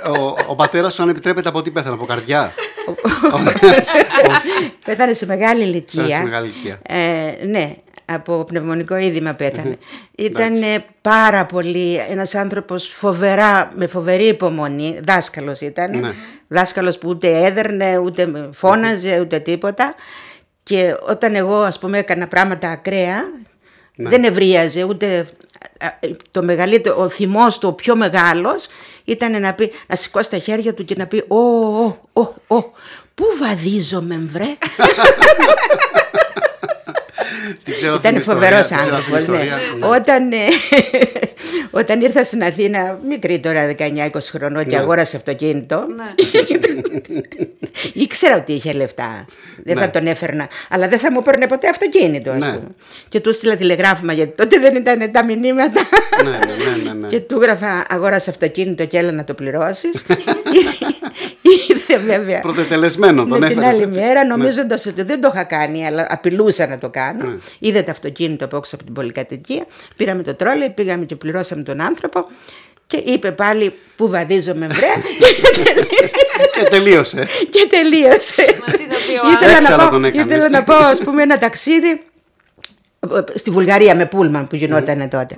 ο, 0.18 0.34
ο 0.46 0.54
πατέρας 0.54 0.94
σου 0.94 1.02
αν 1.02 1.08
επιτρέπεται 1.08 1.48
από 1.48 1.62
τι 1.62 1.70
πέθανε, 1.70 1.94
από 1.94 2.04
καρδιά. 2.04 2.54
πέθανε 4.84 5.14
σε 5.14 5.26
μεγάλη 5.26 5.62
ηλικία. 5.62 6.02
Πέθανε 6.02 6.18
σε 6.18 6.24
μεγάλη 6.24 6.46
ηλικία. 6.46 6.80
Ε, 6.88 7.46
ναι, 7.46 7.74
από 8.04 8.44
πνευμονικό 8.44 8.96
είδημα 8.96 9.32
πέθανε. 9.32 9.78
Ήταν 10.14 10.62
ε, 10.62 10.84
πάρα 11.02 11.44
πολύ 11.46 11.94
ένας 12.10 12.34
άνθρωπος 12.34 12.88
φοβερά, 12.94 13.72
με 13.76 13.86
φοβερή 13.86 14.26
υπομονή, 14.26 15.00
δάσκαλος 15.04 15.60
ήταν. 15.60 15.98
Ναι. 15.98 16.12
Δάσκαλος 16.48 16.98
που 16.98 17.08
ούτε 17.08 17.44
έδερνε, 17.44 17.98
ούτε 17.98 18.26
με 18.26 18.48
φώναζε, 18.52 19.20
ούτε 19.20 19.38
τίποτα. 19.38 19.94
Και 20.70 20.96
όταν 21.06 21.34
εγώ 21.34 21.56
ας 21.56 21.78
πούμε 21.78 21.98
έκανα 21.98 22.28
πράγματα 22.28 22.70
ακραία, 22.70 23.22
δεν 23.96 24.24
ευρίαζε 24.24 24.84
ούτε 24.84 25.28
α, 25.78 25.88
το 26.30 26.42
μεγαλύτερο, 26.42 27.02
ο 27.02 27.08
θυμός 27.08 27.58
του 27.58 27.68
ο 27.68 27.72
πιο 27.72 27.96
μεγάλος 27.96 28.68
ήταν 29.04 29.40
να, 29.40 29.54
πει, 29.54 29.72
να 29.86 29.96
σηκώσει 29.96 30.30
τα 30.30 30.38
χέρια 30.38 30.74
του 30.74 30.84
και 30.84 30.94
να 30.98 31.06
πει 31.06 31.24
«Ω, 31.28 31.36
ω, 31.36 31.96
ω, 32.12 32.20
ω, 32.46 32.60
πού 33.14 33.24
βαδίζομαι 33.40 34.20
βρε» 34.26 34.44
Την 34.46 34.58
ξέρω 35.22 35.54
αυτή 35.54 36.29
Ήταν 37.98 38.12
την 38.14 38.22
φοβερός 38.22 38.60
ιστορία, 38.60 38.76
την 38.76 38.76
ξέρω 38.76 38.96
αυτή 38.96 39.10
την 39.10 39.14
άνθρωπος. 39.14 39.26
Ναι. 39.26 39.36
ιστορία, 39.36 39.58
ναι. 39.78 39.86
Όταν, 39.86 40.32
ε, 40.32 40.36
όταν 41.80 42.00
ήρθα 42.00 42.24
στην 42.24 42.42
Αθήνα, 42.42 42.98
μικρή 43.08 43.38
τώρα 43.40 43.74
19-20 43.78 44.08
χρονών 44.30 44.62
και 44.62 44.76
Ναι. 44.76 44.82
αγόρασε 44.82 45.16
αυτοκίνητο, 45.16 45.86
ήξερα 47.92 48.36
ότι 48.36 48.52
είχε 48.52 48.72
λεφτά. 48.72 49.24
Δεν 49.64 49.74
Ναι. 49.76 49.82
θα 49.82 49.90
τον 49.90 50.06
έφερνα. 50.06 50.48
Αλλά 50.68 50.88
δεν 50.88 50.98
θα 50.98 51.12
μου 51.12 51.22
παίρνε 51.22 51.46
ποτέ 51.46 51.68
αυτοκίνητο, 51.68 52.30
ας 52.30 52.38
Ναι. 52.38 52.46
πούμε. 52.46 52.68
Και 53.08 53.20
του 53.20 53.32
στείλα 53.34 53.56
τηλεγράφημα 53.56 54.12
γιατί 54.12 54.32
τότε 54.36 54.58
δεν 54.58 54.76
ήταν 54.76 55.10
τα 55.12 55.24
μηνύματα. 55.24 55.80
Ναι, 56.24 56.30
ναι, 56.30 56.36
ναι, 56.36 56.82
ναι, 56.84 56.92
ναι. 57.00 57.06
Και 57.08 57.20
του 57.20 57.34
έγραφα 57.42 57.84
αγόρασε 57.88 58.30
αυτοκίνητο 58.30 58.86
και 58.86 58.98
έλα 58.98 59.12
να 59.12 59.24
το 59.24 59.34
πληρώσεις. 59.34 60.04
Ήρθε 61.68 61.98
βέβαια. 61.98 62.40
Πρωτετελεσμένο 62.40 63.26
τον 63.26 63.38
με 63.38 63.48
την 63.48 63.58
έφερες 63.58 63.74
άλλη 63.74 63.82
έτσι. 63.86 63.98
μέρα, 64.00 64.24
Ναι. 64.24 64.34
νομίζοντας 64.36 64.86
ότι 64.86 65.02
δεν 65.02 65.20
το 65.20 65.30
είχα 65.34 65.44
κάνει, 65.44 65.86
αλλά 65.86 66.06
απειλούσα 66.10 66.66
να 66.66 66.78
το 66.78 66.88
κάνω. 66.90 67.24
Ναι. 67.24 67.36
Είδε 67.58 67.82
το 67.82 67.90
αυτοκίνητο 67.90 68.44
από 68.44 68.56
έξω 68.56 68.74
από 68.74 68.84
την 68.84 68.94
πολυκατοικία. 68.94 69.64
Πήραμε 69.96 70.22
το 70.22 70.34
τρόλεϊ, 70.34 70.70
πήγαμε 70.70 71.04
και 71.04 71.16
πληρώσαμε 71.16 71.62
τον 71.62 71.80
άνθρωπο. 71.80 72.26
Και 72.86 72.96
είπε 73.04 73.30
πάλι 73.32 73.74
που 73.96 74.08
βαδίζομαι 74.08 74.66
βρέα 74.66 74.96
Και 76.52 76.62
τελείωσε. 76.70 77.26
και 77.50 77.66
τελείωσε. 77.70 78.42
Μα 78.66 78.72
τι 78.72 78.78
θα 78.82 78.94
πει 79.06 79.26
ο 79.26 79.30
ήθελα, 79.32 79.56
Έξαλλα 79.56 79.84
να 79.84 79.90
τον 79.90 80.00
πω, 80.00 80.06
έκανες. 80.06 80.26
ήθελα 80.36 80.48
να 80.48 80.64
πω 80.64 80.74
ας 80.74 80.98
πούμε 81.02 81.22
ένα 81.22 81.38
ταξίδι 81.38 82.02
ε, 83.00 83.38
στη 83.38 83.50
Βουλγαρία 83.50 83.94
με 83.96 84.06
πούλμαν 84.06 84.46
που 84.46 84.56
γινόταν 84.56 85.08
τότε. 85.08 85.34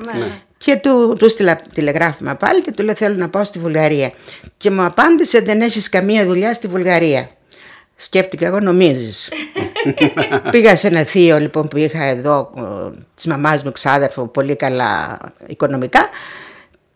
Ναι. 0.67 0.75
Και 0.75 0.81
του, 0.81 1.17
του 1.19 1.29
στείλα 1.29 1.63
τηλεγράφημα 1.75 2.35
πάλι 2.35 2.63
και 2.63 2.71
του 2.71 2.83
λέω 2.83 2.95
θέλω 2.95 3.15
να 3.15 3.29
πάω 3.29 3.45
στη 3.45 3.59
Βουλγαρία. 3.59 4.13
Και 4.57 4.71
μου 4.71 4.85
απάντησε 4.85 5.41
δεν 5.41 5.61
έχεις 5.61 5.89
καμία 5.89 6.25
δουλειά 6.25 6.55
στη 6.55 6.67
Βουλγαρία. 6.67 7.31
Σκέφτηκα 7.97 8.47
εγώ 8.47 8.61
νομίζεις. 8.61 9.29
Πήγα 10.51 10.77
σε 10.77 10.87
ένα 10.87 11.01
θείο 11.01 11.39
λοιπόν 11.39 11.69
που 11.69 11.77
είχα 11.77 12.05
εδώ 12.05 12.53
ε, 12.57 12.99
της 13.15 13.27
μαμάς 13.27 13.65
μου 13.65 13.73
ξάδερφο 13.73 14.27
πολύ 14.27 14.57
καλά 14.57 15.19
οικονομικά 15.47 16.09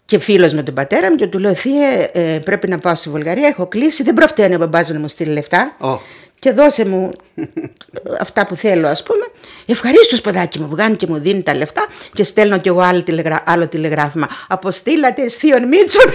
και 0.07 0.19
φίλος 0.19 0.53
με 0.53 0.63
τον 0.63 0.75
πατέρα 0.75 1.11
μου 1.11 1.17
και 1.17 1.27
του 1.27 1.39
λέω 1.39 1.55
Θεία 1.55 2.11
ε, 2.13 2.41
πρέπει 2.45 2.69
να 2.69 2.79
πάω 2.79 2.95
στη 2.95 3.09
Βουλγαρία, 3.09 3.49
έχω 3.49 3.67
κλείσει, 3.67 4.03
δεν 4.03 4.15
προφταίνει 4.15 4.55
ο 4.55 4.59
μπαμπάς 4.59 4.89
μου 4.89 4.95
να 4.95 5.01
μου 5.01 5.09
στείλει 5.09 5.33
λεφτά 5.33 5.77
Ω. 5.81 6.01
και 6.39 6.53
δώσε 6.53 6.85
μου 6.85 7.11
αυτά 8.21 8.47
που 8.47 8.57
θέλω 8.57 8.89
ας 8.89 9.03
πούμε. 9.03 9.27
Ευχαρίστως 9.67 10.21
παιδάκι 10.21 10.59
μου, 10.59 10.69
βγάνει 10.69 10.97
και 10.97 11.07
μου 11.09 11.19
δίνει 11.19 11.43
τα 11.43 11.55
λεφτά 11.55 11.87
και 12.13 12.25
στέλνω 12.25 12.59
κι 12.59 12.69
εγώ 12.69 12.81
άλλο, 12.81 13.03
τηλεγρα... 13.03 13.43
άλλο 13.47 13.67
τηλεγράφημα. 13.69 14.29
Αποστήλατε 14.49 15.29
θείον 15.29 15.67
Μίτσον. 15.69 16.03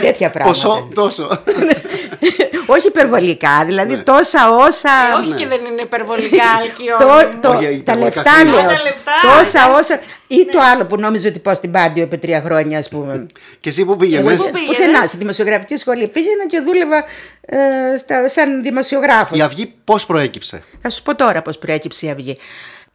Τέτοια 0.00 0.30
πράγματα. 0.30 0.60
Ποσό, 0.68 0.88
τόσο. 0.94 1.28
Όχι 2.74 2.86
υπερβολικά, 2.86 3.62
δηλαδή 3.66 4.02
τόσα 4.02 4.50
όσα... 4.50 4.90
Όχι 5.20 5.30
και 5.32 5.46
δεν 5.46 5.64
είναι 5.64 5.82
υπερβολικά 5.82 6.44
αλκιό. 6.60 6.96
Το, 6.98 7.48
το, 7.48 7.56
Όχι, 7.56 7.66
τα 7.66 7.70
υπερβολικά 7.70 7.96
λεφτά 7.96 8.30
χρήματα. 8.30 8.62
λέω. 8.62 8.70
Α, 8.70 8.76
τα 8.76 8.82
λεφτά, 8.82 9.12
τόσα 9.22 9.64
εντάξει. 9.64 9.78
όσα. 9.78 10.00
Ή 10.26 10.46
το 10.52 10.58
άλλο 10.72 10.84
που 10.86 10.96
νόμιζε 10.96 11.28
ότι 11.28 11.38
πάω 11.38 11.54
στην 11.54 11.70
Πάντιο 11.70 12.02
επί 12.02 12.18
τρία 12.18 12.40
χρόνια, 12.40 12.78
ας 12.78 12.88
πούμε. 12.88 13.26
Και 13.60 13.68
εσύ 13.68 13.84
που 13.84 13.96
πήγες. 13.96 14.26
Εγώ 14.26 14.36
πού 14.36 14.48
ε; 14.48 14.50
πήγες; 14.50 14.66
πουθενά 14.66 15.06
στη 15.06 15.16
δημοσιογραφική 15.16 15.76
σχολή 15.76 16.08
πήγαινα 16.08 16.46
και 16.46 16.60
δούλευα 16.60 17.04
ε, 17.40 17.96
στα, 17.96 18.28
σαν 18.28 18.62
δημοσιογράφος. 18.62 19.38
Η 19.38 19.40
αυγή 19.42 19.72
πώς 19.84 20.06
προέκυψε; 20.06 20.64
Θα 20.80 20.90
σου 20.90 21.02
πω 21.02 21.14
τώρα 21.14 21.42
πώς 21.42 21.58
προέκυψε 21.58 22.06
η 22.06 22.10
Αυγή. 22.10 22.36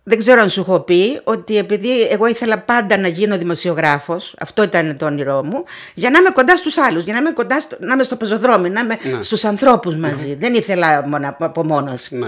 Δεν 0.03 0.17
ξέρω 0.17 0.41
αν 0.41 0.49
σου 0.49 0.59
έχω 0.59 0.79
πει 0.79 1.21
ότι 1.23 1.57
επειδή 1.57 2.01
εγώ 2.01 2.27
ήθελα 2.27 2.59
πάντα 2.59 2.97
να 2.97 3.07
γίνω 3.07 3.37
δημοσιογράφος, 3.37 4.35
αυτό 4.39 4.63
ήταν 4.63 4.97
το 4.97 5.05
όνειρό 5.05 5.43
μου, 5.43 5.63
για 5.93 6.09
να 6.09 6.19
είμαι 6.19 6.29
κοντά 6.29 6.57
στους 6.57 6.77
άλλους, 6.77 7.03
για 7.03 7.13
να 7.13 7.19
είμαι, 7.19 7.31
κοντά 7.31 7.59
στο, 7.59 7.77
να 7.79 7.93
είμαι 7.93 8.03
στο 8.03 8.15
πεζοδρόμι, 8.15 8.69
να 8.69 8.79
είμαι 8.81 8.97
Ναι. 9.03 9.23
στους 9.23 9.43
ανθρώπους 9.43 9.95
μαζί. 9.95 10.35
Δεν 10.35 10.53
ήθελα 10.53 11.07
μόνο, 11.07 11.35
από 11.39 11.63
μόνος. 11.63 12.07
Ναι. 12.11 12.27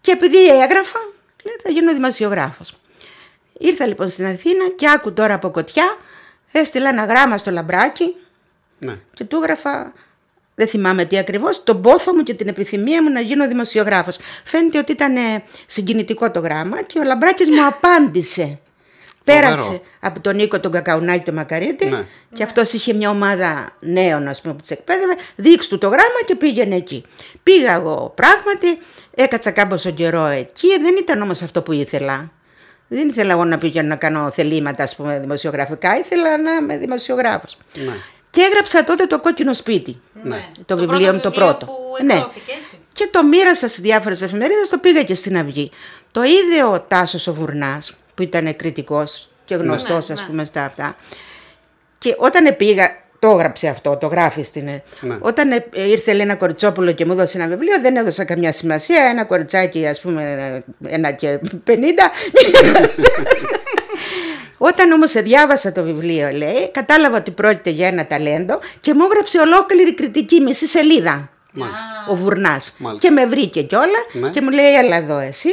Και 0.00 0.12
επειδή 0.12 0.46
έγραφα, 0.46 0.98
λέω 1.44 1.54
θα 1.62 1.70
γίνω 1.70 1.92
δημοσιογράφος. 1.92 2.74
Ήρθα 3.58 3.86
λοιπόν 3.86 4.08
στην 4.08 4.26
Αθήνα 4.26 4.68
και 4.76 4.88
άκου 4.88 5.12
τώρα 5.12 5.34
από 5.34 5.50
κοτιά, 5.50 5.96
έστειλα 6.52 6.88
ένα 6.88 7.04
γράμμα 7.04 7.38
στο 7.38 7.50
λαμπράκι 7.50 8.16
Ναι. 8.78 8.94
και 9.14 9.24
του 9.24 9.36
έγραφα, 9.42 9.92
δεν 10.54 10.68
θυμάμαι 10.68 11.04
τι 11.04 11.18
ακριβώς, 11.18 11.62
τον 11.62 11.82
πόθο 11.82 12.14
μου 12.14 12.22
και 12.22 12.34
την 12.34 12.48
επιθυμία 12.48 13.02
μου 13.02 13.10
να 13.10 13.20
γίνω 13.20 13.48
δημοσιογράφος. 13.48 14.18
Φαίνεται 14.44 14.78
ότι 14.78 14.92
ήταν 14.92 15.16
ε, 15.16 15.42
συγκινητικό 15.66 16.30
το 16.30 16.40
γράμμα 16.40 16.82
και 16.82 16.98
ο 16.98 17.02
Λαμπράκης 17.02 17.48
μου 17.48 17.66
απάντησε. 17.66 18.58
Πέρασε 19.24 19.80
από 20.00 20.20
τον 20.20 20.36
Νίκο 20.36 20.60
τον 20.60 20.72
Κακαουνάκη 20.72 21.24
τον 21.24 21.34
Μακαρίτη 21.34 21.86
Ναι. 21.86 22.06
και 22.34 22.42
αυτός 22.42 22.72
είχε 22.72 22.92
μια 22.92 23.10
ομάδα 23.10 23.76
νέων 23.80 24.28
ας 24.28 24.40
πούμε, 24.40 24.54
που 24.54 24.60
τις 24.60 24.70
εκπαίδευε. 24.70 25.14
Δείξ 25.36 25.68
του 25.68 25.78
το 25.78 25.86
γράμμα 25.86 26.20
και 26.26 26.34
πήγαινε 26.34 26.76
εκεί. 26.76 27.04
Πήγα 27.42 27.72
εγώ 27.74 28.12
πράγματι, 28.16 28.78
έκατσα 29.14 29.50
κάμποσο 29.50 29.90
καιρό 29.90 30.24
εκεί, 30.26 30.68
δεν 30.82 30.94
ήταν 31.00 31.22
όμως 31.22 31.42
αυτό 31.42 31.62
που 31.62 31.72
ήθελα. 31.72 32.30
Δεν 32.94 33.08
ήθελα 33.08 33.32
εγώ 33.32 33.44
να 33.44 33.58
πήγαινω 33.58 33.88
να 33.88 33.96
κάνω 33.96 34.30
θελήματα 34.30 34.82
ας 34.82 34.96
πούμε, 34.96 35.18
δημοσιογραφικά, 35.20 35.98
ήθελα 35.98 36.38
να 36.38 36.52
είμαι 36.52 36.76
δημοσιογράφος. 36.76 37.56
Ναι. 37.74 37.92
Και 38.30 38.40
έγραψα 38.40 38.84
τότε 38.84 39.06
το 39.06 39.20
κόκκινο 39.20 39.54
σπίτι. 39.54 40.00
Ναι. 40.22 40.48
Το 40.66 40.76
βιβλίο 40.76 41.12
μου 41.12 41.20
το 41.20 41.30
πρώτο. 41.30 41.66
Που 41.66 42.04
Ναι. 42.04 42.12
εκδόθηκε 42.12 42.52
έτσι. 42.60 42.78
Και 42.92 43.08
το 43.12 43.24
μοίρασα 43.24 43.68
στις 43.68 43.80
διάφορες 43.80 44.22
εφημερίδες, 44.22 44.68
το 44.68 44.78
πήγα 44.78 45.02
και 45.02 45.14
στην 45.14 45.36
Αυγή. 45.38 45.70
Το 46.10 46.22
είδε 46.22 46.64
ο 46.64 46.80
Τάσος 46.80 47.26
ο 47.26 47.34
Βουρνάς, 47.34 47.96
που 48.14 48.22
ήταν 48.22 48.56
κριτικός 48.56 49.28
και 49.44 49.54
γνωστός, 49.54 50.08
Ναι, 50.08 50.14
ας 50.14 50.20
ναι. 50.20 50.26
πούμε, 50.26 50.44
στα 50.44 50.64
αυτά. 50.64 50.96
Και 51.98 52.14
όταν 52.18 52.56
πήγα, 52.56 52.90
το 53.22 53.28
έγραψε 53.28 53.68
αυτό, 53.68 53.96
το 53.96 54.06
γράφει 54.06 54.42
στην. 54.42 54.68
Ναι. 55.00 55.16
Όταν 55.20 55.50
ε, 55.50 55.64
ήρθε 55.72 56.12
λέει, 56.12 56.20
ένα 56.20 56.34
κοριτσόπουλο 56.34 56.92
και 56.92 57.04
μου 57.06 57.12
έδωσε 57.12 57.38
ένα 57.38 57.46
βιβλίο, 57.46 57.80
δεν 57.80 57.96
έδωσα 57.96 58.24
καμιά 58.24 58.52
σημασία. 58.52 59.02
Ένα 59.10 59.24
κοριτσάκι, 59.24 59.86
ας 59.86 60.00
πούμε, 60.00 60.62
ένα 60.86 61.10
και 61.10 61.38
πενήντα. 61.64 62.10
Όταν 64.58 64.92
όμως 64.92 65.12
διάβασα 65.12 65.72
το 65.72 65.82
βιβλίο, 65.82 66.30
λέει, 66.30 66.70
κατάλαβα 66.72 67.16
ότι 67.16 67.30
πρόκειται 67.30 67.70
για 67.70 67.86
ένα 67.86 68.06
ταλέντο 68.06 68.58
και 68.80 68.94
μου 68.94 69.04
έγραψε 69.10 69.38
ολόκληρη 69.38 69.94
κριτική 69.94 70.40
μισή 70.40 70.66
σελίδα 70.66 71.30
Μάλιστα. 71.52 72.06
ο 72.08 72.14
Βουρνάς. 72.14 72.74
Μάλιστα. 72.78 73.08
Και 73.08 73.14
με 73.14 73.26
βρήκε 73.26 73.62
κιόλα 73.62 73.86
Ναι. 74.12 74.28
και 74.28 74.40
μου 74.40 74.50
λέει 74.50 74.72
έλα 74.74 74.96
εδώ 74.96 75.18
εσύ. 75.18 75.48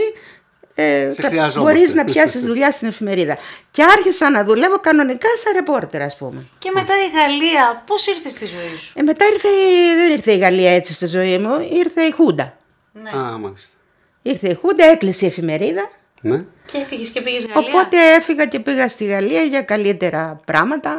Ε, 0.81 1.11
Σε 1.11 1.21
θα- 1.21 1.27
χρειαζόμαστε. 1.27 1.59
μπορείς 1.79 1.93
να 1.93 2.03
πιάσεις 2.05 2.41
δουλειά 2.41 2.71
στην 2.71 2.87
εφημερίδα. 2.87 3.37
Και 3.71 3.83
άρχισα 3.83 4.29
να 4.29 4.43
δουλεύω 4.43 4.77
κανονικά 4.79 5.27
σαν 5.43 5.53
ρεπόρτερ 5.53 6.01
ας 6.01 6.17
πούμε. 6.17 6.45
Και 6.57 6.71
μετά 6.73 6.93
η 6.93 7.09
Γαλλία, 7.19 7.83
πώς 7.85 8.07
ήρθε 8.07 8.29
στη 8.29 8.45
ζωή 8.45 8.75
σου; 8.77 8.93
Ε, 8.99 9.01
μετά 9.01 9.25
ήρθε, 9.33 9.47
η- 9.47 9.95
δεν 9.95 10.11
ήρθε 10.11 10.31
η 10.31 10.37
Γαλλία 10.37 10.71
έτσι 10.75 10.93
στη 10.93 11.05
ζωή 11.07 11.37
μου, 11.37 11.67
ήρθε 11.73 12.01
η 12.01 12.11
Χούντα. 12.11 12.57
Ναι. 12.91 13.09
Α, 13.09 13.37
μάλιστα. 13.37 13.73
Ήρθε 14.21 14.49
η 14.49 14.53
Χούντα, 14.61 14.83
έκλεισε 14.85 15.25
η 15.25 15.27
εφημερίδα. 15.27 15.89
Ναι. 16.21 16.43
Και 16.71 16.77
έφυγες 16.77 17.09
και 17.09 17.21
πήγες 17.21 17.45
Γαλλία; 17.45 17.69
Οπότε 17.73 17.97
έφυγα 18.17 18.45
και 18.45 18.59
πήγα 18.59 18.87
στη 18.87 19.05
Γαλλία 19.05 19.41
για 19.41 19.61
καλύτερα 19.61 20.41
πράγματα. 20.45 20.97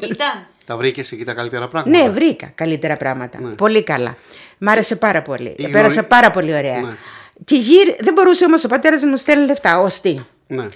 Ήταν; 0.00 0.46
Τα 0.66 0.76
βρήκες 0.76 1.12
εκεί 1.12 1.24
τα 1.24 1.32
καλύτερα 1.34 1.68
πράγματα; 1.68 2.02
Ναι, 2.02 2.08
βρήκα 2.10 2.52
καλύτερα 2.54 2.96
πράγματα. 2.96 3.40
Ναι. 3.40 3.48
Πολύ 3.50 3.82
καλά. 3.82 4.16
Μ' 4.58 4.68
άρεσε 4.68 4.96
πάρα 4.96 5.22
πολύ. 5.22 5.54
Η 5.58 5.68
Πέρασα 5.68 5.88
γνωρι- 5.92 6.08
πάρα 6.08 6.30
πολύ 6.30 6.54
ωραία. 6.54 6.80
Ναι. 6.80 6.96
Και 7.44 7.56
γύρι... 7.56 7.96
δεν 8.00 8.12
μπορούσε 8.14 8.44
όμως 8.44 8.64
ο 8.64 8.68
πατέρας 8.68 9.02
να 9.02 9.08
μου 9.08 9.16
στέλνει 9.16 9.46
λεφτά. 9.46 9.80
Ω 9.80 9.86
τι. 10.02 10.18
Ναι. 10.46 10.68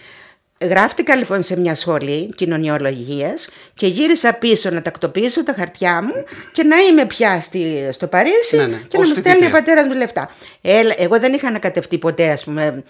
Γράφτηκα 0.61 1.17
λοιπόν 1.17 1.43
σε 1.43 1.61
μια 1.61 1.75
σχολή 1.75 2.35
κοινωνιολογίας 2.35 3.49
και 3.75 3.87
γύρισα 3.87 4.33
πίσω 4.33 4.71
να 4.71 4.83
τακτοποιήσω 4.83 5.45
τα 5.45 5.53
χαρτιά 5.59 6.03
μου 6.03 6.13
και 6.53 6.63
να 6.63 6.77
είμαι 6.77 7.05
πια 7.07 7.41
στη, 7.41 7.89
στο 7.93 8.07
Παρίσι 8.07 8.57
Ναι, 8.57 8.67
ναι, 8.67 8.77
και 8.89 8.97
να 8.97 9.03
ως 9.03 9.09
μου 9.09 9.15
στέλνει 9.17 9.39
ο 9.39 9.41
φοιτήτρια. 9.41 9.51
πατέρας 9.51 9.87
μου 9.87 9.95
λεφτά. 9.95 10.31
Έλα, 10.61 10.95
εγώ 10.99 11.19
δεν 11.19 11.33
είχα 11.33 11.49
ανακατευτεί 11.49 11.99
ποτέ, 11.99 12.29
ας 12.31 12.45
πούμε, 12.45 12.85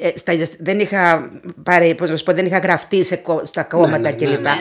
ε, 0.00 0.06
ε, 0.08 0.12
στα, 0.16 0.32
δεν 0.58 0.80
είχα 0.80 1.30
πάρει, 1.62 1.94
πώς 1.94 2.10
να 2.10 2.16
σου 2.16 2.24
πω, 2.24 2.32
δεν 2.32 2.46
είχα 2.46 2.58
γραφτεί 2.58 3.04
σε, 3.04 3.16
κο- 3.16 3.42
στα 3.44 3.62
κόμματα 3.62 3.98
ναι, 3.98 4.12
κλπ. 4.12 4.28
ναι, 4.28 4.34
Ναι, 4.36 4.38
ναι, 4.38 4.50
ναι. 4.50 4.54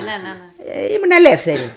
ναι. 0.74 0.82
Ε, 0.82 0.94
ήμουν 0.94 1.12
ελεύθερη. 1.26 1.70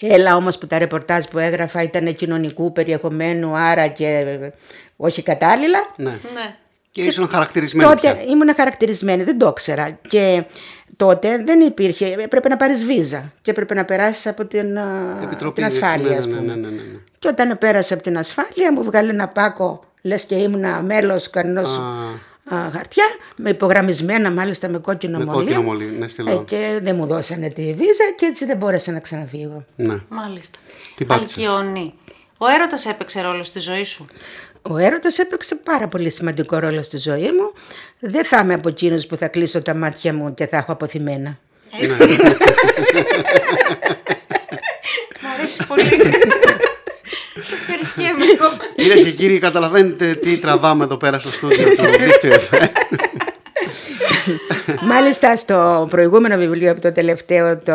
Έλα 0.00 0.36
όμως 0.36 0.58
που 0.58 0.66
τα 0.66 0.78
ρεπορτάζ 0.78 1.24
που 1.24 1.38
έγραφα 1.38 1.82
ήταν 1.82 2.16
κοινωνικού 2.16 2.72
περιεχομένου, 2.72 3.56
άρα 3.56 3.86
και 3.86 4.06
ε, 4.06 4.50
όχι 4.96 5.22
κατάλληλα. 5.22 5.78
ναι. 5.96 6.10
ναι. 6.10 6.54
Και 6.90 7.02
ήσουν 7.02 7.28
χαρακτηρισμένη 7.28 7.88
Τότε 7.88 8.00
πια. 8.12 8.22
ήμουν 8.22 8.54
χαρακτηρισμένη, 8.56 9.22
δεν 9.22 9.38
το 9.38 9.46
ήξερα. 9.48 9.98
Και 10.08 10.44
τότε 10.96 11.42
δεν 11.44 11.60
υπήρχε, 11.60 12.14
έπρεπε 12.18 12.48
να 12.48 12.56
πάρεις 12.56 12.84
βίζα 12.84 13.32
και 13.42 13.50
έπρεπε 13.50 13.74
να 13.74 13.84
περάσεις 13.84 14.26
από 14.26 14.44
την, 14.44 14.78
α, 14.78 15.20
Επιτροπή, 15.22 15.54
την 15.54 15.64
ασφάλεια, 15.64 16.08
ναι, 16.10 16.16
ας 16.16 16.26
ναι, 16.26 16.36
πούμε. 16.36 16.46
ναι, 16.46 16.60
ναι, 16.60 16.68
ναι, 16.68 16.82
ναι. 16.82 16.98
Και 17.18 17.28
όταν 17.28 17.58
πέρασα 17.58 17.94
από 17.94 18.02
την 18.02 18.18
ασφάλεια 18.18 18.72
μου 18.72 18.84
βγάλε 18.84 19.10
ένα 19.10 19.28
πάκο, 19.28 19.84
λες 20.02 20.24
και 20.24 20.34
ήμουν 20.34 20.64
μέλος 20.84 21.30
κανένας 21.30 21.68
Α. 21.68 21.80
α, 21.80 22.20
χαρτιά, 22.50 23.04
με 23.36 23.50
υπογραμμισμένα 23.50 24.30
μάλιστα 24.30 24.68
με 24.68 24.78
κόκκινο 24.78 25.18
Με 25.18 25.24
μολύβι. 25.24 25.44
κόκκινο 25.44 25.62
μολύβι, 25.62 25.96
ναι, 25.96 26.08
στυλό. 26.08 26.30
Ε, 26.30 26.42
και 26.46 26.78
δεν 26.82 26.96
μου 26.96 27.06
δώσανε 27.06 27.48
τη 27.48 27.62
βίζα 27.62 28.04
και 28.16 28.26
έτσι 28.26 28.44
δεν 28.44 28.56
μπόρεσα 28.56 28.92
να 28.92 29.00
ξαναφύγω. 29.00 29.64
Ναι. 29.76 29.96
Μάλιστα. 30.08 30.58
Τι 30.94 31.04
πάτησες; 31.04 31.36
Αλκιόνι. 31.36 31.94
Ο 32.38 32.46
έρωτας 32.54 32.86
έπαιξε 32.86 33.20
ρόλο 33.20 33.42
στη 33.42 33.58
ζωή 33.58 33.84
σου; 33.84 34.06
Ο 34.62 34.76
έρωτας 34.76 35.18
έπαιξε 35.18 35.54
πάρα 35.54 35.88
πολύ 35.88 36.10
σημαντικό 36.10 36.58
ρόλο 36.58 36.82
στη 36.82 36.96
ζωή 36.98 37.30
μου. 37.32 37.52
Δεν 37.98 38.24
θα 38.24 38.38
είμαι 38.38 38.54
από 38.54 38.68
εκείνους 38.68 39.06
που 39.06 39.16
θα 39.16 39.28
κλείσω 39.28 39.62
τα 39.62 39.74
μάτια 39.74 40.14
μου 40.14 40.34
και 40.34 40.46
θα 40.46 40.56
έχω 40.56 40.72
αποθυμένα. 40.72 41.38
Μ' 45.22 45.26
αρέσει 45.38 45.66
πολύ. 45.66 45.82
Ευχαριστιέμαι 48.86 48.94
εγώ. 48.94 49.02
Κυρίες 49.02 49.02
και 49.02 49.10
κύριοι, 49.22 49.38
καταλαβαίνετε 49.38 50.14
τι 50.14 50.38
τραβάμε 50.38 50.84
εδώ 50.84 50.96
πέρα 50.96 51.18
στο 51.18 51.32
στούντιο 51.32 51.68
του 51.74 51.82
Δίκτυο 51.84 52.32
FM. 52.50 52.68
Μάλιστα 54.82 55.36
στο 55.36 55.86
προηγούμενο 55.90 56.36
βιβλίο 56.36 56.70
από 56.70 56.80
το 56.80 56.92
τελευταίο, 56.92 57.58
το 57.58 57.72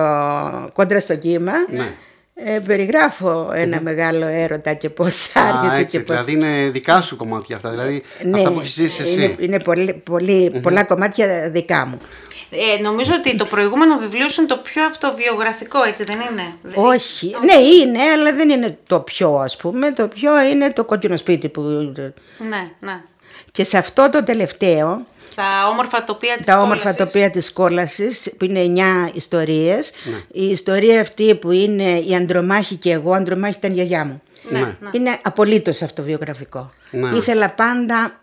«Κόντρα 0.74 1.00
στο 1.00 1.16
κύμα», 1.16 1.52
Ναι. 1.70 1.94
ε, 2.34 2.60
περιγράφω 2.60 3.52
ένα 3.54 3.82
μεγάλο 3.82 4.26
έρωτα 4.28 4.74
και 4.74 4.90
πώς 4.90 5.36
Α, 5.36 5.42
άρχισε 5.42 5.82
έτσι, 5.82 5.98
και 5.98 6.04
πώς... 6.04 6.24
δηλαδή 6.24 6.48
είναι 6.48 6.70
δικά 6.70 7.02
σου 7.02 7.16
κομμάτια 7.16 7.56
αυτά. 7.56 7.70
Δηλαδή 7.70 8.04
Ναι, 8.24 8.38
αυτά 8.38 8.52
που 8.52 8.60
έχεις 8.60 8.74
ζήσει 8.74 9.02
εσύ. 9.02 9.14
είναι, 9.14 9.36
είναι 9.40 9.60
πολύ, 9.60 9.94
πολύ, 9.94 10.60
πολλά 10.62 10.84
κομμάτια 10.84 11.50
δικά 11.52 11.86
μου. 11.86 11.98
Ε, 12.54 12.82
νομίζω 12.82 13.14
ότι 13.16 13.36
το 13.36 13.46
προηγούμενο 13.46 13.98
βιβλίο 13.98 14.30
σου 14.30 14.42
είναι 14.42 14.50
το 14.50 14.58
πιο 14.58 14.84
αυτοβιογραφικό, 14.86 15.84
έτσι 15.84 16.04
δεν 16.04 16.16
είναι; 16.32 16.54
Δεν- 16.62 16.74
Όχι, 16.86 17.36
ναι 17.46 17.54
είναι, 17.54 18.00
αλλά 18.16 18.34
δεν 18.34 18.50
είναι 18.50 18.78
το 18.88 19.00
πιο 19.00 19.36
ας 19.36 19.56
πούμε, 19.56 19.92
το 19.92 20.08
πιο 20.08 20.42
είναι 20.42 20.72
το 20.74 20.84
κόκκινο 20.86 21.18
σπίτι 21.18 21.50
που... 21.50 21.62
Ναι, 21.62 22.70
ναι. 22.80 23.02
Και 23.52 23.64
σε 23.64 23.78
αυτό 23.78 24.10
το 24.12 24.24
τελευταίο, 24.24 25.06
Τα 25.36 25.68
όμορφα 25.72 26.04
τοπία 26.04 26.38
της 26.38 26.46
τα 26.46 26.62
όμορφα 26.62 26.82
κόλασης. 26.94 27.06
τοπία 27.06 27.30
της 27.30 27.54
κόλασης, 27.54 28.34
που 28.38 28.46
είναι 28.46 28.60
εννιά 28.60 29.12
ιστορίες, 29.14 29.92
Ναι. 30.04 30.42
η 30.42 30.50
ιστορία 30.50 31.02
αυτή 31.02 31.36
που 31.36 31.52
είναι 31.52 32.00
η 32.00 32.16
Ανδρομάχη 32.16 32.76
και 32.76 32.92
εγώ, 32.92 33.12
Ανδρομάχη 33.14 33.56
ήταν 33.58 33.72
η 33.72 33.74
γιαγιά 33.74 34.06
μου. 34.06 34.22
Ναι, 34.50 34.60
Ναι. 34.60 34.66
ναι. 34.80 34.90
Είναι 34.92 35.18
απολύτως 35.24 35.82
αυτοβιογραφικό. 35.82 36.70
Ναι. 36.92 37.10
Ήθελα 37.18 37.50
πάντα, 37.50 38.04
ε, 38.04 38.21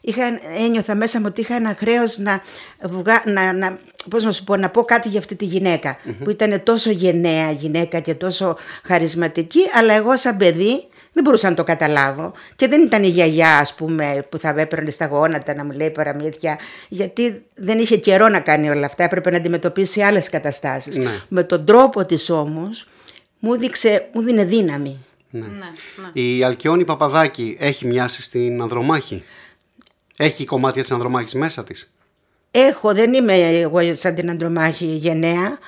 είχα, 0.00 0.22
ένιωθα 0.58 0.94
μέσα 0.94 1.18
μου 1.20 1.26
ότι 1.28 1.40
είχα 1.40 1.54
ένα 1.54 1.74
χρέος 1.78 2.18
να, 2.18 2.42
βγα, 2.82 3.22
να, 3.26 3.52
να, 3.52 3.78
πώς 4.10 4.24
να 4.24 4.32
σου 4.32 4.44
πω, 4.44 4.56
να 4.56 4.68
πω 4.68 4.84
κάτι 4.84 5.08
για 5.08 5.18
αυτή 5.18 5.34
τη 5.34 5.44
γυναικα 5.44 5.98
που 6.24 6.30
ήταν 6.30 6.62
τόσο 6.62 6.90
γενναία 6.90 7.50
γυναίκα 7.50 8.00
και 8.00 8.14
τόσο 8.14 8.56
χαρισματική, 8.82 9.60
αλλά 9.74 9.94
εγώ 9.94 10.16
σαν 10.16 10.36
παιδί 10.36 10.86
δεν 11.16 11.24
μπορούσα 11.24 11.48
να 11.48 11.56
το 11.56 11.64
καταλάβω. 11.64 12.32
Και 12.56 12.68
δεν 12.68 12.82
ήταν 12.82 13.02
η 13.02 13.08
γιαγιά, 13.08 13.58
ας 13.58 13.74
πούμε, 13.74 14.26
που 14.28 14.38
θα 14.38 14.54
με 14.54 14.62
έπαιρνε 14.62 14.90
στα 14.90 15.06
γόνατα 15.06 15.54
να 15.54 15.64
μου 15.64 15.70
λέει 15.70 15.90
παραμύθια, 15.90 16.58
γιατί 16.88 17.42
δεν 17.54 17.78
είχε 17.78 17.96
καιρό 17.96 18.28
να 18.28 18.40
κάνει 18.40 18.70
όλα 18.70 18.86
αυτά, 18.86 19.04
έπρεπε 19.04 19.30
να 19.30 19.36
αντιμετωπίσει 19.36 20.00
άλλες 20.00 20.30
καταστάσεις. 20.30 20.96
Ναι. 20.96 21.10
Με 21.28 21.42
τον 21.42 21.64
τρόπο 21.64 22.04
της 22.04 22.30
όμως, 22.30 22.88
μου, 23.38 23.56
δείξε, 23.56 24.08
μου 24.12 24.22
δίνε 24.22 24.44
δύναμη. 24.44 25.04
ναι, 25.30 25.40
ναι. 25.40 26.22
Η 26.22 26.42
Αλκιόνη 26.42 26.84
Παπαδάκη 26.84 27.56
έχει 27.60 27.86
μοιάσει 27.86 28.22
στην 28.22 28.62
Ανδρομάχη. 28.62 29.24
Έχει 30.16 30.44
κομμάτια 30.44 30.82
της 30.82 30.90
Ανδρομάχης 30.90 31.34
μέσα 31.34 31.64
της; 31.64 31.94
Έχω, 32.50 32.94
δεν 32.94 33.12
είμαι 33.12 33.34
εγώ 33.34 33.96
σαν 33.96 34.14
την 34.14 34.30
Αντρομάχη 34.30 34.84
γενναία, 34.84 35.58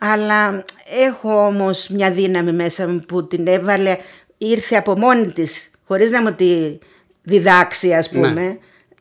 αλλά 0.00 0.64
έχω 1.06 1.46
όμως 1.46 1.88
μια 1.88 2.10
δύναμη 2.10 2.52
μέσα 2.52 2.88
μου 2.88 3.00
που 3.08 3.26
την 3.26 3.46
έβαλε, 3.46 3.96
ήρθε 4.38 4.76
από 4.76 4.98
μόνη 4.98 5.32
της, 5.32 5.70
χωρίς 5.86 6.10
να 6.10 6.22
μου 6.22 6.32
τη 6.34 6.78
διδάξει 7.22 7.94
ας 7.94 8.10
Ναι. 8.12 8.18
πούμε. 8.28 8.58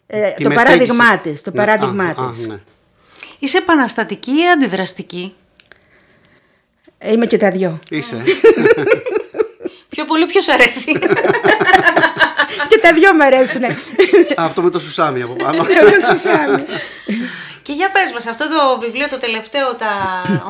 Ε, 0.07 0.29
Τη 0.31 0.43
το 0.43 0.49
μετέγησε. 0.49 0.55
παράδειγμά 0.55 1.17
της, 1.19 1.41
το 1.41 1.49
Ναι, 1.49 1.57
παράδειγμά 1.57 2.03
α, 2.03 2.23
α, 2.25 2.29
της. 2.29 2.47
ναι. 2.47 2.59
Είσαι 3.39 3.57
επαναστατική 3.57 4.31
ή 4.31 4.49
αντιδραστική; 4.53 5.35
Ε, 6.97 7.11
Είμαι 7.11 7.25
και 7.25 7.37
τα 7.37 7.51
δυο. 7.51 7.79
Είσαι. 7.89 8.21
Πιο 9.89 10.05
πολύ 10.05 10.25
ποιος 10.25 10.47
αρέσει. 10.49 10.91
και 12.77 12.87
τα 12.87 12.93
δυο 12.93 13.13
μου 13.13 13.23
αρέσουν. 13.23 13.61
Αυτό 14.37 14.61
με 14.61 14.69
το 14.69 14.79
σουσάμι 14.79 15.21
από 15.21 15.33
πάνω. 15.33 15.65
Εγώ 15.69 15.89
Σουσάμι. 16.11 16.63
Και 17.61 17.73
για 17.73 17.89
πες 17.91 18.11
μας, 18.11 18.27
αυτό 18.27 18.45
το 18.49 18.79
βιβλίο 18.79 19.07
το 19.07 19.17
τελευταίο, 19.17 19.75
τα 19.75 19.91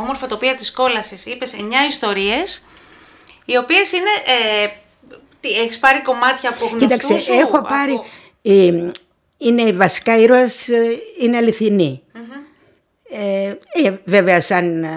όμορφα 0.02 0.28
τοπία 0.28 0.56
της 0.56 0.72
κόλασης, 0.72 1.26
είπες 1.26 1.54
9 1.54 1.60
ιστορίες, 1.90 2.66
οι 3.46 3.58
οποίες 3.58 3.92
είναι, 3.92 4.10
ε, 4.64 4.68
τι, 5.40 5.50
έχεις 5.50 5.80
πάρει 5.80 6.02
κομμάτια 6.02 6.50
από 6.50 6.66
γνωστούς 6.66 6.82
Κοίταξε, 6.82 7.18
σου, 7.18 7.34
έχω 7.34 7.58
από- 7.58 7.68
πάρει. 7.68 8.02
ε, 8.42 8.90
είναι 9.38 9.72
βασικά 9.72 10.18
ήρωας, 10.18 10.68
ε, 10.68 10.98
είναι 11.22 11.38
αληθινή. 11.38 12.02
Ε, 12.14 12.20
ε, 13.10 13.54
βέβαια, 14.06 14.42
σαν 14.42 14.84
ε, 14.84 14.88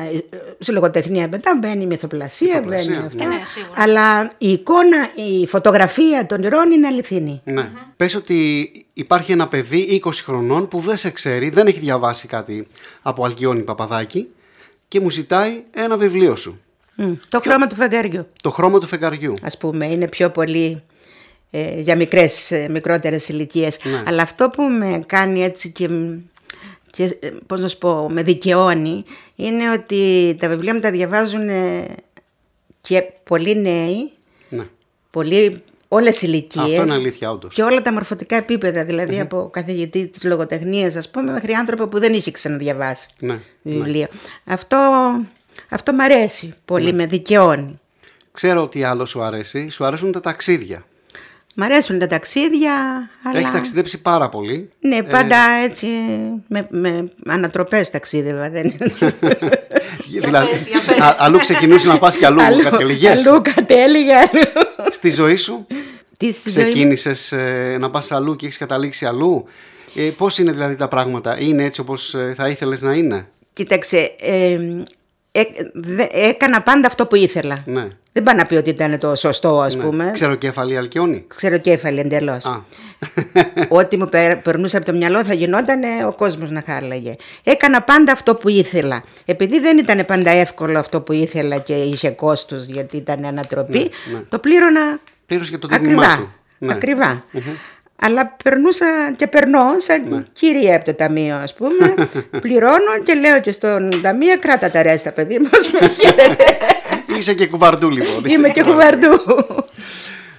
σε 0.58 0.72
λογοτεχνία 0.72 1.28
μετά 1.28 1.58
μπαίνει 1.60 1.82
η 1.82 1.86
μυθοπλασία, 1.86 2.48
Μυθοπλασία, 2.48 2.90
μπαίνει 2.92 3.00
ναι. 3.00 3.06
αυτά. 3.06 3.22
Ε, 3.24 3.38
ναι, 3.38 3.44
σίγουρα. 3.44 3.72
αλλά 3.82 4.30
η 4.38 4.50
εικόνα, 4.52 5.08
η 5.14 5.46
φωτογραφία 5.46 6.26
των 6.26 6.42
ηρώων 6.42 6.70
είναι 6.70 6.86
αληθινή. 6.86 7.40
Ναι. 7.44 7.70
Πες 7.96 8.14
ότι 8.14 8.70
υπάρχει 8.92 9.32
ένα 9.32 9.48
παιδί 9.48 10.02
20 10.04 10.10
χρονών 10.24 10.68
που 10.68 10.80
δεν 10.80 10.96
σε 10.96 11.10
ξέρει, 11.10 11.48
δεν 11.50 11.66
έχει 11.66 11.78
διαβάσει 11.78 12.26
κάτι 12.26 12.66
από 13.02 13.24
Αλκιόνη 13.24 13.62
Παπαδάκη 13.62 14.28
και 14.88 15.00
μου 15.00 15.10
ζητάει 15.10 15.62
ένα 15.70 15.96
βιβλίο 15.96 16.36
σου. 16.36 16.60
Μμ, 16.94 17.12
Το 17.28 17.40
χρώμα 17.40 17.66
του 17.66 17.74
φεγγαριού, 17.76 18.26
Το 18.42 18.50
χρώμα 18.50 18.78
του 18.78 18.86
φεγγαριού. 18.86 19.34
ας 19.42 19.58
πούμε, 19.58 19.86
είναι 19.86 20.08
πιο 20.08 20.30
πολύ 20.30 20.82
ε, 21.50 21.80
για 21.80 21.96
μικρές, 21.96 22.50
ε, 22.50 22.66
μικρότερες 22.70 23.28
ηλικίες. 23.28 23.78
Ναι. 23.84 24.02
Αλλά 24.06 24.22
αυτό 24.22 24.48
που 24.48 24.62
με 24.62 25.02
κάνει 25.06 25.42
έτσι 25.42 25.70
και, 25.70 25.88
και 26.90 27.16
ε, 27.20 27.30
πώς 27.46 27.60
να 27.60 27.68
σου 27.68 27.78
πω, 27.78 28.08
με 28.10 28.22
δικαιώνει, 28.22 29.04
είναι 29.36 29.70
ότι 29.70 30.36
τα 30.40 30.48
βιβλία 30.48 30.74
μου 30.74 30.80
τα 30.80 30.90
διαβάζουν 30.90 31.48
ε, 31.48 31.86
και 32.80 33.12
πολλοί 33.22 33.56
νέοι, 33.60 34.10
Ναι. 34.48 34.64
πολλοί, 35.10 35.62
όλες 35.88 36.22
οι 36.22 36.26
ηλικίες. 36.28 36.64
Αυτό 36.64 36.82
είναι 36.82 36.92
αλήθεια, 36.92 37.30
όντως. 37.30 37.54
Και 37.54 37.62
όλα 37.62 37.82
τα 37.82 37.92
μορφωτικά 37.92 38.36
επίπεδα, 38.36 38.84
δηλαδή 38.84 39.20
από 39.20 39.48
καθηγητή 39.52 40.06
της 40.08 40.24
λογοτεχνίας, 40.24 40.94
ας 40.94 41.10
πούμε, 41.10 41.32
μέχρι 41.32 41.52
άνθρωπο 41.52 41.86
που 41.86 41.98
δεν 41.98 42.12
είχε 42.14 42.30
ξαναδιαβάσει 42.30 43.08
Ναι. 43.18 43.40
βιβλίο. 43.62 44.06
Αυτό, 44.44 44.76
αυτό 45.68 45.92
μ' 45.92 46.00
αρέσει 46.00 46.54
πολύ, 46.64 46.92
με 46.92 47.06
δικαιώνει. 47.06 47.80
Ξέρω 48.32 48.62
ότι 48.62 48.84
άλλο 48.84 49.04
σου 49.06 49.22
αρέσει. 49.22 49.68
Σου 49.68 49.84
αρέσουν 49.84 50.12
τα 50.12 50.20
ταξίδια. 50.20 50.84
Μ' 51.54 51.62
αρέσουν 51.62 51.98
τα 51.98 52.06
ταξίδια, 52.06 52.72
αλλά... 53.22 53.38
Έχει 53.38 53.52
ταξιδέψει 53.52 54.00
πάρα 54.00 54.28
πολύ. 54.28 54.70
Ναι, 54.80 55.02
πάντα 55.02 55.36
έτσι, 55.64 55.86
με, 56.48 56.66
με 56.70 57.08
ανατροπές 57.26 57.90
ταξίδευα. 57.90 58.50
Δεν... 58.50 58.72
δηλαδή, 60.24 60.50
πες, 60.50 60.68
για 60.68 60.82
πες. 60.86 60.98
α- 60.98 61.16
αλλού 61.18 61.38
ξεκινούσε 61.38 61.88
να 61.88 61.98
πας 61.98 62.16
και 62.16 62.26
αλλού, 62.26 62.42
αλλού, 62.42 62.62
κατεληγές. 62.62 63.26
αλλού 63.26 63.42
κατέληγα. 63.54 64.18
αλλού. 64.18 64.42
Στη 64.90 65.10
ζωή 65.10 65.36
σου 65.36 65.66
Τι 66.16 66.32
στη 66.32 66.50
ζωή 66.50 66.64
μου. 66.64 66.70
ξεκίνησες 66.70 67.32
ε, 67.32 67.76
να 67.80 67.90
πας 67.90 68.12
αλλού 68.12 68.36
και 68.36 68.46
έχεις 68.46 68.58
καταλήξει 68.58 69.06
αλλού. 69.06 69.44
Ε, 69.94 70.10
πώς 70.16 70.38
είναι 70.38 70.52
δηλαδή 70.52 70.74
τα 70.74 70.88
πράγματα, 70.88 71.40
είναι 71.40 71.64
έτσι 71.64 71.80
όπως 71.80 72.14
ε, 72.14 72.34
θα 72.36 72.48
ήθελες 72.48 72.82
να 72.82 72.92
είναι; 72.92 73.28
Κοίταξε, 73.52 74.10
ε, 74.20 74.58
ε, 75.32 75.42
δε- 75.74 76.06
έκανα 76.12 76.62
πάντα 76.62 76.86
αυτό 76.86 77.06
που 77.06 77.16
ήθελα. 77.16 77.62
Ναι. 77.66 77.88
Δεν 78.12 78.22
πάω 78.22 78.34
να 78.34 78.46
πει 78.46 78.54
ότι 78.54 78.70
ήταν 78.70 78.98
το 78.98 79.14
σωστό, 79.14 79.60
ας 79.60 79.74
ναι. 79.74 79.82
πούμε. 79.84 80.10
Ξέρω 80.12 80.34
κέφαλη 80.34 80.76
Αλκιόνη. 80.76 81.24
Ξέρω 81.28 81.58
κέφαλη 81.58 82.00
εντελώς. 82.00 82.44
Α. 82.46 82.60
Ό,τι 83.68 83.96
μου 83.96 84.08
περ- 84.08 84.36
περνούσε 84.42 84.76
από 84.76 84.86
το 84.86 84.92
μυαλό 84.92 85.24
θα 85.24 85.34
γινόταν 85.34 85.80
ο 86.06 86.12
κόσμος 86.12 86.50
να 86.50 86.62
χάλαγε. 86.66 87.16
Έκανα 87.44 87.82
πάντα 87.82 88.12
αυτό 88.12 88.34
που 88.34 88.48
ήθελα. 88.48 89.04
Επειδή 89.24 89.60
δεν 89.60 89.78
ήταν 89.78 90.04
πάντα 90.06 90.30
εύκολο 90.30 90.78
αυτό 90.78 91.00
που 91.00 91.12
ήθελα 91.12 91.58
και 91.58 91.74
είχε 91.74 92.10
κόστος 92.10 92.66
γιατί 92.66 92.96
ήταν 92.96 93.24
ανατροπή, 93.24 93.90
ναι. 94.12 94.20
το 94.28 94.38
πλήρωνα 94.38 94.98
Πλήρωσε 95.26 95.50
και 95.50 95.58
το 95.58 95.66
τίμημά 95.66 96.02
ακριβά. 96.02 96.16
του. 96.16 96.32
Ναι. 96.58 96.72
ακριβά. 96.72 97.24
Αλλά 98.02 98.34
περνούσα 98.44 98.86
και 99.16 99.26
περνώ 99.26 99.64
σαν 99.78 100.02
Ναι. 100.08 100.22
κυρία 100.32 100.76
από 100.76 100.84
το 100.84 100.94
ταμείο, 100.94 101.34
ας 101.36 101.54
πούμε. 101.54 101.94
Πληρώνω 102.42 102.98
και 103.04 103.14
λέω 103.14 103.40
και 103.40 103.52
στον 103.52 104.00
ταμείο, 104.02 104.38
κράτα 104.38 104.70
τα 104.70 104.82
ρέστα, 104.82 105.12
παιδί 105.12 105.38
μου, 105.38 105.48
ας 105.58 105.70
με 105.72 105.88
χαίρετε. 105.88 106.44
Είσαι 107.18 107.34
και 107.34 107.46
κουβαρντού 107.46 107.90
λοιπόν. 107.90 108.24
Είσαι 108.24 108.34
Είμαι 108.34 108.48
και 108.48 108.62
κουβαρντού. 108.62 109.08
κουβαρντού. 109.18 109.64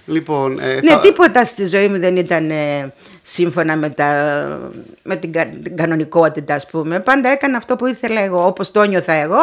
Λοιπόν, 0.05 0.59
ε, 0.59 0.73
Ναι, 0.83 0.91
θα- 0.91 0.99
τίποτα 0.99 1.45
στη 1.45 1.65
ζωή 1.67 1.87
μου 1.87 1.99
δεν 1.99 2.15
ήταν 2.15 2.51
ε, 2.51 2.93
σύμφωνα 3.21 3.75
με, 3.75 3.89
τα, 3.89 4.09
με 5.03 5.15
την, 5.15 5.31
κα- 5.31 5.45
την 5.63 5.77
κανονικότητα, 5.77 6.53
ας 6.55 6.65
πούμε. 6.69 6.99
Πάντα 6.99 7.29
έκανα 7.29 7.57
αυτό 7.57 7.75
που 7.75 7.85
ήθελα 7.87 8.21
εγώ, 8.21 8.45
όπως 8.45 8.71
το 8.71 8.83
νιώθα 8.83 9.13
εγώ 9.13 9.37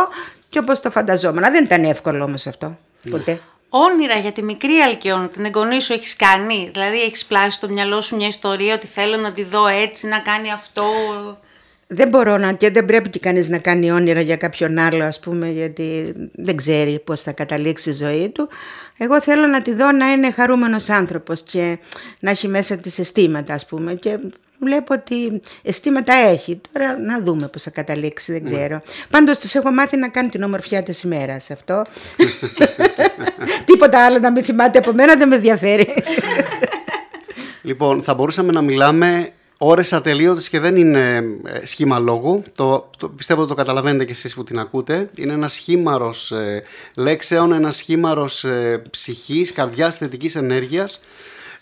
και 0.49 0.59
όπως 0.59 0.81
το 0.81 0.91
φανταζόμουν. 0.91 1.43
Δεν 1.53 1.65
ήταν 1.65 1.85
εύκολο 1.85 2.25
όμως 2.25 2.47
αυτό, 2.47 2.79
ποτέ. 3.11 3.41
Όνειρα 3.69 4.19
για 4.19 4.33
τη 4.33 4.43
μικρή 4.43 4.73
Αλκιόνη, 4.73 5.27
την 5.27 5.45
εγγονή 5.45 5.81
σου 5.81 5.93
έχεις 5.93 6.17
κάνει; 6.17 6.71
Δηλαδή 6.73 7.03
έχεις 7.03 7.25
πλάσει 7.25 7.51
στο 7.51 7.69
μυαλό 7.69 8.01
σου 8.01 8.17
μια 8.17 8.27
ιστορία 8.27 8.75
ότι 8.75 8.87
θέλω 8.87 9.17
να 9.17 9.33
τη 9.33 9.45
δω 9.45 9.67
έτσι, 9.67 10.07
να 10.07 10.19
κάνει 10.19 10.53
αυτό; 10.53 10.85
Δεν 11.87 12.09
μπορώ 12.09 12.37
να 12.39 12.53
και 12.53 12.71
δεν 12.71 12.85
πρέπει 12.85 13.09
και 13.11 13.19
κανείς 13.19 13.49
να 13.49 13.59
κάνει 13.59 13.91
όνειρα 13.91 14.21
για 14.21 14.37
κάποιον 14.37 14.79
άλλο 14.79 15.05
ας 15.05 15.21
πούμε 15.21 15.49
γιατί 15.49 16.15
δεν 16.35 16.57
ξέρει 16.57 16.99
πώς 16.99 17.23
θα 17.23 17.33
καταλήξει 17.33 17.91
η 17.91 17.93
ζωή 17.93 18.29
του. 18.29 18.49
Εγώ 18.99 19.21
θέλω 19.21 19.47
να 19.47 19.63
τη 19.63 19.75
δω 19.75 19.93
να 19.93 20.13
είναι 20.13 20.31
χαρούμενος 20.31 20.89
άνθρωπος 20.89 21.43
και 21.43 21.79
να 22.21 22.31
έχει 22.31 22.49
μέσα 22.49 22.77
της 22.77 22.99
αισθήματα 22.99 23.55
ας 23.55 23.67
πούμε 23.67 23.95
και 23.95 24.19
βλέπω 24.59 24.95
ότι 24.95 25.41
αισθήματα 25.63 26.13
έχει. 26.13 26.61
Τώρα 26.73 26.99
να 26.99 27.21
δούμε 27.21 27.49
πώς 27.49 27.63
θα 27.63 27.71
καταλήξει 27.71 28.33
δεν 28.33 28.45
ξέρω. 28.45 28.83
Πάντως 29.11 29.39
της 29.39 29.55
έχω 29.55 29.71
μάθει 29.71 29.97
να 29.97 30.09
κάνει 30.09 30.29
την 30.29 30.43
ομορφιά 30.43 30.83
της 30.83 31.03
ημέρας 31.03 31.51
αυτό. 31.51 31.83
Τίποτα 33.67 34.05
άλλο 34.05 34.19
να 34.19 34.31
μην 34.31 34.45
θυμάται 34.45 34.79
από 34.79 34.93
μένα 34.93 35.17
δεν 35.17 35.29
με 35.29 35.35
ενδιαφέρει. 35.35 35.95
Λοιπόν, 37.63 38.03
θα 38.03 38.15
μπορούσαμε 38.15 38.53
να 38.53 38.61
μιλάμε 38.61 39.33
ώρες 39.59 39.93
ατελείωτες 39.93 40.49
και 40.49 40.61
δεν 40.61 40.77
είναι 40.77 41.25
ε, 41.45 41.67
σχήμα 41.67 41.99
λόγου. 41.99 42.43
Το, 42.55 42.91
το, 42.99 43.09
πιστεύω 43.09 43.41
ότι 43.41 43.49
το 43.49 43.55
καταλαβαίνετε 43.55 44.05
και 44.05 44.13
εσείς 44.13 44.35
που 44.35 44.45
την 44.45 44.59
ακούτε. 44.59 45.11
Είναι 45.17 45.33
ένας 45.33 45.53
σχήμαρος 45.53 46.33
ε, 46.33 46.63
λέξεων, 46.97 47.53
ένας 47.53 47.77
σχήμαρος 47.77 48.45
ε, 48.45 48.83
ψυχής, 48.91 49.53
καρδιάς, 49.53 49.97
θετικής 49.97 50.37
ενέργειας. 50.37 51.01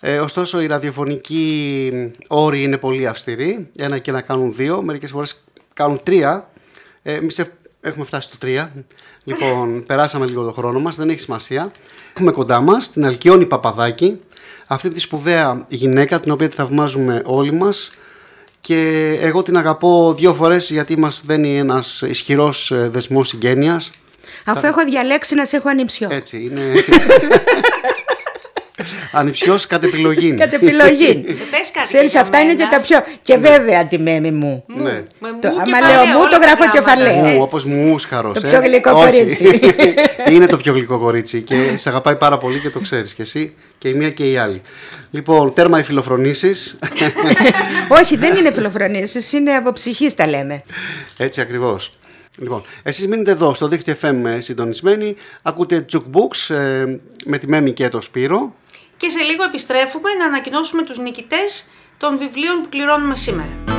Ε, 0.08 0.18
ωστόσο, 0.18 0.60
οι 0.60 0.66
ραδιοφωνικοί 0.66 1.90
όροι 2.28 2.62
είναι 2.62 2.76
πολύ 2.76 3.06
αυστηροί. 3.06 3.68
Ένα 3.76 3.98
και 3.98 4.12
να 4.12 4.20
κάνουν 4.20 4.54
δύο, 4.56 4.82
μερικές 4.82 5.10
φορές 5.10 5.44
κάνουν 5.74 6.00
τρία. 6.02 6.50
Ε, 7.02 7.14
εμείς 7.14 7.44
έχουμε 7.80 8.04
φτάσει 8.04 8.28
στο 8.28 8.38
τρία. 8.38 8.72
Λοιπόν, 9.24 9.78
περάσαμε 9.86 10.26
λίγο 10.26 10.44
το 10.44 10.52
χρόνο 10.52 10.80
μας, 10.80 10.96
δεν 10.96 11.08
έχει 11.08 11.20
σημασία. 11.20 11.70
Έχουμε 12.14 12.32
κοντά 12.32 12.60
μας 12.60 12.90
την 12.90 13.06
Αλκιόνη 13.06 13.46
Παπαδάκη, 13.46 14.20
αυτή 14.66 14.88
τη 14.88 15.00
σπουδαία 15.00 15.64
γυναίκα 15.68 16.20
την 16.20 16.32
οποία 16.32 16.48
τη 16.48 16.54
θαυμάζουμε 16.54 17.22
όλοι 17.24 17.52
μας 17.52 17.90
και 18.60 19.10
εγώ 19.20 19.42
την 19.42 19.56
αγαπώ 19.56 20.14
δύο 20.16 20.34
φορές 20.34 20.70
γιατί 20.70 20.98
μας 20.98 21.22
δένει 21.26 21.58
ένας 21.58 22.02
ισχυρός 22.02 22.70
ε, 22.70 22.88
δεσμός 22.92 23.28
συγγένειας. 23.28 23.90
Αφού 24.44 24.66
έχω 24.66 24.84
διαλέξει 24.84 25.34
να 25.34 25.44
σε 25.44 25.56
έχω 25.56 25.68
ανιψιό. 25.68 26.08
Έτσι, 26.10 26.42
είναι... 26.44 26.62
Ανιψιός 29.18 29.66
κατ' 29.66 29.84
επιλογή. 29.84 30.34
Κατ' 30.34 30.52
επιλογή. 30.52 31.24
πες 31.50 31.70
κάτι 31.72 31.86
Ξέρεις, 31.86 32.10
για 32.12 32.20
αυτά 32.20 32.40
είναι 32.40 32.50
και 32.50 32.56
μένα. 32.58 32.70
τα 32.70 32.80
πιο. 32.80 32.98
Και 33.22 33.36
βέβαια 33.36 33.86
τη 33.86 33.98
μέμη 33.98 34.30
μου. 34.30 34.64
Ναι. 34.66 35.02
Με 35.18 35.28
Το, 35.40 35.48
μου 35.48 35.54
άμα 35.54 35.64
κεφαλαίο, 35.64 35.94
λέω 35.94 36.04
μου, 36.04 36.18
όλα 36.18 36.28
το 36.28 36.38
τα 36.38 36.46
γράφω 36.46 36.56
πράγματα. 36.56 36.78
κεφαλαίο. 36.78 37.14
Μου, 37.14 37.26
Έτσι. 37.26 37.38
όπως 37.40 37.64
μουσχαρος. 37.64 38.40
Το 38.40 38.46
ε. 38.46 38.50
πιο 38.50 38.60
γλυκό 38.60 38.90
Όχι. 38.90 39.04
κορίτσι. 39.04 39.60
είναι 40.32 40.46
το 40.46 40.56
πιο 40.56 40.72
γλυκό 40.72 40.98
κορίτσι 40.98 41.42
και 41.42 41.76
σε 41.76 41.88
αγαπάει 41.88 42.16
πάρα 42.16 42.38
πολύ 42.38 42.60
και 42.60 42.70
το 42.70 42.80
ξέρεις 42.80 43.14
και 43.14 43.22
εσύ 43.22 43.54
και 43.78 43.88
η 43.88 43.94
μία 43.94 44.10
και 44.10 44.30
η 44.30 44.36
άλλη. 44.36 44.62
Λοιπόν, 45.10 45.52
τέρμα 45.54 45.78
οι 45.78 45.82
φιλοφρονήσεις. 45.82 46.78
Όχι, 48.00 48.16
δεν 48.16 48.36
είναι 48.36 48.52
φιλοφρονήσεις, 48.52 49.32
είναι 49.32 49.52
από 49.52 49.72
ψυχής 49.72 50.14
τα 50.14 50.26
λέμε. 50.26 50.62
Έτσι 51.16 51.40
ακριβώς. 51.40 51.98
Λοιπόν, 52.38 52.64
εσείς 52.82 53.06
μείνετε 53.06 53.30
εδώ 53.30 53.54
στο 53.54 53.68
δίκτυο 53.68 53.94
FM 54.02 54.14
ε, 54.36 54.40
συντονισμένοι, 54.40 55.16
ακούτε 55.42 55.84
Jukebooks 55.92 56.54
ε, 56.54 56.84
με 57.24 57.38
τη 57.38 57.48
Μέμη 57.48 57.72
και 57.72 57.88
το 57.88 58.00
Σπύρο. 58.00 58.54
Και 58.96 59.08
σε 59.08 59.20
λίγο 59.20 59.42
επιστρέφουμε 59.42 60.14
να 60.14 60.24
ανακοινώσουμε 60.24 60.82
τους 60.82 60.98
νικητές 60.98 61.68
των 61.98 62.18
βιβλίων 62.18 62.60
που 62.62 62.68
κληρώνουμε 62.68 63.14
σήμερα. 63.14 63.75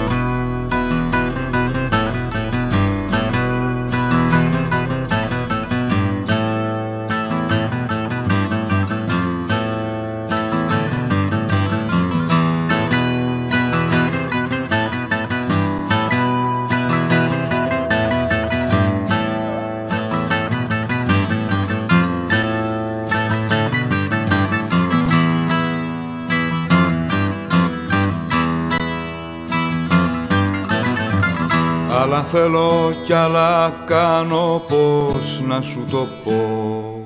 Άλλα 32.08 32.24
θέλω 32.24 32.94
κι 33.06 33.14
άλλα 33.14 33.74
κάνω 33.86 34.62
πως 34.68 35.44
να 35.48 35.62
σου 35.62 35.86
το 35.92 36.08
πω. 36.24 37.06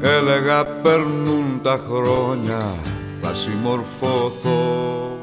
Έλεγα 0.00 0.64
περνούν 0.64 1.60
τα 1.62 1.80
χρόνια 1.88 2.74
θα 3.22 3.34
συμμορφωθώ 3.34 5.18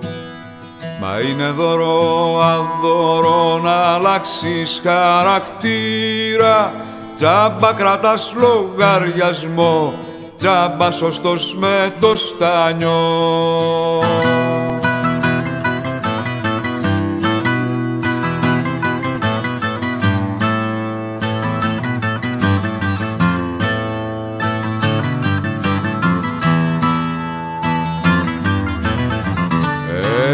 Μα 1.01 1.19
είναι 1.19 1.49
δώρο 1.49 2.39
αδώρο 2.41 3.59
να 3.63 3.71
αλλάξεις 3.71 4.81
χαρακτήρα. 4.83 6.73
Τζάμπα 7.15 7.73
κρατάς 7.73 8.35
λογαριασμό 8.37 9.93
Τζάμπα 10.37 10.91
σωστός 10.91 11.55
με 11.55 11.93
το 11.99 12.15
στάνιο 12.15 12.99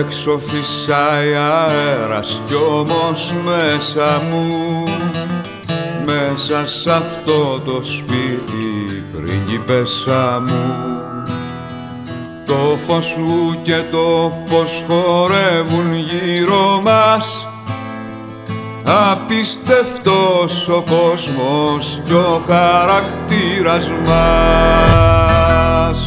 Έξω 0.05 0.39
φυσάει 0.39 1.35
αέρας 1.35 2.41
κι 2.47 2.53
όμως 2.53 3.33
μέσα 3.43 4.21
μου 4.29 4.83
Μέσα 6.05 6.65
σ' 6.65 6.87
αυτό 6.87 7.61
το 7.65 7.83
σπίτι 7.83 9.03
πριγκίπεσσα 9.11 10.41
μου. 10.47 10.73
Το 12.45 12.77
φως 12.87 13.05
σου 13.05 13.59
και 13.63 13.83
το 13.91 14.31
φως 14.47 14.85
χορεύουν 14.87 15.93
γύρω 15.93 16.81
μας 16.83 17.47
Απίστευτος 18.83 20.69
ο 20.69 20.83
κόσμος 20.89 22.01
κι 22.05 22.13
ο 22.13 22.43
χαρακτήρας 22.47 23.91
μας 24.05 26.05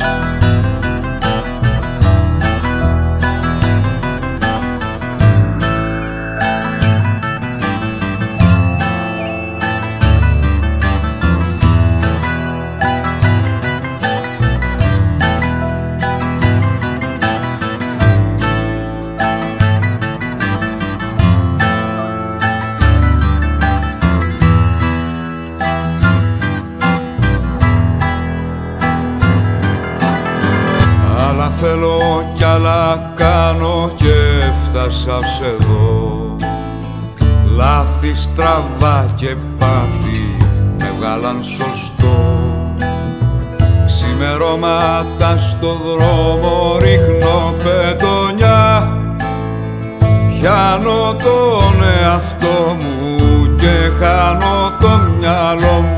έφτασα 35.08 35.16
ως 35.16 35.40
εδώ. 35.40 36.36
Λάθη 37.56 38.14
στραβά 38.14 39.06
και 39.14 39.36
πάθη 39.58 40.36
με 40.78 40.92
βγάλαν 40.98 41.42
σωστό. 41.42 42.16
Ξημερώματα 43.86 45.36
στο 45.38 45.76
δρόμο 45.84 46.76
ρίχνω 46.80 47.54
πετονιά. 47.64 48.92
Πιάνω 50.28 51.14
τον 51.14 51.82
εαυτό 52.02 52.76
μου 52.80 53.56
και 53.56 53.90
χάνω 54.00 54.72
το 54.80 55.00
μυαλό 55.18 55.80
μου 55.80 55.97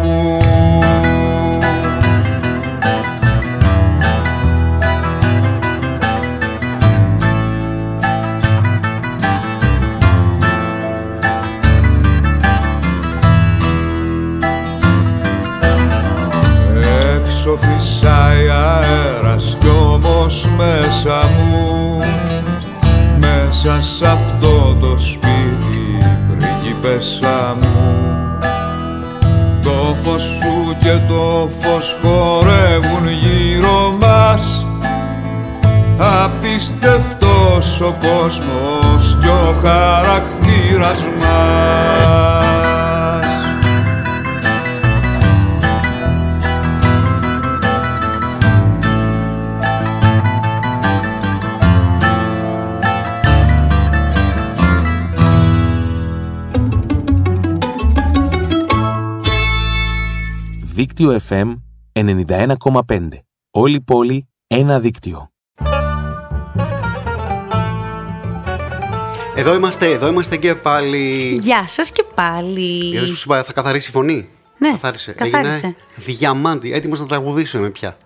μέσα 20.60 21.28
μου 21.36 21.98
Μέσα 23.18 23.80
σ' 23.80 24.02
αυτό 24.02 24.76
το 24.80 24.98
σπίτι 24.98 25.98
πριγκίπεσσα 26.28 27.56
μου. 27.62 28.38
Το 29.62 29.96
φως 30.02 30.22
σου 30.22 30.76
και 30.80 30.98
το 31.08 31.50
φως 31.60 31.98
χορεύουν 32.02 33.08
γύρω 33.08 33.96
μας. 34.00 34.66
Απίστευτος 36.24 37.80
ο 37.80 37.96
κόσμος 38.00 39.18
κι 39.20 39.28
ο 39.28 39.60
χαρακτήρας 39.62 41.00
μας 41.20 42.29
Δίκτυο 61.00 61.20
FM 61.28 61.54
91,5. 61.92 63.08
Όλη 63.50 63.80
πόλη, 63.80 64.28
ένα 64.46 64.80
δίκτυο. 64.80 65.30
Εδώ 69.36 69.54
είμαστε, 69.54 69.90
εδώ 69.90 70.06
είμαστε 70.08 70.36
και 70.36 70.54
πάλι. 70.54 71.36
Γεια 71.42 71.68
σας 71.68 71.90
και 71.90 72.04
πάλι. 72.14 72.60
Γιατί 72.60 73.14
σου 73.14 73.22
είπα, 73.26 73.42
θα 73.44 73.52
καθαρίσει 73.52 73.88
η 73.88 73.92
φωνή; 73.92 74.28
Ναι, 74.58 74.70
καθάρισε. 74.70 75.12
καθάρισε. 75.12 75.66
Έγινε 75.66 75.76
διαμάντη, 75.96 76.72
έτοιμος 76.72 77.00
να 77.00 77.06
τραγουδήσω 77.06 77.58
είμαι 77.58 77.70
πια. 77.70 77.96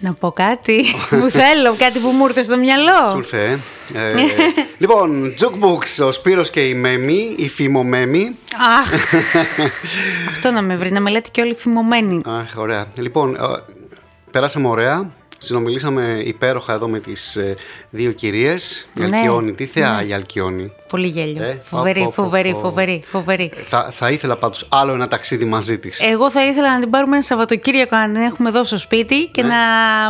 Να 0.00 0.12
πω 0.12 0.32
κάτι 0.32 0.84
που 1.08 1.28
θέλω, 1.30 1.74
κάτι 1.78 1.98
που 1.98 2.08
μου 2.08 2.26
ήρθε 2.26 2.42
στο 2.42 2.56
μυαλό. 2.56 3.10
Σου 3.10 3.18
ήρθε, 3.18 3.58
ε. 3.94 4.08
ε 4.08 4.14
λοιπόν, 4.78 5.34
Jukebox, 5.40 6.06
ο 6.06 6.12
Σπύρος 6.12 6.50
και 6.50 6.60
η 6.60 6.74
Μέμη, 6.74 7.34
η 7.36 7.48
φημομέμη. 7.48 8.36
Αχ, 8.80 8.92
αυτό 10.30 10.50
να 10.50 10.62
με 10.62 10.76
βρει, 10.76 10.92
να 10.92 11.00
με 11.00 11.10
λέτε 11.10 11.28
και 11.32 11.40
όλοι 11.40 11.54
φημωμένοι. 11.54 12.20
Αχ, 12.24 12.56
ωραία. 12.56 12.86
Λοιπόν, 12.98 13.34
ε, 13.34 13.38
περάσαμε 14.30 14.68
ωραία. 14.68 15.10
Συνομιλήσαμε 15.38 16.22
υπέροχα 16.24 16.72
εδώ 16.72 16.88
με 16.88 16.98
τις 16.98 17.36
ε, 17.36 17.54
δύο 17.90 18.12
κυρίες. 18.12 18.88
Η 19.00 19.00
Ναι, 19.04 19.16
Αλκιόνη, 19.16 19.52
τι 19.52 19.66
θεά 19.66 20.00
ναι. 20.00 20.06
η 20.08 20.12
Αλκιόνη. 20.12 20.72
Πολύ 20.88 21.06
γέλιο. 21.08 21.42
Ε, 21.42 21.60
φοβερή, 21.62 22.00
πω, 22.00 22.12
πω, 22.16 22.22
φοβερή, 22.22 22.52
πω. 22.52 22.58
φοβερή, 22.58 23.02
φοβερή. 23.10 23.50
Θα, 23.64 23.90
θα 23.92 24.10
ήθελα 24.10 24.36
πάντως 24.36 24.66
άλλο 24.70 24.92
ένα 24.92 25.08
ταξίδι 25.08 25.44
μαζί 25.44 25.78
της. 25.78 26.00
Εγώ 26.00 26.30
θα 26.30 26.44
ήθελα 26.46 26.72
να 26.72 26.80
την 26.80 26.90
πάρουμε 26.90 27.14
ένα 27.16 27.24
Σαββατοκύριακο 27.24 27.96
να 27.96 28.12
την 28.12 28.22
έχουμε 28.22 28.48
εδώ 28.48 28.64
στο 28.64 28.78
σπίτι 28.78 29.26
και 29.26 29.42
Ναι. 29.42 29.48
να 29.48 29.56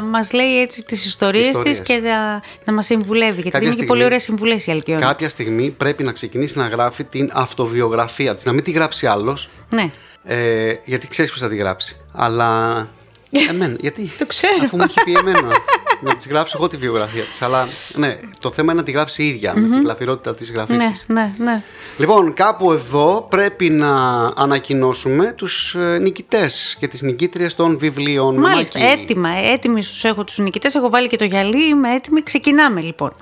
μας 0.02 0.32
λέει 0.32 0.60
έτσι 0.60 0.84
τις 0.84 1.04
ιστορίες, 1.06 1.46
Ιστορίες. 1.48 1.78
της 1.80 1.86
και 1.86 2.00
να, 2.02 2.42
να 2.64 2.72
μας 2.72 2.84
συμβουλεύει. 2.84 3.32
Γιατί 3.32 3.42
Κάποια 3.50 3.58
είναι 3.58 3.66
και 3.66 3.72
στιγμή- 3.72 3.88
πολύ 3.90 4.04
ωραία 4.04 4.18
συμβουλές 4.18 4.66
η 4.66 4.70
Αλκιόνη. 4.70 5.00
Κάποια 5.02 5.28
στιγμή 5.28 5.70
πρέπει 5.70 6.02
να 6.02 6.12
ξεκινήσει 6.12 6.58
να 6.58 6.66
γράφει 6.66 7.04
την 7.04 7.30
αυτοβιογραφία 7.32 8.34
της. 8.34 8.44
Να 8.44 8.52
μην 8.52 8.64
τη 8.64 8.70
γράψει 8.70 9.06
άλλος, 9.06 9.48
Ναι. 9.70 9.90
ε, 10.24 10.74
γιατί 10.84 11.08
ξέρεις 11.08 11.30
πώς 11.30 11.40
θα 11.40 11.48
τη 11.48 11.56
γράψει. 11.56 11.96
Αλλά 12.12 12.88
εμένα, 13.30 13.76
γιατί; 13.80 14.10
Το 14.18 14.26
ξέρω. 14.26 14.64
Αφού 14.64 14.76
μου 14.76 14.82
έχει 14.82 15.02
πει 15.04 15.12
εμένα. 15.12 15.48
να 16.00 16.14
της 16.14 16.26
γράψω 16.28 16.56
εγώ 16.58 16.68
τη 16.68 16.76
βιογραφία 16.76 17.22
της. 17.22 17.42
Αλλά 17.42 17.68
ναι, 17.94 18.18
το 18.40 18.50
θέμα 18.50 18.72
είναι 18.72 18.80
να 18.80 18.86
τη 18.86 18.92
γράψει 18.92 19.22
η 19.22 19.26
ίδια 19.28 19.54
με 19.56 19.68
την 19.68 19.82
γλαφυρότητα 19.82 20.34
της 20.34 20.52
γραφής 20.52 20.76
Ναι, 20.76 20.90
της. 20.90 21.04
ναι, 21.08 21.34
ναι. 21.38 21.62
Λοιπόν, 21.98 22.34
κάπου 22.34 22.72
εδώ 22.72 23.26
πρέπει 23.30 23.70
να 23.70 23.92
ανακοινώσουμε 24.36 25.32
τους 25.32 25.74
ε, 25.74 25.98
νικητές 25.98 26.76
και 26.80 26.88
τις 26.88 27.02
νικήτριες 27.02 27.54
των 27.54 27.78
βιβλίων. 27.78 28.34
Μάλιστα, 28.36 28.78
Μάκη. 28.78 28.90
έτοιμα, 29.00 29.28
έτοιμοι 29.52 29.82
στους 29.82 30.04
έχω 30.04 30.24
τους 30.24 30.38
νικητές, 30.38 30.74
έχω 30.74 30.90
βάλει 30.90 31.08
και 31.08 31.16
το 31.16 31.24
γυαλί, 31.24 31.68
είμαι 31.68 31.94
έτοιμη, 31.94 32.22
ξεκινάμε 32.22 32.80
λοιπόν. 32.80 33.12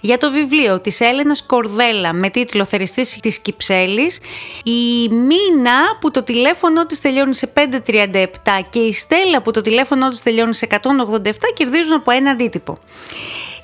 Για 0.00 0.18
το 0.18 0.30
βιβλίο 0.30 0.80
της 0.80 1.00
Έλενας 1.00 1.42
Κορδέλα 1.46 2.12
με 2.12 2.30
τίτλο 2.30 2.64
«Θεριστής 2.64 3.18
της 3.22 3.38
Κυψέλης», 3.38 4.18
η 4.64 5.08
Μίνα 5.08 5.96
που 6.00 6.10
το 6.10 6.22
τηλέφωνο 6.22 6.86
της 6.86 7.00
τελειώνει 7.00 7.34
σε 7.34 7.52
5.37 7.54 8.26
και 8.70 8.78
η 8.78 8.92
Στέλλα 8.92 9.42
που 9.42 9.50
το 9.50 9.60
τηλέφωνο 9.60 10.08
της 10.08 10.22
τελειώνει 10.22 10.54
σε 10.54 10.66
187 10.70 10.78
κερδίζουν 11.54 11.92
από 11.92 12.11
ένα 12.12 12.30
αντίτυπο. 12.30 12.76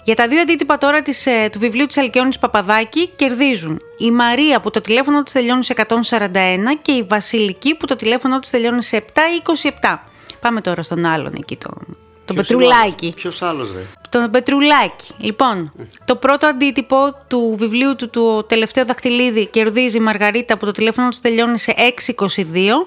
Για 0.05 0.17
τα 0.17 0.29
δύο 0.29 0.41
αντίτυπα 0.41 0.79
τώρα 0.79 1.03
της, 1.03 1.27
ε, 1.27 1.49
του 1.53 1.59
βιβλίου 1.59 1.87
της 1.87 1.97
Αλκιόνης 1.99 2.39
Παπαδάκη 2.39 3.09
κερδίζουν 3.17 3.81
η 3.99 4.11
Μαρία 4.11 4.61
που 4.61 4.71
το 4.71 4.81
τηλέφωνο 4.81 5.23
της 5.23 5.33
τελειώνει 5.33 5.65
σε 5.65 5.73
141 5.73 6.75
και 6.83 6.93
η 6.93 7.03
Βασιλική 7.03 7.75
που 7.75 7.87
το 7.87 7.97
τηλέφωνο 7.97 8.39
της 8.39 8.51
τελειώνει 8.51 8.83
σε 8.83 8.97
727. 8.97 9.99
Πάμε 10.41 10.61
τώρα 10.61 10.83
στον 10.83 11.05
άλλον 11.05 11.33
εκεί, 11.37 11.57
τον, 11.57 11.97
τον 12.25 12.37
Ποιος 12.37 12.49
είναι 12.49 12.65
ο 12.65 12.69
Πετρουλάκη. 12.69 13.05
άλλος; 13.05 13.15
Ποιος 13.15 13.43
άλλος 13.43 13.73
ρε; 13.73 13.83
Τον 14.09 14.31
Πετρουλάκη. 14.31 15.07
Λοιπόν, 15.19 15.73
το 16.05 16.17
πρώτο 16.17 16.47
αντίτυπο 16.47 16.97
του 17.29 17.55
βιβλίου 17.59 17.97
του, 17.97 18.11
το 18.11 18.43
τελευταίο 18.43 18.85
δαχτυλίδι, 18.85 19.47
κερδίζει 19.47 19.97
η 19.97 20.01
Μαργαρίτα 20.01 20.57
που 20.59 20.65
το 20.65 20.73
τηλέφωνο 20.73 21.09
της 21.09 21.21
τελειώνει 21.21 21.59
σε 21.59 21.75
622 21.77 22.87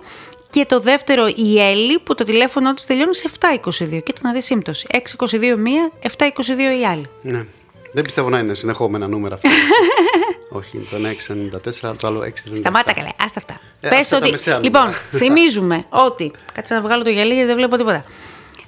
και 0.51 0.65
το 0.65 0.79
δεύτερο 0.79 1.27
η 1.35 1.61
Έλλη 1.61 1.99
που 1.99 2.15
το 2.15 2.23
τηλέφωνο 2.23 2.73
της 2.73 2.85
τελειώνει 2.85 3.15
σε 3.15 3.29
722. 3.39 4.03
Κοίτα 4.03 4.19
να 4.21 4.31
δεις 4.33 4.45
σύμπτωση. 4.45 4.87
622 4.91 5.55
μία, 5.57 5.91
722 6.17 6.79
η 6.81 6.85
άλλη. 6.85 7.05
Ναι. 7.21 7.45
Δεν 7.93 8.03
πιστεύω 8.03 8.29
να 8.29 8.39
είναι 8.39 8.53
συνεχόμενα 8.53 9.07
νούμερα 9.07 9.35
αυτά. 9.35 9.49
Όχι, 10.57 10.77
είναι 10.77 10.85
το 10.89 10.95
ένα 10.95 11.13
694, 11.91 11.95
το 11.97 12.07
άλλο 12.07 12.19
637. 12.19 12.29
Σταμάτα 12.57 12.93
καλά, 12.93 13.09
άστα 13.19 13.39
αυτά. 13.39 13.59
Ε, 13.81 13.89
Πες 13.89 13.99
αυτά 13.99 14.15
τα 14.17 14.21
ότι. 14.21 14.31
μεσαία 14.31 14.59
λοιπόν, 14.59 14.81
νούμερα. 14.81 14.97
θυμίζουμε 15.23 15.85
ότι. 15.89 16.31
Κάτσε 16.53 16.73
να 16.73 16.81
βγάλω 16.81 17.03
το 17.03 17.09
γυαλί 17.09 17.33
γιατί 17.33 17.47
δεν 17.47 17.55
βλέπω 17.55 17.77
τίποτα. 17.77 18.03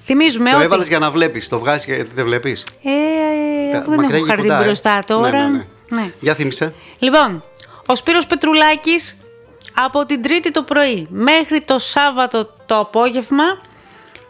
Θυμίζουμε 0.05 0.49
Το 0.49 0.55
ότι. 0.55 0.65
έβαλες 0.65 0.87
για 0.87 0.99
να 0.99 1.11
βλέπεις, 1.11 1.49
το 1.49 1.59
βγάζεις 1.59 1.85
γιατί 1.85 2.09
δεν 2.15 2.25
βλέπεις. 2.25 2.65
Ε, 2.83 3.71
Τα- 3.71 3.77
αφού 3.77 3.89
δεν 3.89 3.99
μακριά 3.99 4.15
έχω 4.17 4.25
και 4.25 4.31
χαρτί 4.31 4.47
κοντά, 4.47 4.61
ε. 4.61 4.65
μπροστά 4.65 5.03
τώρα. 5.07 5.29
Ναι, 5.31 5.37
ναι, 5.37 5.47
ναι. 5.89 6.01
Ναι. 6.01 6.11
Για 6.19 6.35
θύμισε. 6.35 6.73
Λοιπόν, 6.99 7.43
ο 7.85 7.95
Σπύρος 7.95 8.27
Πετρουλάκης 8.27 9.17
από 9.73 10.05
την 10.05 10.21
Τρίτη 10.21 10.51
το 10.51 10.63
πρωί 10.63 11.07
μέχρι 11.09 11.61
το 11.61 11.79
Σάββατο 11.79 12.49
το 12.65 12.79
απόγευμα 12.79 13.43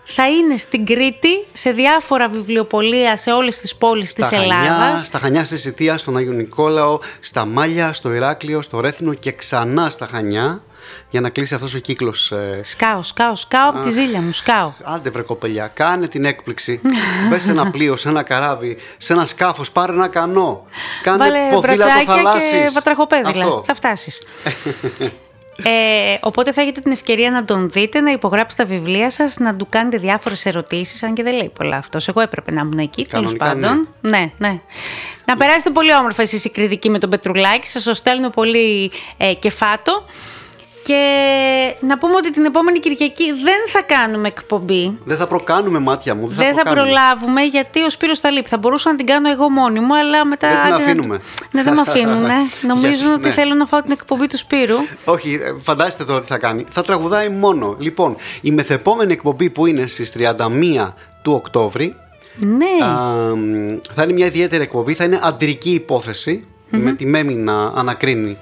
θα 0.05 0.29
είναι 0.29 0.57
στην 0.57 0.85
Κρήτη 0.85 1.45
σε 1.53 1.71
διάφορα 1.71 2.27
βιβλιοπολία 2.27 3.17
σε 3.17 3.31
όλες 3.31 3.57
τις 3.59 3.75
πόλεις 3.75 4.13
της 4.13 4.25
Στα 4.25 4.37
Χανιά, 4.37 4.57
Ελλάδας. 4.57 5.05
στα 5.05 5.19
Χανιά 5.19 5.43
στη 5.43 5.57
Σιτία, 5.57 5.97
στον 5.97 6.17
Άγιο 6.17 6.31
Νικόλαο, 6.31 6.99
στα 7.19 7.45
Μάλια, 7.45 7.93
στο 7.93 8.13
Ηράκλειο, 8.13 8.61
στο 8.61 8.79
Ρέθινο 8.79 9.13
και 9.13 9.31
ξανά 9.31 9.89
στα 9.89 10.07
Χανιά 10.11 10.63
για 11.09 11.21
να 11.21 11.29
κλείσει 11.29 11.53
αυτός 11.53 11.73
ο 11.73 11.77
κύκλος. 11.79 12.31
Ε, 12.31 12.59
Σκάω, 12.63 13.03
σκάω, 13.03 13.35
σκάω 13.35 13.69
από 13.69 13.79
τη 13.79 13.89
ζήλια 13.91 14.21
μου, 14.21 14.31
σκάω. 14.31 14.71
Άντε 14.83 15.09
βρε 15.09 15.21
κοπελιά, 15.21 15.67
κάνε 15.67 16.07
την 16.07 16.25
έκπληξη. 16.25 16.81
Μπε 17.29 17.37
σε 17.37 17.51
ένα 17.51 17.71
πλοίο, 17.71 17.95
σε 17.95 18.09
ένα 18.09 18.23
καράβι, 18.23 18.77
σε 18.97 19.13
ένα 19.13 19.25
σκάφος, 19.25 19.71
πάρε 19.71 19.91
ένα 19.91 20.07
κανό. 20.07 20.65
Κάνε 21.03 21.17
Βάλε 21.17 21.39
ποδήλατο 21.51 21.77
μπρατσάκια 21.77 22.15
και 22.15 22.21
θαλάσσης. 22.21 22.73
βατραχοπέδιλα. 22.73 23.29
Αυτό. 23.29 23.63
Θα 23.65 23.75
φτάσεις. 23.75 24.21
ε, 25.63 26.17
οπότε 26.19 26.51
θα 26.51 26.61
έχετε 26.61 26.79
την 26.81 26.91
ευκαιρία 26.91 27.31
να 27.31 27.45
τον 27.45 27.69
δείτε, 27.69 28.01
να 28.01 28.11
υπογράψετε 28.11 28.63
τα 28.63 28.69
βιβλία 28.69 29.09
σας, 29.09 29.37
να 29.37 29.55
του 29.55 29.67
κάνετε 29.69 29.97
διάφορες 29.97 30.45
ερωτήσεις, 30.45 31.03
αν 31.03 31.13
και 31.13 31.23
δεν 31.23 31.35
λέει 31.35 31.51
πολλά 31.55 31.77
αυτός. 31.77 32.07
Εγώ 32.07 32.21
έπρεπε 32.21 32.51
να 32.51 32.61
ήμουν 32.61 32.79
εκεί, 32.79 33.05
τέλος 33.05 33.35
Κανονικά, 33.37 33.67
πάντων. 33.67 33.87
Ναι, 34.01 34.31
ναι. 34.37 34.59
Να 35.25 35.37
περάσετε 35.37 35.69
πολύ 35.69 35.95
όμορφα 35.95 36.21
εσείς 36.21 36.45
οι 36.45 36.49
κριτικοί 36.49 36.89
με 36.89 36.99
τον 36.99 37.09
Πετρουλάκη, 37.09 37.67
σας 37.67 37.83
το 37.83 37.93
στέλνω 37.93 38.29
πολύ 38.29 38.91
ε, 39.17 39.33
κεφάτο. 39.33 40.03
Και 40.83 41.75
να 41.79 41.97
πούμε 41.97 42.15
ότι 42.15 42.31
την 42.31 42.45
επόμενη 42.45 42.79
Κυριακή 42.79 43.31
δεν 43.31 43.55
θα 43.67 43.81
κάνουμε 43.81 44.27
εκπομπή. 44.27 44.97
Δεν 45.03 45.17
θα 45.17 45.27
προκάνουμε 45.27 45.79
μάτια 45.79 46.15
μου. 46.15 46.27
Δεν, 46.27 46.35
Δεν 46.37 46.47
θα 46.47 46.53
προκάνουμε. 46.53 46.83
προλάβουμε 46.83 47.41
γιατί 47.41 47.83
ο 47.83 47.89
Σπύρος 47.89 48.19
θα 48.19 48.29
λείπει. 48.31 48.49
Θα 48.49 48.57
μπορούσα 48.57 48.89
να 48.91 48.95
την 48.97 49.05
κάνω 49.05 49.29
εγώ 49.29 49.49
μόνη 49.49 49.79
μου, 49.79 49.95
αλλά 49.97 50.25
μετά. 50.25 50.47
Δεν 50.49 50.57
την 50.57 50.73
άντε 50.73 50.83
να- 50.83 50.89
αφήνουμε; 50.89 51.19
Ναι, 51.51 51.63
δεν 51.63 51.73
με 51.73 51.81
αφήνουν. 51.81 52.21
Ναι. 52.21 52.35
Νομίζουν 52.73 52.89
Γιατί, 52.95 53.13
ότι 53.13 53.21
ναι. 53.27 53.29
θέλω 53.33 53.53
να 53.53 53.65
φάω 53.65 53.81
την 53.81 53.91
εκπομπή 53.91 54.27
του 54.27 54.37
Σπύρου. 54.37 54.75
Όχι, 55.05 55.33
ε, 55.43 55.53
φαντάζεστε 55.61 56.03
τώρα 56.05 56.21
τι 56.21 56.27
θα 56.27 56.37
κάνει. 56.37 56.65
Θα 56.69 56.81
τραγουδάει 56.81 57.29
μόνο. 57.29 57.75
Λοιπόν, 57.79 58.15
η 58.41 58.51
μεθεπόμενη 58.51 59.11
εκπομπή 59.11 59.49
που 59.49 59.65
είναι 59.65 59.85
στις 59.87 60.11
31 60.11 60.93
του 61.21 61.33
Οκτώβρη 61.33 61.95
Ναι. 62.35 62.85
α, 62.85 62.89
μ, 63.35 63.77
θα 63.95 64.03
είναι 64.03 64.13
μια 64.13 64.25
ιδιαίτερη 64.25 64.63
εκπομπή. 64.63 64.93
Θα 64.93 65.03
είναι 65.03 65.19
αντρική 65.23 65.69
υπόθεση, 65.69 66.47
με 66.77 66.93
τη 66.93 67.05
Μέμη 67.05 67.33
να 67.33 67.65
ανακρίνει 67.65 68.37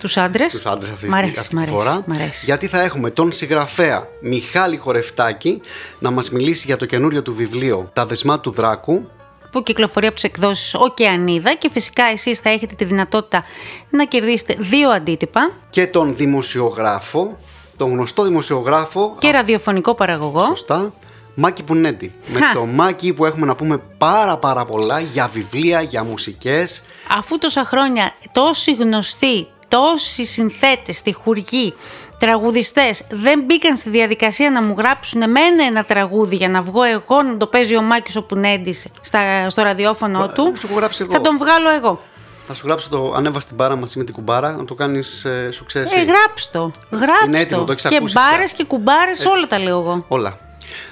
Τους 0.00 0.16
άντρες. 0.16 0.54
τους 0.54 0.66
άντρες 0.66 0.90
αυτής, 0.90 1.08
Μ' 1.10 1.14
αρέσει, 1.14 1.38
αυτής 1.38 1.48
μ' 1.54 1.58
τη 1.58 1.62
αρέσει, 1.62 1.76
φορά. 1.76 2.02
μ' 2.06 2.12
αρέσει. 2.12 2.44
Γιατί 2.44 2.66
θα 2.66 2.82
έχουμε 2.82 3.10
τον 3.10 3.32
συγγραφέα 3.32 4.08
Μιχάλη 4.20 4.76
Χορευτάκη 4.76 5.60
να 5.98 6.10
μας 6.10 6.30
μιλήσει 6.30 6.62
για 6.66 6.76
το 6.76 6.86
καινούριο 6.86 7.22
του 7.22 7.34
βιβλίο 7.34 7.90
«Τα 7.92 8.06
δεσμά 8.06 8.40
του 8.40 8.50
Δράκου». 8.50 9.08
Που 9.52 9.62
κυκλοφορεί 9.62 10.06
από 10.06 10.14
τις 10.14 10.24
εκδόσεις 10.24 10.74
Οκεανίδα 10.74 11.54
και 11.54 11.70
φυσικά 11.72 12.04
εσείς 12.04 12.38
θα 12.38 12.50
έχετε 12.50 12.74
τη 12.74 12.84
δυνατότητα 12.84 13.44
να 13.90 14.04
κερδίσετε 14.04 14.54
δύο 14.58 14.90
αντίτυπα 14.90 15.50
και 15.70 15.86
τον 15.86 16.16
δημοσιογράφο, 16.16 17.38
τον 17.76 17.90
γνωστό 17.90 18.22
δημοσιογράφο, 18.22 19.14
και 19.18 19.30
ραδιοφωνικό 19.30 19.94
παραγωγό. 19.94 20.44
σωστά, 20.44 20.92
Μάκη 21.38 21.62
Πουνέτη. 21.62 22.14
Με 22.26 22.40
Χα. 22.40 22.52
το 22.52 22.64
Μάκη 22.66 23.12
που 23.12 23.24
έχουμε 23.24 23.46
να 23.46 23.54
πούμε 23.54 23.80
πάρα 23.98 24.36
πάρα 24.36 24.64
πολλά 24.64 25.00
για 25.00 25.28
βιβλία, 25.32 25.80
για 25.82 26.04
μουσικές. 26.04 26.82
Αφού 27.18 27.38
τόσα 27.38 27.64
χρόνια 27.64 28.12
τόσοι 28.32 28.74
γνωστοί, 28.74 29.46
τόσοι 29.68 30.24
συνθέτες, 30.26 31.02
τυχουργοί, 31.02 31.74
τραγουδιστές 32.18 33.02
δεν 33.10 33.40
μπήκαν 33.40 33.76
στη 33.76 33.90
διαδικασία 33.90 34.50
να 34.50 34.62
μου 34.62 34.74
γράψουν 34.78 35.22
εμένα 35.22 35.64
ένα 35.64 35.84
τραγούδι 35.84 36.36
για 36.36 36.48
να 36.48 36.62
βγω 36.62 36.82
εγώ 36.82 37.22
να 37.22 37.36
το 37.36 37.46
παίζει 37.46 37.76
ο 37.76 37.82
Μάκης 37.82 38.16
ο 38.16 38.22
Πουνέντης 38.22 38.86
στα, 39.00 39.50
στο 39.50 39.62
ραδιόφωνο 39.62 40.18
Θα- 40.18 40.32
του, 40.32 40.52
σου 40.58 40.66
έχω 40.70 40.78
γράψει 40.78 41.02
εγώ. 41.02 41.12
θα 41.12 41.20
τον 41.20 41.38
βγάλω 41.38 41.70
εγώ. 41.70 42.00
Θα 42.46 42.54
σου 42.54 42.66
γράψω 42.66 42.88
το 42.88 43.12
ανέβα 43.16 43.40
στην 43.40 43.56
μπάρα 43.56 43.76
μαζί 43.76 43.98
με 43.98 44.04
την 44.04 44.14
κουμπάρα, 44.14 44.52
να 44.52 44.64
το 44.64 44.74
κάνεις 44.74 45.24
ε, 45.24 45.48
σου 45.52 45.64
ξέρεις 45.64 45.92
Ε, 45.92 45.96
εσύ. 45.96 46.04
γράψ' 46.06 46.50
το, 46.50 46.70
γράψ' 46.90 47.24
Είναι 47.26 47.40
έτοιμο, 47.40 47.64
το 47.64 47.72
έχεις 47.72 47.84
Και 47.88 47.96
ακούσει 47.96 48.14
μπάρες 48.14 48.46
πια. 48.52 48.56
και 48.56 48.64
κουμπάρες, 48.64 49.24
όλα 49.24 49.46
τα 49.46 49.58
λέω 49.58 49.78
εγώ. 49.80 50.04
Όλα. 50.08 50.38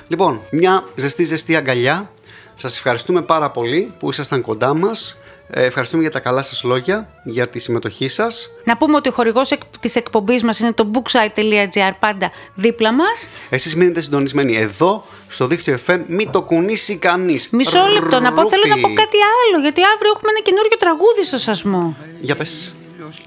Λοιπόν, 0.08 0.40
μια 0.50 0.84
ζεστή 0.94 1.24
ζεστή 1.24 1.56
αγκαλιά. 1.56 2.10
Σας 2.54 2.76
ευχαριστούμε 2.76 3.22
πάρα 3.22 3.50
πολύ 3.50 3.94
που 3.98 4.10
ήσασταν 4.10 4.42
κοντά 4.42 4.74
μας. 4.74 5.18
Ε, 5.50 5.64
ευχαριστούμε 5.64 6.02
για 6.02 6.10
τα 6.10 6.20
καλά 6.20 6.42
σας 6.42 6.62
λόγια, 6.62 7.08
για 7.24 7.48
τη 7.48 7.58
συμμετοχή 7.58 8.08
σας. 8.08 8.50
Να 8.64 8.76
πούμε 8.76 8.96
ότι 8.96 9.08
ο 9.08 9.12
χορηγός 9.12 9.50
εκ, 9.50 9.60
της 9.80 9.96
εκπομπής 9.96 10.42
μας 10.42 10.58
είναι 10.58 10.72
το 10.72 10.90
booksite.gr 10.92 11.92
πάντα 11.98 12.30
δίπλα 12.54 12.92
μας. 12.92 13.28
Εσείς 13.50 13.76
μείνετε 13.76 14.00
συντονισμένοι 14.00 14.56
εδώ, 14.56 15.04
στο 15.28 15.46
δίκτυο 15.46 15.78
FM, 15.86 16.00
μην 16.06 16.30
το 16.30 16.42
κουνήσει 16.42 16.96
κανείς. 16.96 17.48
Μισό 17.50 17.86
λεπτό 17.86 18.20
να 18.20 18.32
πω, 18.32 18.48
θέλω 18.48 18.62
να 18.68 18.74
πω 18.74 18.88
Ρούπι. 18.88 18.94
κάτι 18.94 19.16
άλλο, 19.16 19.62
γιατί 19.62 19.80
αύριο 19.94 20.10
έχουμε 20.14 20.30
ένα 20.30 20.40
καινούριο 20.42 20.76
τραγούδι 20.78 21.24
στο 21.24 21.38
σασμό. 21.38 21.96
Για 22.20 22.36
πες. 22.36 22.74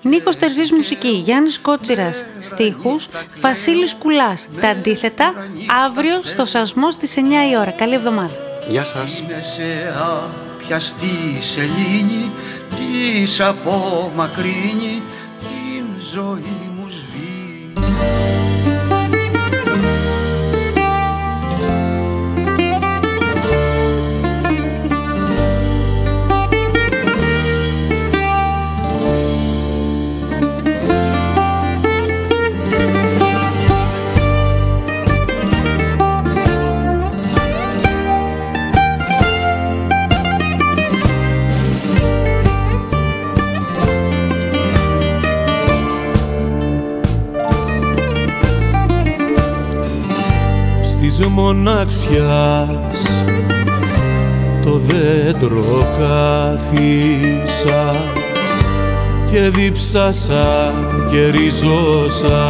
Νίκος 0.01 0.37
Τερζής 0.37 0.71
μουσική, 0.71 1.07
Γιάννης 1.07 1.59
Κότσιρας 1.59 2.23
στίχους, 2.41 3.07
Βασίλης 3.41 3.95
Κουλάς. 3.95 4.47
Τα 4.61 4.69
αντίθετα, 4.69 5.33
αύριο 5.85 6.21
στο 6.23 6.45
σασμό 6.45 6.91
στις 6.91 7.17
9 7.17 7.49
η 7.51 7.57
ώρα. 7.57 7.71
Καλή 7.71 7.93
εβδομάδα. 7.93 8.35
Γεια 8.69 8.83
σας. 8.83 9.19
Είναι 9.19 9.41
σε 9.41 9.93
άπιαστη 10.57 11.37
σελήνη 11.39 12.31
κι 12.75 13.41
από 13.41 14.11
μακρύνει 14.15 15.01
την 15.39 15.85
ζωή 16.11 16.69
μου 16.75 16.87
σβήνει 16.89 18.36
μοναξιάς. 51.37 53.01
Το 54.63 54.81
δέντρο 54.87 55.87
κάθισα 55.99 57.95
και 59.31 59.39
δίψασα 59.39 60.73
και 61.11 61.29
ριζώσα 61.29 62.43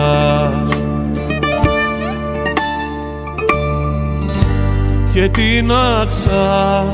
και 5.14 5.30
τίναξα 5.30 6.86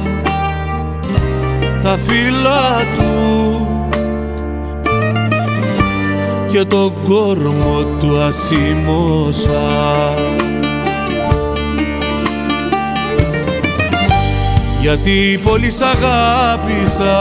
τα 1.82 1.98
φύλλα 1.98 2.78
του 2.96 3.68
και 6.52 6.64
τον 6.64 6.94
κόρμο 7.04 7.84
του 8.00 8.20
ασήμωσα 8.20 9.62
γιατί 14.84 15.40
πολύ 15.44 15.72
σ' 15.72 15.82
αγάπησα 15.82 17.20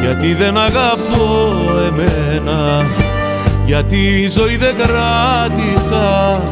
γιατί 0.00 0.34
δεν 0.34 0.56
αγαπώ 0.56 1.58
εμένα 1.86 2.82
γιατί 3.66 3.96
η 3.96 4.28
ζωή 4.28 4.56
δεν 4.56 4.74
κράτησα. 4.74 6.42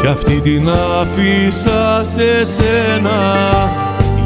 Κι 0.00 0.06
αυτή 0.06 0.40
την 0.40 0.68
άφησα 1.00 2.00
σε 2.02 2.44
σένα 2.44 3.18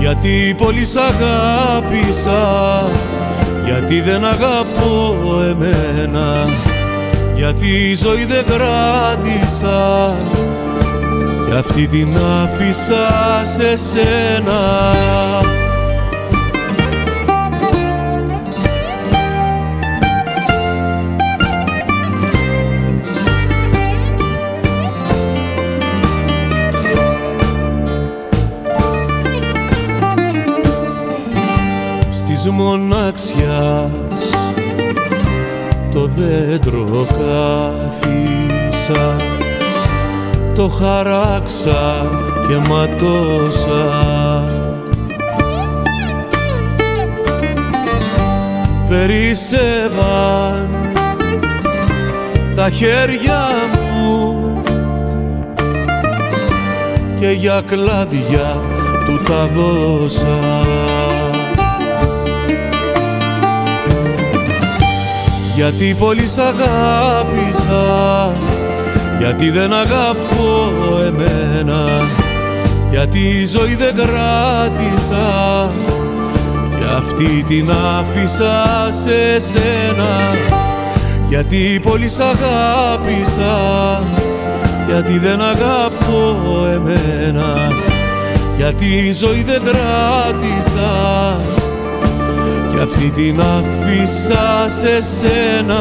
γιατί 0.01 0.55
πολύ 0.59 0.87
σ' 0.87 0.97
αγάπησα 0.97 2.43
γιατί 3.65 4.01
δεν 4.01 4.25
αγαπώ 4.25 5.17
εμένα 5.51 6.49
γιατί 7.35 7.67
η 7.67 7.95
ζωή 7.95 8.25
δεν 8.25 8.45
κράτησα 8.45 10.15
κι 11.53 11.59
αυτή 11.59 11.87
την 11.87 12.17
άφησα 12.17 13.43
σε 13.45 13.77
σένα. 13.77 14.61
Στις 32.11 32.51
μοναξιάς 32.51 33.91
το 35.93 36.07
δέντρο 36.07 37.07
κάθισα 37.09 37.93
το 40.55 40.69
χαράξα 40.69 42.07
και 42.49 42.69
ματώσα. 42.69 44.45
Περίσευαν 48.89 50.69
τα 52.55 52.71
χέρια 52.71 53.49
μου 53.97 54.63
και 57.21 57.31
για 57.31 57.63
κλάδια 57.67 58.57
του 59.07 59.23
τα 59.29 59.49
δώσα. 59.55 60.39
Γιατί 65.57 65.97
πολύ 65.99 66.29
σ' 66.29 66.39
αγάπησα 66.39 68.33
γιατί 69.19 69.51
δεν 69.51 69.73
αγαπώ 69.73 70.71
εμένα 71.07 71.87
γιατί 72.93 73.19
η 73.19 73.47
ζωή 73.47 73.75
δεν 73.75 73.95
κράτησα. 73.95 75.71
Και 76.71 76.85
αυτή 76.97 77.45
την 77.49 77.71
άφησα 77.71 78.89
σε 78.91 79.39
σένα 79.39 80.09
γιατί 81.29 81.81
πολύ 81.83 82.09
σ' 82.09 82.21
αγάπησα. 82.21 83.59
Γιατί 84.87 85.19
δεν 85.19 85.41
αγαπώ 85.41 86.67
εμένα 86.73 87.69
γιατί 88.57 88.87
η 88.87 89.13
ζωή 89.13 89.43
δεν 89.43 89.63
κράτησα. 89.63 90.91
Και 92.73 92.81
αυτή 92.81 93.11
την 93.11 93.41
άφησα 93.41 94.69
σε 94.69 95.03
σένα 95.03 95.81